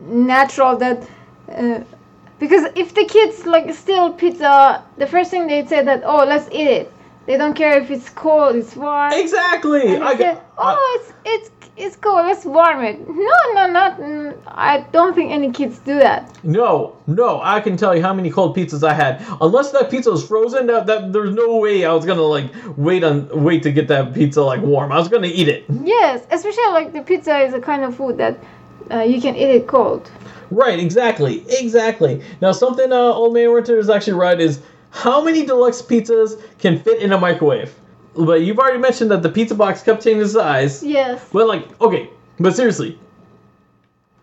[0.00, 1.08] natural that
[1.50, 1.80] uh,
[2.38, 6.48] because if the kids like steal pizza, the first thing they'd say that oh let's
[6.52, 6.92] eat it.
[7.26, 9.12] They don't care if it's cold, it's warm.
[9.12, 9.94] Exactly.
[9.94, 10.44] And I say, got.
[10.58, 12.26] oh, it's it's it's cold.
[12.26, 13.00] Let's warm it.
[13.08, 14.00] No, no, not.
[14.46, 16.30] I don't think any kids do that.
[16.44, 19.24] No, no, I can tell you how many cold pizzas I had.
[19.40, 23.02] Unless that pizza was frozen, that, that there's no way I was gonna like wait
[23.02, 24.92] on wait to get that pizza like warm.
[24.92, 25.64] I was gonna eat it.
[25.82, 28.38] Yes, especially like the pizza is a kind of food that
[28.90, 30.10] uh, you can eat it cold.
[30.50, 32.22] Right, exactly, exactly.
[32.40, 34.60] Now something uh, Old Man Winter is actually right is
[34.90, 37.74] how many deluxe pizzas can fit in a microwave?
[38.16, 40.82] But you've already mentioned that the pizza box kept changing size.
[40.82, 41.28] Yes.
[41.32, 42.98] But like, okay, but seriously,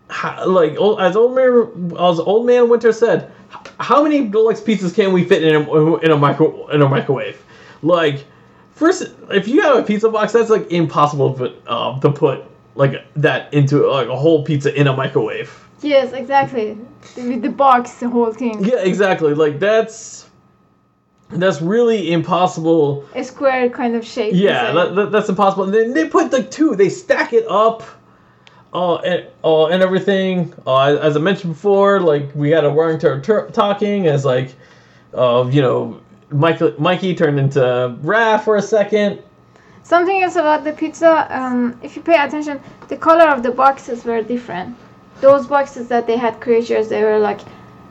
[0.09, 3.31] how, like as old man as old man Winter said,
[3.79, 7.43] how many deluxe pizzas can we fit in a, in a micro in a microwave?
[7.81, 8.25] Like,
[8.73, 12.43] first, if you have a pizza box, that's like impossible to put uh, to put
[12.75, 15.67] like that into like a whole pizza in a microwave.
[15.81, 16.77] Yes, exactly.
[17.17, 18.63] With the box, the whole thing.
[18.63, 19.33] Yeah, exactly.
[19.33, 20.29] Like that's
[21.33, 23.05] that's really impossible.
[23.15, 24.33] A square kind of shape.
[24.35, 25.65] Yeah, that, that, that's impossible.
[25.65, 26.75] And then they put like two.
[26.75, 27.83] They stack it up,
[28.73, 30.53] uh, and uh, and everything.
[30.65, 34.53] Uh, as I mentioned before, like we had a running to tur- talking as like,
[35.13, 36.01] uh, you know,
[36.31, 37.59] Mike, Mikey turned into
[38.03, 39.21] Raph for a second.
[39.83, 44.05] Something else about the pizza, um, if you pay attention, the color of the boxes
[44.05, 44.77] were different.
[45.21, 47.41] Those boxes that they had creatures, they were like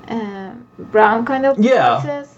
[0.09, 1.97] uh, brown kind of Yeah.
[1.97, 2.37] boxes.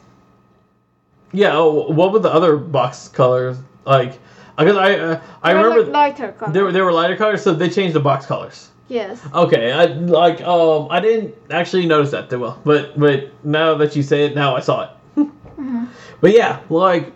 [1.32, 1.52] Yeah.
[1.56, 4.18] Oh, what were the other box colors like?
[4.58, 6.52] Because I uh, I They were, remember like lighter color.
[6.52, 8.68] they were they were lighter colors, so they changed the box colors.
[8.88, 9.18] yes.
[9.34, 13.96] Okay, I like um I didn't actually notice that that well, but but now that
[13.96, 14.90] you say it, now I saw it.
[15.58, 15.88] Mhm.
[16.20, 17.12] But yeah, like,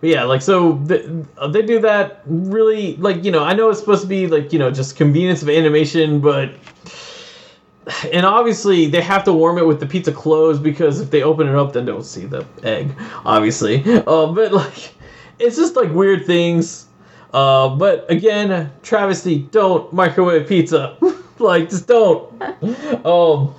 [0.00, 1.06] but yeah, like so th-
[1.50, 4.58] they do that really like you know I know it's supposed to be like you
[4.58, 6.50] know just convenience of animation, but
[8.12, 11.46] and obviously they have to warm it with the pizza closed because if they open
[11.46, 12.92] it up, then they'll see the egg,
[13.24, 13.82] obviously.
[14.06, 14.94] Uh, but like,
[15.38, 16.86] it's just like weird things.
[17.32, 20.96] Uh, but again, travesty, don't microwave pizza.
[21.38, 22.42] like, just don't.
[23.06, 23.54] um,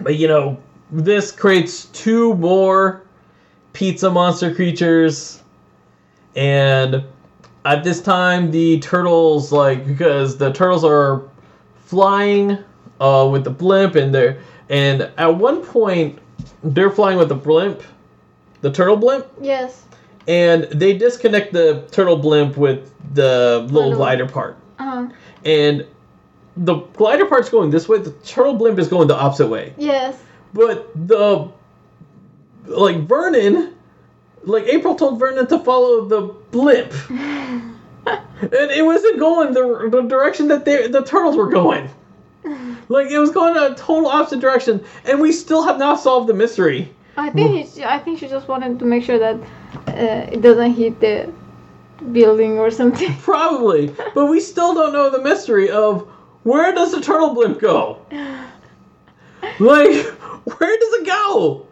[0.00, 0.58] but you know,
[0.90, 3.02] this creates two more
[3.72, 5.42] pizza monster creatures,
[6.36, 7.02] and
[7.64, 11.22] at this time, the turtles like because the turtles are
[11.86, 12.58] flying
[13.00, 16.18] uh, with the blimp, and they're and at one point
[16.62, 17.82] they're flying with the blimp,
[18.62, 19.84] the turtle blimp, Yes.
[20.26, 25.08] and they disconnect the turtle blimp with the little Little- glider part, Uh,
[25.44, 25.84] and
[26.56, 27.98] the glider part's going this way.
[27.98, 29.74] The turtle blimp is going the opposite way.
[29.76, 30.16] yes.
[30.54, 31.48] But the
[32.66, 33.74] like Vernon,
[34.44, 40.48] like April told Vernon to follow the blimp, and it wasn't going the, the direction
[40.48, 41.88] that they, the turtles were going.
[42.88, 46.34] Like it was going a total opposite direction, and we still have not solved the
[46.34, 46.92] mystery.
[47.16, 49.36] I think he, I think she just wanted to make sure that
[49.88, 51.32] uh, it doesn't hit the
[52.12, 53.14] building or something.
[53.20, 56.06] Probably, but we still don't know the mystery of
[56.44, 57.98] where does the turtle blimp go?
[59.60, 61.66] Like, where does it go?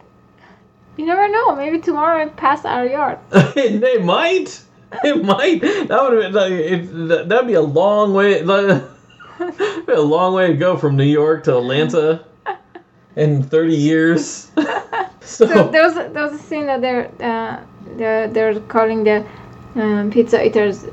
[0.97, 1.55] You never know.
[1.55, 3.19] Maybe tomorrow it passed our yard.
[3.55, 4.61] they might.
[5.03, 5.61] It might.
[5.61, 8.43] That would have been like it, that- that'd be a long way.
[8.43, 8.94] Like, be
[9.87, 12.25] a long way to go from New York to Atlanta
[13.15, 14.51] in thirty years.
[15.21, 17.61] so, So there was a, there was a scene that they're uh,
[17.97, 19.25] they're they're calling the
[19.75, 20.85] um, pizza eaters.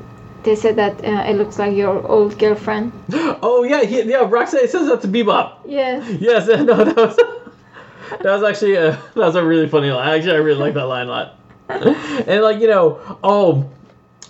[0.43, 2.91] They said that uh, it looks like your old girlfriend.
[3.41, 4.27] oh yeah, he, yeah.
[4.29, 5.59] Roxanne says that to Bebop.
[5.65, 6.09] Yes.
[6.19, 10.17] Yes, no, that was that was actually a that was a really funny line.
[10.17, 11.39] Actually, I really like that line a lot.
[11.69, 13.69] and like you know, oh,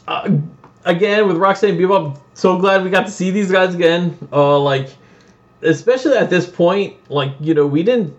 [0.08, 0.30] uh,
[0.86, 4.18] again with Roxanne Bebop, so glad we got to see these guys again.
[4.32, 4.90] Uh, like,
[5.62, 8.16] especially at this point, like you know, we didn't.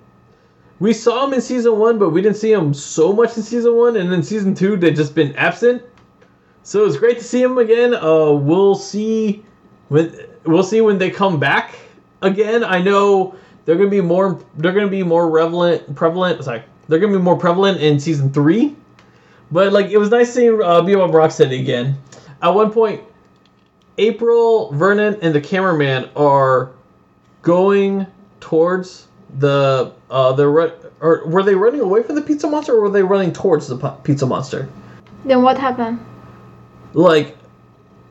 [0.80, 3.76] We saw them in season one, but we didn't see them so much in season
[3.76, 5.82] one, and then season two they've just been absent.
[6.62, 7.94] So it's great to see them again.
[7.94, 9.44] Uh, we'll see
[9.88, 10.14] when
[10.44, 11.74] we'll see when they come back
[12.22, 12.64] again.
[12.64, 14.40] I know they're gonna be more.
[14.56, 15.94] They're gonna be more prevalent.
[15.94, 16.42] Prevalent.
[16.44, 18.76] Sorry, they're gonna be more prevalent in season three.
[19.50, 21.96] But like, it was nice seeing uh, Bebop Rocksteady again.
[22.42, 23.02] At one point,
[23.98, 26.70] April, Vernon, and the cameraman are
[27.42, 28.06] going
[28.40, 29.08] towards
[29.38, 30.46] the uh the
[31.00, 33.76] or were they running away from the pizza monster or were they running towards the
[34.04, 34.68] pizza monster?
[35.24, 36.04] Then what happened?
[36.92, 37.36] Like,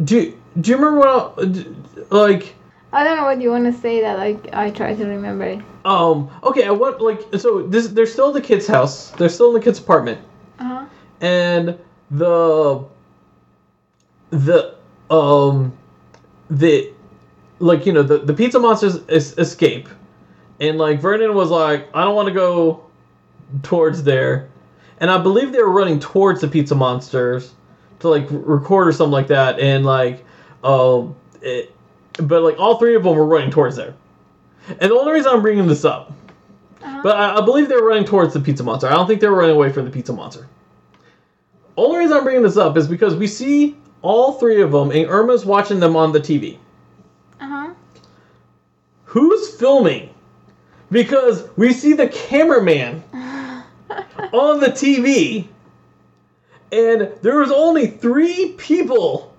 [0.04, 2.56] do do you remember what I- like?
[2.91, 5.60] I don't know what you want to say that like I try to remember it.
[5.86, 6.30] Um.
[6.44, 6.66] Okay.
[6.66, 7.64] I want like so.
[7.68, 9.10] This they're still in the kid's house.
[9.12, 10.20] They're still in the kid's apartment,
[10.60, 10.86] Uh-huh.
[11.22, 11.78] and
[12.12, 12.86] the
[14.34, 14.76] the
[15.10, 15.72] um
[16.49, 16.91] the
[17.60, 19.88] like you know the the pizza monsters es- escape,
[20.60, 22.84] and like Vernon was like, I don't want to go
[23.61, 24.49] towards there,
[24.99, 27.53] and I believe they were running towards the pizza monsters
[27.99, 30.26] to like record or something like that, and like
[30.64, 31.73] um it,
[32.18, 33.93] but like all three of them were running towards there.
[34.80, 36.11] And the only reason I'm bringing this up,
[36.81, 37.01] Uh-huh.
[37.03, 38.88] but I, I believe they were running towards the pizza monster.
[38.88, 40.47] I don't think they were running away from the pizza monster.
[41.77, 45.09] Only reason I'm bringing this up is because we see all three of them, and
[45.09, 46.59] Irma's watching them on the TV.
[47.41, 47.73] Uh-huh.
[49.05, 50.13] Who's filming?
[50.91, 55.47] Because we see the cameraman on the TV,
[56.71, 59.34] and there was only three people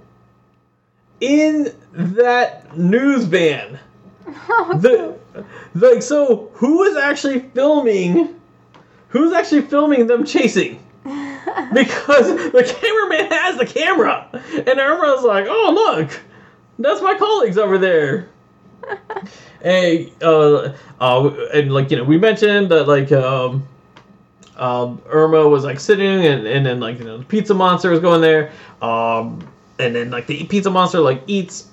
[1.20, 3.78] in that news van.
[4.76, 5.16] The
[5.74, 8.40] like so who is actually filming
[9.08, 10.84] who's actually filming them chasing?
[11.74, 14.28] Because the cameraman has the camera.
[14.32, 16.20] And Irma's like, oh look,
[16.78, 18.28] that's my colleagues over there.
[19.62, 23.66] hey, uh, uh, and like you know, we mentioned that like um,
[24.56, 28.00] um, Irma was like sitting, and and then like you know, the pizza monster was
[28.00, 28.52] going there,
[28.82, 29.46] um,
[29.78, 31.68] and then like the pizza monster like eats,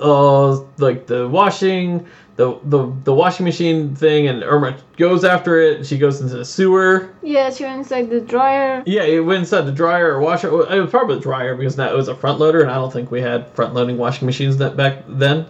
[0.00, 5.86] uh, like the washing, the the the washing machine thing, and Irma goes after it.
[5.86, 7.14] She goes into the sewer.
[7.22, 8.82] yeah, she went inside the dryer.
[8.86, 10.48] Yeah, it went inside the dryer or washer.
[10.48, 12.92] It was probably the dryer because that it was a front loader, and I don't
[12.92, 15.46] think we had front loading washing machines that back then.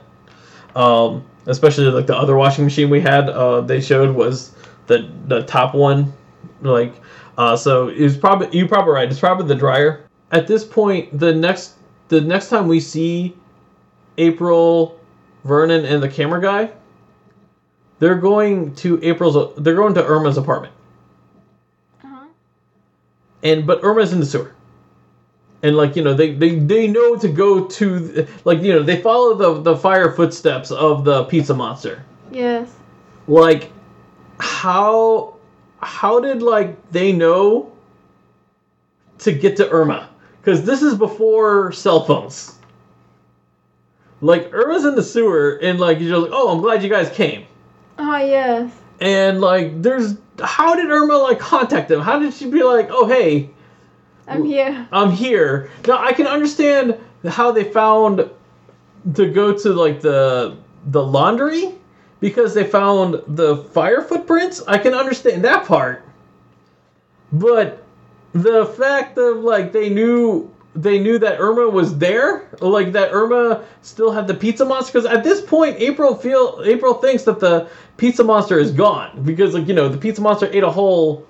[0.76, 4.54] Um, especially like the other washing machine we had, uh, they showed was
[4.86, 6.12] the the top one,
[6.62, 6.94] like.
[7.36, 9.10] Uh, so it was probably you're probably right.
[9.10, 10.06] It's probably the dryer.
[10.30, 11.74] At this point, the next
[12.08, 13.34] the next time we see
[14.18, 15.00] April,
[15.44, 16.70] Vernon, and the camera guy,
[17.98, 19.54] they're going to April's.
[19.56, 20.72] They're going to Irma's apartment
[22.02, 22.26] Uh-huh.
[23.42, 24.54] and but Irma's in the sewer.
[25.62, 29.00] And like you know, they, they they know to go to like you know they
[29.00, 32.04] follow the the fire footsteps of the pizza monster.
[32.30, 32.74] Yes.
[33.26, 33.70] Like,
[34.38, 35.36] how
[35.80, 37.72] how did like they know
[39.20, 40.10] to get to Irma?
[40.40, 42.53] Because this is before cell phones.
[44.20, 47.46] Like Irma's in the sewer, and like you're like, oh, I'm glad you guys came.
[47.98, 48.72] Oh yes.
[49.00, 52.00] And like, there's how did Irma like contact them?
[52.00, 53.50] How did she be like, oh hey,
[54.26, 54.88] I'm here.
[54.92, 55.70] I'm here.
[55.86, 58.30] Now I can understand how they found
[59.14, 61.74] to go to like the the laundry
[62.20, 64.62] because they found the fire footprints.
[64.66, 66.02] I can understand that part.
[67.32, 67.84] But
[68.32, 73.64] the fact of like they knew they knew that Irma was there, like that Irma
[73.82, 77.68] still had the pizza monster because at this point April feel April thinks that the
[77.96, 81.26] pizza monster is gone because like you know the pizza monster ate a hole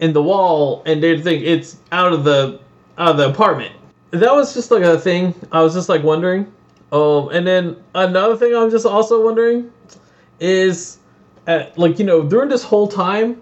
[0.00, 2.60] in the wall and they think it's out of the
[2.98, 3.74] out of the apartment.
[4.10, 5.34] That was just like a thing.
[5.52, 6.52] I was just like wondering.
[6.92, 9.72] Um, and then another thing I'm just also wondering
[10.40, 10.98] is,
[11.46, 13.40] at, like you know during this whole time,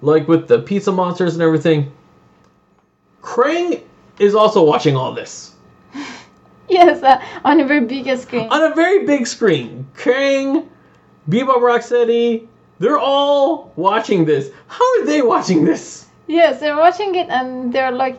[0.00, 1.92] like with the pizza monsters and everything,
[3.20, 3.82] Krang
[4.18, 5.52] is also watching all this
[6.68, 8.48] Yes, uh, on a very big screen.
[8.50, 9.86] on a very big screen.
[9.94, 10.66] Krang,
[11.30, 12.48] Bebop Rocksteady,
[12.80, 14.50] they're all watching this.
[14.66, 16.06] How are they watching this?
[16.26, 18.18] Yes, they're watching it and they're like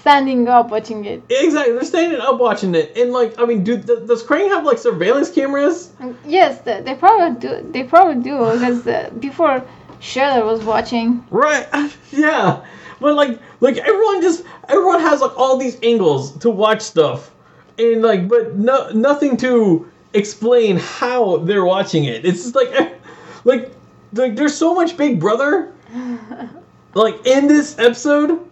[0.00, 1.22] standing up watching it.
[1.28, 4.64] Exactly, they're standing up watching it, and like, I mean, do th- does Krang have
[4.64, 5.90] like surveillance cameras?
[6.24, 7.68] Yes, they, they probably do.
[7.72, 9.64] They probably do because uh, before
[10.00, 11.26] Shredder was watching.
[11.30, 11.66] Right?
[12.12, 12.64] yeah,
[13.00, 17.30] but like, like everyone just everyone has like all these angles to watch stuff,
[17.78, 22.24] and like, but no nothing to explain how they're watching it.
[22.24, 22.98] It's just like,
[23.44, 23.72] like,
[24.12, 25.72] like there's so much Big Brother,
[26.94, 28.48] like in this episode,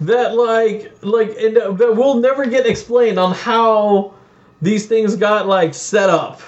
[0.00, 4.14] that like, like, and uh, that will never get explained on how
[4.62, 6.40] these things got like set up.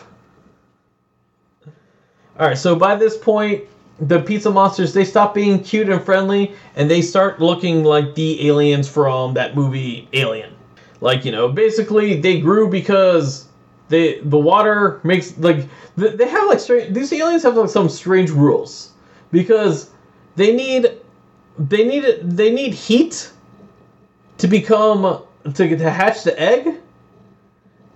[2.38, 3.64] All right, so by this point,
[4.00, 8.48] the pizza monsters they stop being cute and friendly, and they start looking like the
[8.48, 10.52] aliens from that movie Alien.
[11.00, 13.48] Like you know, basically they grew because
[13.88, 16.94] they the water makes like they have like strange.
[16.94, 18.92] These aliens have like some strange rules
[19.30, 19.90] because
[20.36, 20.98] they need
[21.58, 23.30] they need they need heat
[24.38, 25.22] to become
[25.54, 26.80] to to hatch the egg,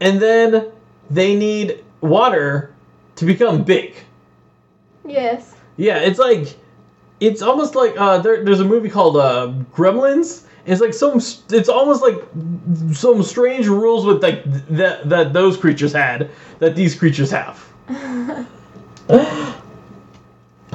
[0.01, 0.71] and then
[1.11, 2.73] they need water
[3.17, 3.95] to become big.
[5.05, 5.56] Yes.
[5.77, 6.57] Yeah, it's like
[7.21, 10.45] it's almost like uh, there, there's a movie called uh, Gremlins.
[10.65, 11.21] It's like some.
[11.51, 12.23] It's almost like
[12.93, 17.65] some strange rules with like that that those creatures had that these creatures have.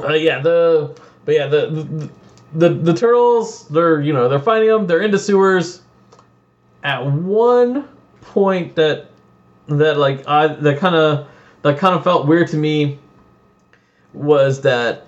[0.04, 2.10] Uh, yeah, the but yeah the, the
[2.56, 5.82] the the turtles they're you know they're finding them they're into sewers.
[6.84, 7.88] At one
[8.22, 9.12] point that
[9.68, 11.28] that like I that kind of
[11.62, 12.98] that kind of felt weird to me
[14.14, 15.06] was that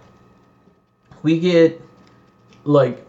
[1.22, 1.82] we get
[2.64, 3.06] like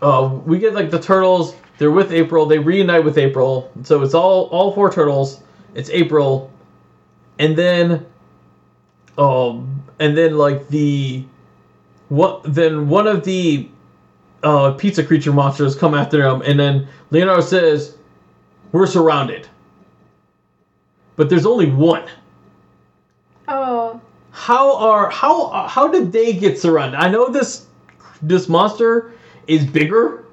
[0.00, 4.14] uh we get like the turtles they're with April they reunite with April so it's
[4.14, 5.40] all all four turtles
[5.74, 6.50] it's April
[7.38, 8.04] and then
[9.18, 11.24] um and then like the
[12.08, 13.68] what then one of the
[14.42, 17.96] uh pizza creature monsters come after them and then Leonardo says
[18.72, 19.48] we're surrounded.
[21.16, 22.08] But there's only one
[24.32, 27.66] how are how how did they get surrounded i know this
[28.22, 29.12] this monster
[29.46, 30.24] is bigger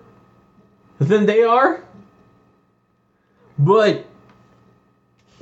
[0.99, 1.83] than they are
[3.59, 4.05] but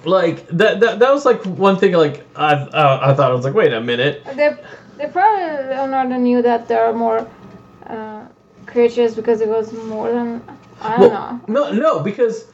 [0.03, 3.45] like that that, that was like one thing like i uh, i thought i was
[3.45, 4.55] like wait a minute they
[4.97, 7.27] they probably Leonardo knew that there are more
[7.85, 8.25] uh,
[8.65, 10.41] creatures because it was more than
[10.81, 11.41] I don't know.
[11.47, 12.45] no no because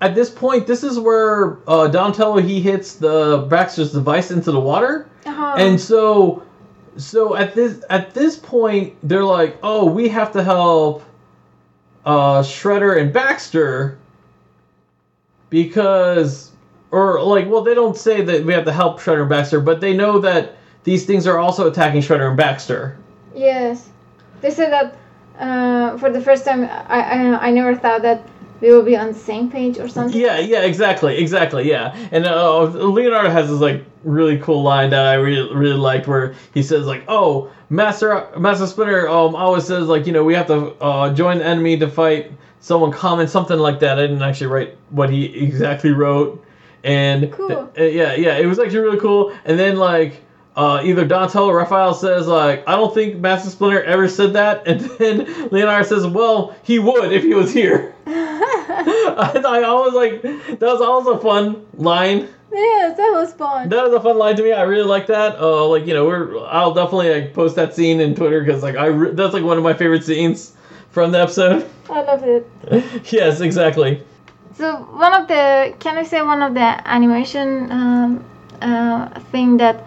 [0.00, 4.60] at this point this is where uh donatello he hits the baxter's device into the
[4.60, 5.54] water Uh-huh.
[5.58, 6.42] And so,
[6.96, 11.02] so at this at this point, they're like, "Oh, we have to help
[12.06, 13.98] uh, Shredder and Baxter
[15.50, 16.52] because,
[16.90, 19.80] or like, well, they don't say that we have to help Shredder and Baxter, but
[19.80, 22.96] they know that these things are also attacking Shredder and Baxter.
[23.34, 23.90] Yes,
[24.40, 24.96] they said that
[25.38, 26.64] uh, for the first time.
[26.64, 28.22] I, I I never thought that
[28.60, 30.20] we will be on the same page or something.
[30.20, 31.94] Yeah, yeah, exactly, exactly, yeah.
[32.10, 36.34] And uh, Leonardo has this like really cool line that I really really liked where
[36.54, 40.46] he says like, "Oh, Master Master Splinter um always says like you know we have
[40.48, 44.48] to uh, join the enemy to fight someone common something like that." I didn't actually
[44.48, 46.44] write what he exactly wrote,
[46.84, 47.70] and Cool.
[47.78, 49.32] uh, yeah, yeah, it was actually really cool.
[49.44, 50.22] And then like.
[50.58, 54.66] Uh, either Donatello or Raphael says like I don't think Master Splinter ever said that,
[54.66, 60.20] and then Leonardo says, "Well, he would if he was here." I I was like
[60.22, 62.28] that was also a fun line.
[62.52, 63.68] yes, that was fun.
[63.68, 64.52] That was a fun line to me.
[64.52, 65.38] I really like that.
[65.38, 68.74] Uh, like you know, we're I'll definitely like post that scene in Twitter because like
[68.74, 70.56] I re- that's like one of my favorite scenes
[70.90, 71.70] from the episode.
[71.88, 72.50] I love it.
[73.12, 74.02] yes, exactly.
[74.56, 78.24] So one of the can I say one of the animation um,
[78.60, 79.84] uh, thing that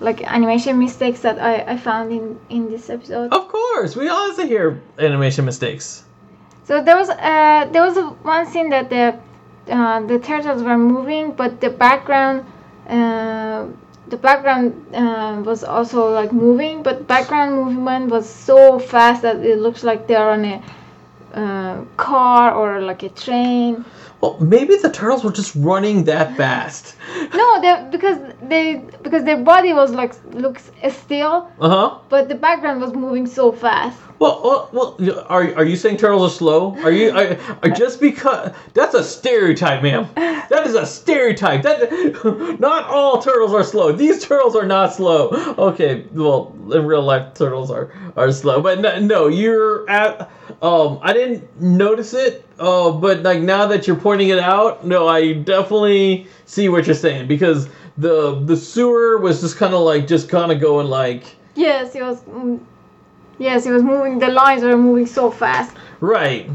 [0.00, 3.32] like animation mistakes that I, I found in in this episode.
[3.32, 6.04] Of course, we always hear animation mistakes.
[6.64, 9.18] So there was uh there was one scene that the
[9.70, 12.44] uh, the turtles were moving, but the background
[12.88, 13.66] uh,
[14.08, 19.58] the background uh, was also like moving, but background movement was so fast that it
[19.58, 20.62] looks like they're on a
[21.34, 23.84] uh, car or like a train.
[24.20, 26.94] Well, maybe the turtles were just running that fast.
[27.34, 31.98] No, they because they because their body was like looks still, Uh huh.
[32.08, 33.98] but the background was moving so fast.
[34.20, 36.76] Well, well, well, are are you saying turtles are slow?
[36.84, 40.10] Are you are, are just because that's a stereotype, ma'am?
[40.14, 41.62] That is a stereotype.
[41.62, 43.92] That not all turtles are slow.
[43.92, 45.30] These turtles are not slow.
[45.56, 50.30] Okay, well, in real life, turtles are are slow, but no, no you're at.
[50.60, 52.46] Um, I didn't notice it.
[52.58, 56.94] Uh, but like now that you're pointing it out, no, I definitely see what you're
[56.94, 61.24] saying because the the sewer was just kind of like just kind of going like.
[61.54, 62.20] Yes, it was.
[62.24, 62.60] mm,
[63.40, 64.18] Yes, it was moving.
[64.20, 65.74] The lines were moving so fast.
[66.00, 66.48] Right.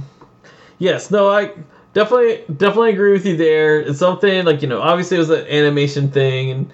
[0.80, 1.12] Yes.
[1.12, 1.30] No.
[1.30, 1.52] I
[1.94, 3.82] definitely definitely agree with you there.
[3.82, 4.82] It's something like you know.
[4.82, 6.72] Obviously, it was an animation thing, and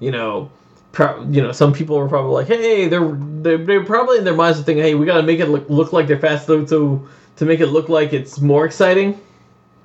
[0.00, 0.50] you know,
[0.92, 4.34] pro- you know, some people were probably like, "Hey, they're they're, they're probably in their
[4.34, 7.08] minds thinking, hey, we got to make it look, look like they're fast, though, to
[7.36, 9.20] to make it look like it's more exciting."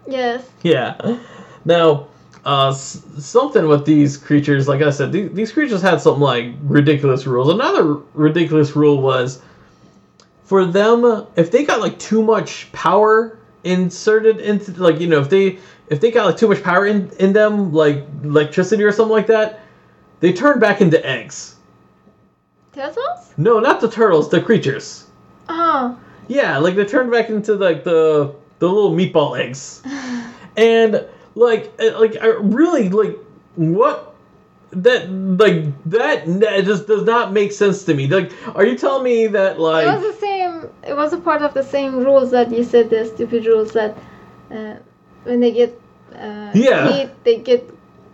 [0.08, 0.48] Yes.
[0.62, 1.18] Yeah.
[1.66, 2.08] Now,
[2.46, 6.48] uh, s- something with these creatures, like I said, these, these creatures had something like
[6.64, 7.48] ridiculous rules.
[7.48, 9.42] Another ridiculous rule was
[10.44, 15.30] for them if they got like too much power inserted into like you know if
[15.30, 15.58] they
[15.88, 19.28] if they got like too much power in in them like electricity or something like
[19.28, 19.62] that
[20.20, 21.56] they turn back into eggs
[22.74, 23.34] Turtles?
[23.38, 25.06] no not the turtles the creatures
[25.50, 26.00] Oh.
[26.28, 29.82] yeah, like they turned back into like the the little meatball eggs,
[30.58, 31.06] and
[31.36, 33.18] like uh, like I really like
[33.56, 34.13] what
[34.76, 38.08] that like that that just does not make sense to me.
[38.08, 40.70] Like, are you telling me that like It was the same.
[40.88, 42.90] It was a part of the same rules that you said.
[42.90, 43.98] The stupid rules that
[44.52, 44.76] uh,
[45.24, 45.80] when they get
[46.16, 46.92] uh, Yeah.
[46.92, 47.70] heat, they get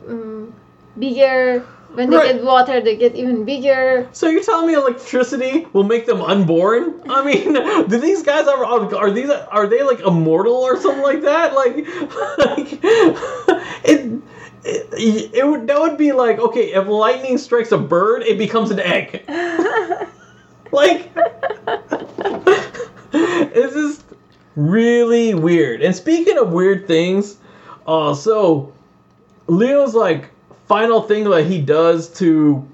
[0.08, 0.54] um,
[0.98, 1.66] bigger.
[1.94, 2.36] When they Right.
[2.36, 4.08] get water, they get even bigger.
[4.12, 7.02] So you're telling me electricity will make them unborn?
[7.10, 7.54] I mean,
[7.90, 11.56] do these guys are are, are these are they like immortal or something like that?
[11.56, 11.76] Like,
[12.46, 12.80] like
[13.84, 14.22] it.
[14.64, 18.72] It, it would that would be like okay if lightning strikes a bird it becomes
[18.72, 19.24] an egg.
[20.72, 21.12] Like
[23.14, 24.04] it's just
[24.56, 25.82] really weird.
[25.82, 27.38] And speaking of weird things
[27.88, 28.72] uh so
[29.48, 30.30] leo's like
[30.68, 32.68] final thing that he does to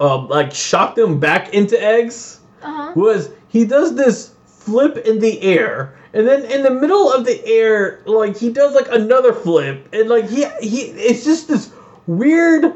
[0.00, 2.92] uh, like shock them back into eggs Uh-huh.
[2.96, 7.44] was he does this flip in the air and then in the middle of the
[7.46, 11.72] air like he does like another flip and like he he it's just this
[12.06, 12.74] weird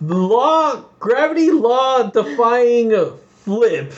[0.00, 2.92] law gravity law defying
[3.44, 3.92] flip.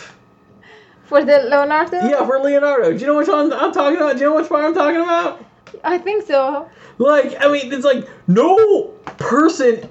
[1.04, 1.98] For the Leonardo?
[2.08, 2.92] yeah for leonardo.
[2.92, 4.14] Do you know which one i'm talking about?
[4.14, 5.44] Do you know which part i'm talking about?
[5.84, 6.68] I think so.
[6.98, 8.84] like i mean it's like no
[9.18, 9.88] person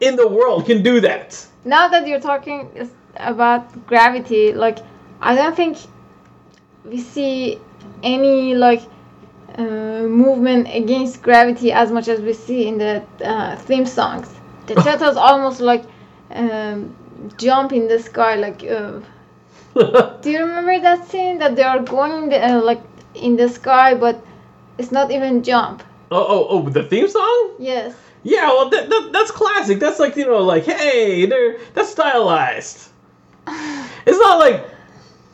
[0.00, 1.46] in the world can do that.
[1.64, 4.78] Now that you're talking about gravity, like,
[5.20, 5.78] I don't think
[6.84, 7.60] we see
[8.02, 8.82] any, like,
[9.56, 14.32] uh, movement against gravity as much as we see in the uh, theme songs.
[14.66, 15.84] The turtles almost like
[16.30, 16.94] um,
[17.36, 18.62] jump in the sky, like.
[18.64, 19.00] Uh,
[20.22, 22.80] do you remember that scene that they are going the, uh, like
[23.14, 24.24] in the sky, but
[24.78, 25.82] it's not even jump?
[26.10, 27.94] oh oh oh the theme song Yes.
[28.24, 29.78] Yeah, well, that, that, that's classic.
[29.78, 32.88] That's like you know, like hey, they're that's stylized.
[34.06, 34.64] It's not like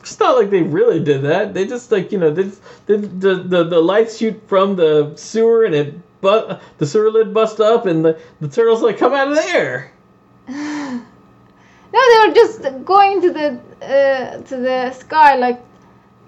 [0.05, 1.55] it's not like they really did that.
[1.55, 2.45] They just like you know, they,
[2.87, 7.35] the, the the the lights shoot from the sewer and it but the sewer lid
[7.35, 9.93] bust up and the the turtles like come out of there.
[11.95, 15.61] No, they were just going to the uh, to the sky like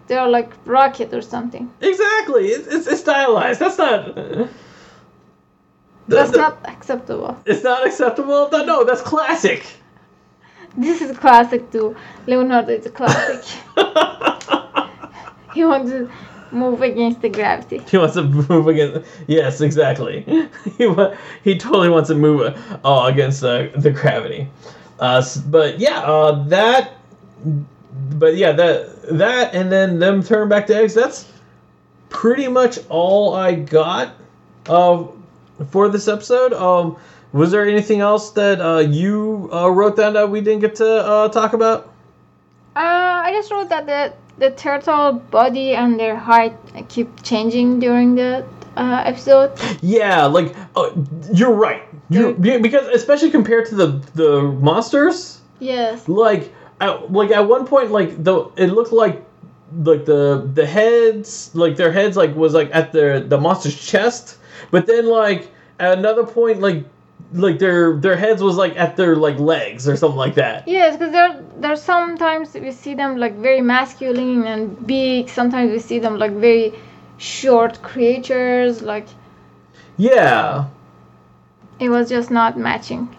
[0.06, 1.68] they're like rocket or something.
[1.80, 2.48] Exactly.
[2.48, 3.58] It's it's, it's stylized.
[3.58, 4.16] That's not.
[4.16, 4.46] uh,
[6.06, 7.36] That's that- not acceptable.
[7.46, 8.48] It's not acceptable.
[8.52, 9.66] No, no, that's classic.
[10.76, 11.96] This is classic too.
[12.26, 13.42] Leonardo is a classic.
[15.54, 16.10] he wants to
[16.52, 17.78] move against the gravity.
[17.90, 19.08] He wants to move against.
[19.26, 20.48] Yes, exactly.
[20.78, 22.40] he wa- he totally wants to move
[22.84, 24.48] uh, against uh, the gravity.
[24.98, 26.92] Uh, but yeah, uh, that.
[28.18, 30.94] But yeah, that that and then them turn back to eggs.
[30.94, 31.30] That's
[32.08, 34.14] pretty much all I got
[34.68, 35.04] uh,
[35.70, 36.52] for this episode.
[36.52, 36.96] Um,
[37.32, 40.86] was there anything else that uh, you uh, wrote down that we didn't get to
[40.86, 41.92] uh, talk about?
[42.76, 46.54] Uh, I just wrote that the the turtle body and their height
[46.88, 48.44] keep changing during the
[48.76, 49.52] uh, episode.
[49.80, 50.90] Yeah, like uh,
[51.32, 51.82] you're right.
[52.10, 56.08] You because especially compared to the the monsters, Yes.
[56.08, 59.24] like at, like at one point like the it looked like
[59.84, 64.38] like the the heads like their heads like was like at the the monster's chest,
[64.70, 65.50] but then like
[65.80, 66.84] at another point like
[67.32, 70.66] like their their heads was like at their like legs or something like that.
[70.68, 75.28] Yes, because there there's sometimes we see them like very masculine and big.
[75.28, 76.74] Sometimes we see them like very
[77.18, 78.82] short creatures.
[78.82, 79.08] Like
[79.96, 80.66] Yeah.
[81.80, 83.14] it was just not matching.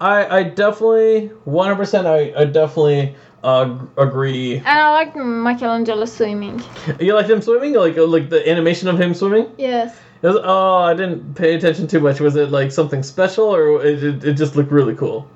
[0.00, 3.14] I, I definitely 100% I, I definitely
[3.44, 6.60] uh, agree And I liked Michelangelo swimming.
[6.98, 7.74] You like him swimming?
[7.74, 9.52] Like like the animation of him swimming?
[9.58, 9.96] Yes.
[10.22, 12.20] Was, oh, I didn't pay attention too much.
[12.20, 15.28] Was it like something special, or it, it, just looked really cool?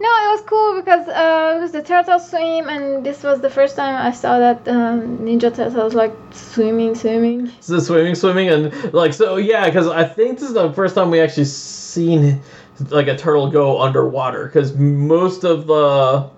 [0.00, 3.50] No, it was cool because uh, it was the turtle swim, and this was the
[3.50, 7.50] first time I saw that um, Ninja Turtles like swimming, swimming.
[7.58, 9.66] So the swimming, swimming, and like so, yeah.
[9.66, 12.40] Because I think this is the first time we actually seen
[12.90, 14.46] like a turtle go underwater.
[14.46, 16.30] Because most of the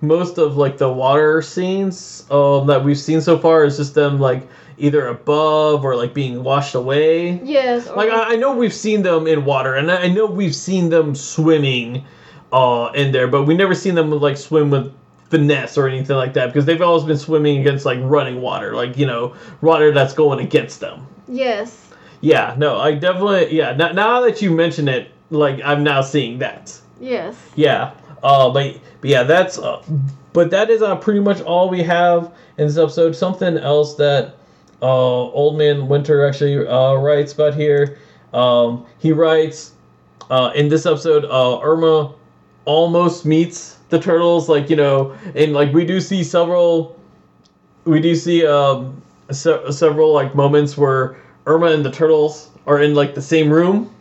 [0.00, 4.20] most of like the water scenes um, that we've seen so far is just them
[4.20, 4.48] like
[4.78, 7.40] either above or like being washed away.
[7.42, 7.88] Yes.
[7.88, 10.88] Like I, I know we've seen them in water, and I I know we've seen
[10.88, 12.04] them swimming,
[12.52, 14.92] uh, in there, but we never seen them like swim with
[15.30, 18.96] finesse or anything like that because they've always been swimming against like running water, like
[18.98, 21.06] you know water that's going against them.
[21.28, 21.78] yes.
[22.24, 23.72] Yeah, no, I definitely yeah.
[23.72, 26.78] Now, now that you mention it, like I'm now seeing that.
[27.00, 27.36] Yes.
[27.56, 27.94] Yeah.
[28.22, 29.82] Uh, but, but yeah, that's uh,
[30.32, 33.16] but that is uh, pretty much all we have in this episode.
[33.16, 34.36] Something else that
[34.82, 37.98] uh, Old Man Winter actually uh, writes about here.
[38.32, 39.72] Um, he writes
[40.30, 42.14] uh, in this episode, uh, Irma
[42.64, 44.48] almost meets the turtles.
[44.48, 46.98] Like you know, and like we do see several,
[47.84, 49.00] we do see um,
[49.30, 53.94] se- several like moments where Irma and the turtles are in like the same room,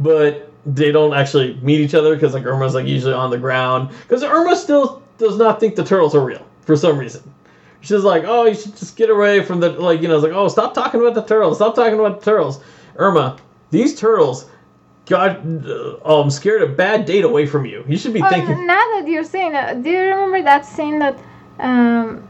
[0.00, 3.90] but they don't actually meet each other because like Irma's like usually on the ground
[4.02, 7.22] because Irma still does not think the turtles are real for some reason.
[7.82, 10.32] She's like, oh, you should just get away from the like you know, it's like,
[10.32, 12.60] oh, stop talking about the turtles, stop talking about the turtles.
[12.96, 13.36] Irma,
[13.70, 14.46] these turtles
[15.06, 15.40] got
[16.04, 17.84] I'm scared a bad date away from you.
[17.88, 18.66] You should be Oh, thinking.
[18.66, 21.18] now that you're saying that, do you remember that scene that
[21.58, 22.26] um,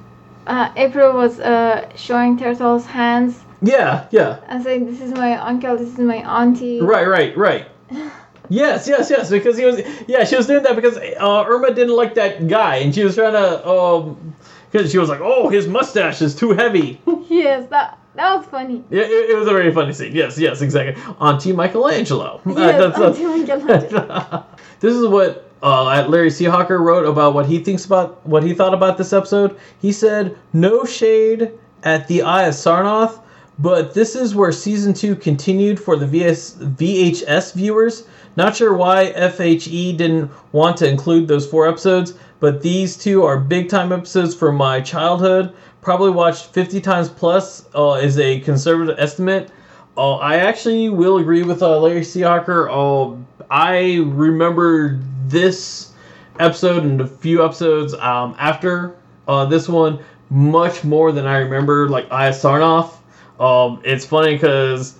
[0.46, 4.38] uh, April was uh, showing Turtle's hands Yeah, yeah.
[4.48, 7.66] and saying, "This is my uncle, this is my auntie." Right, right, right.
[8.48, 9.30] Yes, yes, yes.
[9.30, 12.76] Because he was, yeah, she was doing that because uh, Irma didn't like that guy,
[12.78, 14.34] and she was trying to, um,
[14.72, 17.00] because she was like, oh, his mustache is too heavy.
[17.28, 18.82] yes, that that was funny.
[18.90, 20.14] Yeah, it, it was a very funny scene.
[20.14, 21.00] Yes, yes, exactly.
[21.20, 22.40] Auntie Michelangelo.
[22.46, 24.46] Uh, Yes, that's- that's- Auntie Michelangelo.
[24.80, 28.74] this is what uh, Larry Seahawker wrote about what he thinks about what he thought
[28.74, 29.58] about this episode.
[29.80, 31.52] He said, "No shade
[31.84, 33.20] at the Eye of Sarnoth,
[33.58, 38.04] but this is where season two continued for the VS, VHS viewers.
[38.36, 43.38] Not sure why FHE didn't want to include those four episodes, but these two are
[43.38, 45.52] big time episodes from my childhood.
[45.82, 49.50] Probably watched 50 times plus uh, is a conservative estimate.
[49.96, 52.68] Uh, I actually will agree with uh, Larry Seahawker.
[52.70, 55.92] Uh, I remember this
[56.40, 58.96] episode and a few episodes um, after
[59.28, 59.98] uh, this one
[60.30, 62.96] much more than I remember like Eye of Sarnoth.
[63.38, 64.94] Um, it's funny because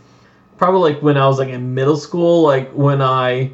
[0.63, 3.51] probably like when I was like in middle school, like when I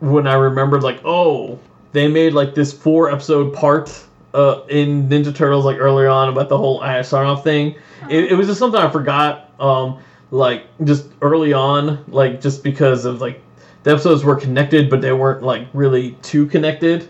[0.00, 1.58] when I remembered like oh
[1.92, 4.04] they made like this four episode part
[4.34, 7.76] uh, in Ninja Turtles like earlier on about the whole Eye of Sarnoth thing.
[8.10, 9.52] It, it was just something I forgot.
[9.58, 10.00] Um,
[10.30, 13.40] like just early on, like just because of like
[13.84, 17.08] the episodes were connected, but they weren't like really too connected.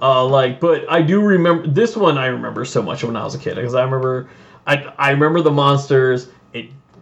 [0.00, 2.16] Uh, like, but I do remember this one.
[2.16, 4.30] I remember so much when I was a kid because I remember,
[4.66, 6.28] I I remember the monsters.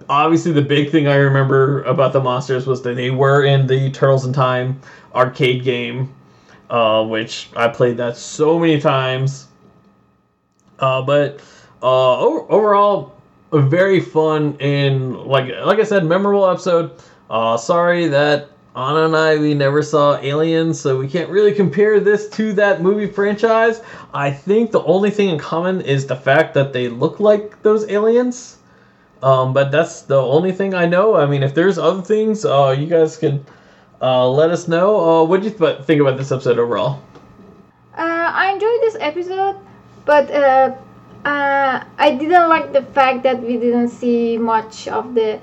[0.08, 3.90] Obviously the big thing I remember about the monsters was that they were in the
[3.90, 4.80] Turtles in Time
[5.14, 6.14] arcade game,
[6.68, 9.48] uh, which I played that so many times.
[10.78, 11.40] Uh, but
[11.82, 13.14] uh, over, overall,
[13.52, 16.90] a very fun and like like I said, memorable episode.
[17.30, 22.00] Uh, sorry that Anna and I we never saw Aliens, so we can't really compare
[22.00, 23.80] this to that movie franchise.
[24.12, 27.88] I think the only thing in common is the fact that they look like those
[27.88, 28.58] aliens.
[29.24, 31.16] Um, but that's the only thing I know.
[31.16, 33.40] I mean, if there's other things, uh, you guys can
[34.02, 34.88] uh, let us know.
[35.00, 37.00] Uh, what do you th- think about this episode overall?
[37.96, 39.56] Uh, I enjoyed this episode,
[40.04, 40.74] but uh,
[41.24, 45.40] uh, I didn't like the fact that we didn't see much of the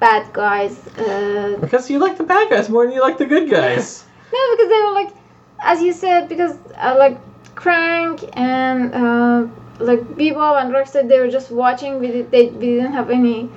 [0.00, 0.78] bad guys.
[0.96, 4.04] Uh, Because you like the bad guys more than you like the good guys.
[4.32, 5.12] no, because they were like,
[5.60, 7.18] as you said, because uh, like
[7.54, 9.46] Crank and uh,
[9.78, 11.98] like Bebop and Rocksteady, they were just watching.
[11.98, 13.50] We did, they we didn't have any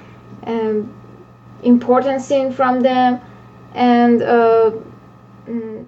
[0.45, 0.93] um,
[1.63, 3.21] important scene from them,
[3.73, 4.71] and uh,
[5.47, 5.85] mm,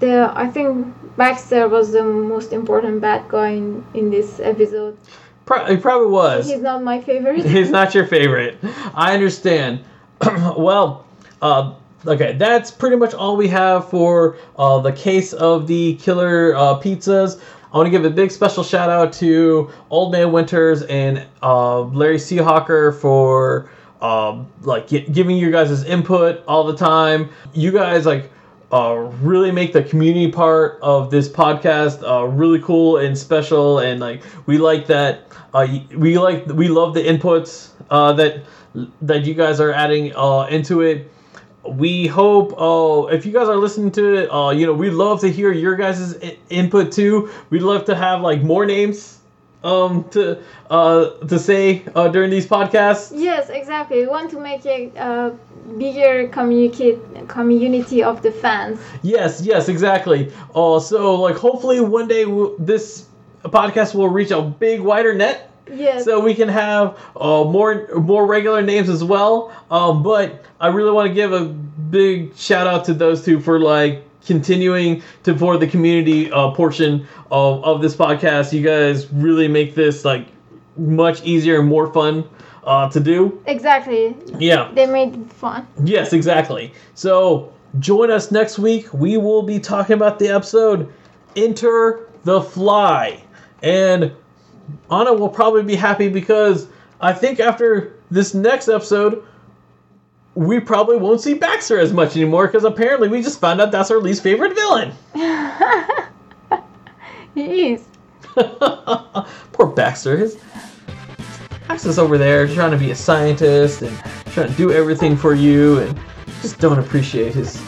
[0.00, 4.96] the I think Baxter was the most important bad guy in, in this episode.
[5.44, 6.48] Pro- he probably was.
[6.48, 7.44] He's not my favorite.
[7.56, 8.58] He's not your favorite.
[8.94, 9.84] I understand.
[10.56, 11.06] well,
[11.40, 11.74] uh,
[12.06, 16.78] okay, that's pretty much all we have for uh, the case of the killer uh,
[16.80, 17.40] pizzas.
[17.72, 21.82] I want to give a big special shout out to Old Man Winters and uh,
[21.82, 23.70] Larry Seahawker for
[24.00, 27.28] um, like gi- giving you guys input all the time.
[27.52, 28.30] You guys like
[28.72, 34.00] uh, really make the community part of this podcast uh, really cool and special and
[34.00, 35.24] like we like that
[35.54, 35.66] uh,
[35.96, 38.42] we like we love the inputs uh, that
[39.00, 41.10] that you guys are adding uh, into it
[41.76, 45.20] we hope uh, if you guys are listening to it uh, you know we'd love
[45.20, 49.18] to hear your guys' I- input too we'd love to have like more names
[49.64, 50.38] um to
[50.70, 54.00] uh to say uh during these podcasts Yes, exactly.
[54.02, 55.30] We want to make a uh,
[55.78, 58.78] bigger communicate community of the fans.
[59.02, 60.32] Yes, yes, exactly.
[60.54, 63.06] Uh, so like hopefully one day we'll, this
[63.44, 66.04] podcast will reach a big wider net, Yes.
[66.04, 69.52] so we can have uh, more more regular names as well.
[69.70, 73.58] Um, but I really want to give a big shout out to those two for
[73.60, 78.52] like continuing to for the community uh, portion of, of this podcast.
[78.52, 80.26] You guys really make this like
[80.76, 82.24] much easier and more fun
[82.64, 83.42] uh, to do.
[83.46, 84.14] exactly.
[84.38, 84.70] Yeah.
[84.74, 85.66] They made it fun.
[85.84, 86.72] Yes, exactly.
[86.94, 88.92] So join us next week.
[88.92, 90.92] We will be talking about the episode
[91.34, 93.22] Enter the Fly.
[93.62, 94.12] And
[94.90, 96.66] Anna will probably be happy because
[97.00, 99.24] I think after this next episode,
[100.34, 103.90] we probably won't see Baxter as much anymore because apparently we just found out that's
[103.90, 104.92] our least favorite villain.
[107.34, 107.84] he is.
[109.52, 110.16] Poor Baxter.
[110.16, 110.38] His
[111.66, 113.96] Baxter's over there trying to be a scientist and
[114.32, 115.98] trying to do everything for you and
[116.40, 117.60] just don't appreciate his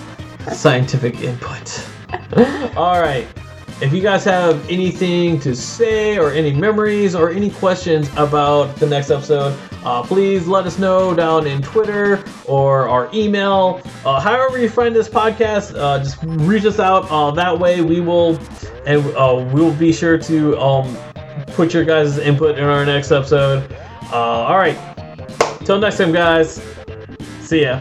[0.53, 1.87] scientific input.
[2.77, 3.27] All right.
[3.83, 8.87] If you guys have anything to say or any memories or any questions about the
[8.87, 13.81] next episode, uh, please let us know down in Twitter or our email.
[14.05, 17.11] Uh, however you find this podcast, uh, just reach us out.
[17.11, 18.39] Uh, that way we will,
[18.87, 20.97] and uh, we will be sure to um,
[21.49, 23.73] put your guys' input in our next episode.
[24.13, 24.77] Uh, all right.
[25.65, 26.63] Till next time, guys.
[27.41, 27.81] See ya.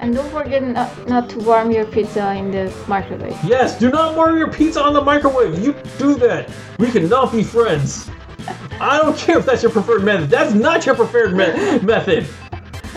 [0.00, 3.36] And don't forget not, not to warm your pizza in the microwave.
[3.44, 5.58] Yes, do not warm your pizza on the microwave.
[5.62, 6.50] You do that.
[6.78, 8.10] We cannot be friends.
[8.80, 10.28] I don't care if that's your preferred method.
[10.30, 12.26] That's not your preferred me- method.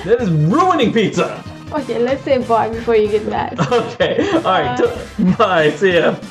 [0.06, 1.44] That is ruining pizza.
[1.72, 3.58] Okay, let's say bye before you get mad.
[3.72, 4.28] Okay.
[4.32, 4.78] All right.
[4.78, 5.70] t- bye.
[5.72, 6.14] See ya.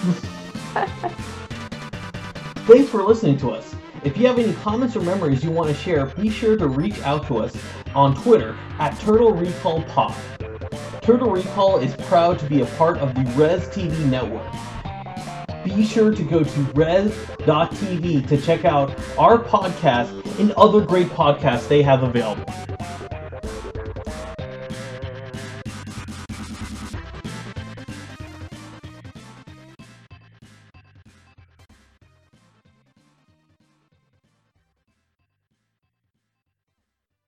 [2.66, 3.74] Thanks for listening to us.
[4.04, 7.00] If you have any comments or memories you want to share, be sure to reach
[7.02, 7.56] out to us
[7.94, 10.14] on Twitter at Turtle Recall Pod.
[11.08, 14.44] Turtle Recall is proud to be a part of the Res TV network.
[15.64, 21.66] Be sure to go to res.tv to check out our podcast and other great podcasts
[21.66, 22.44] they have available.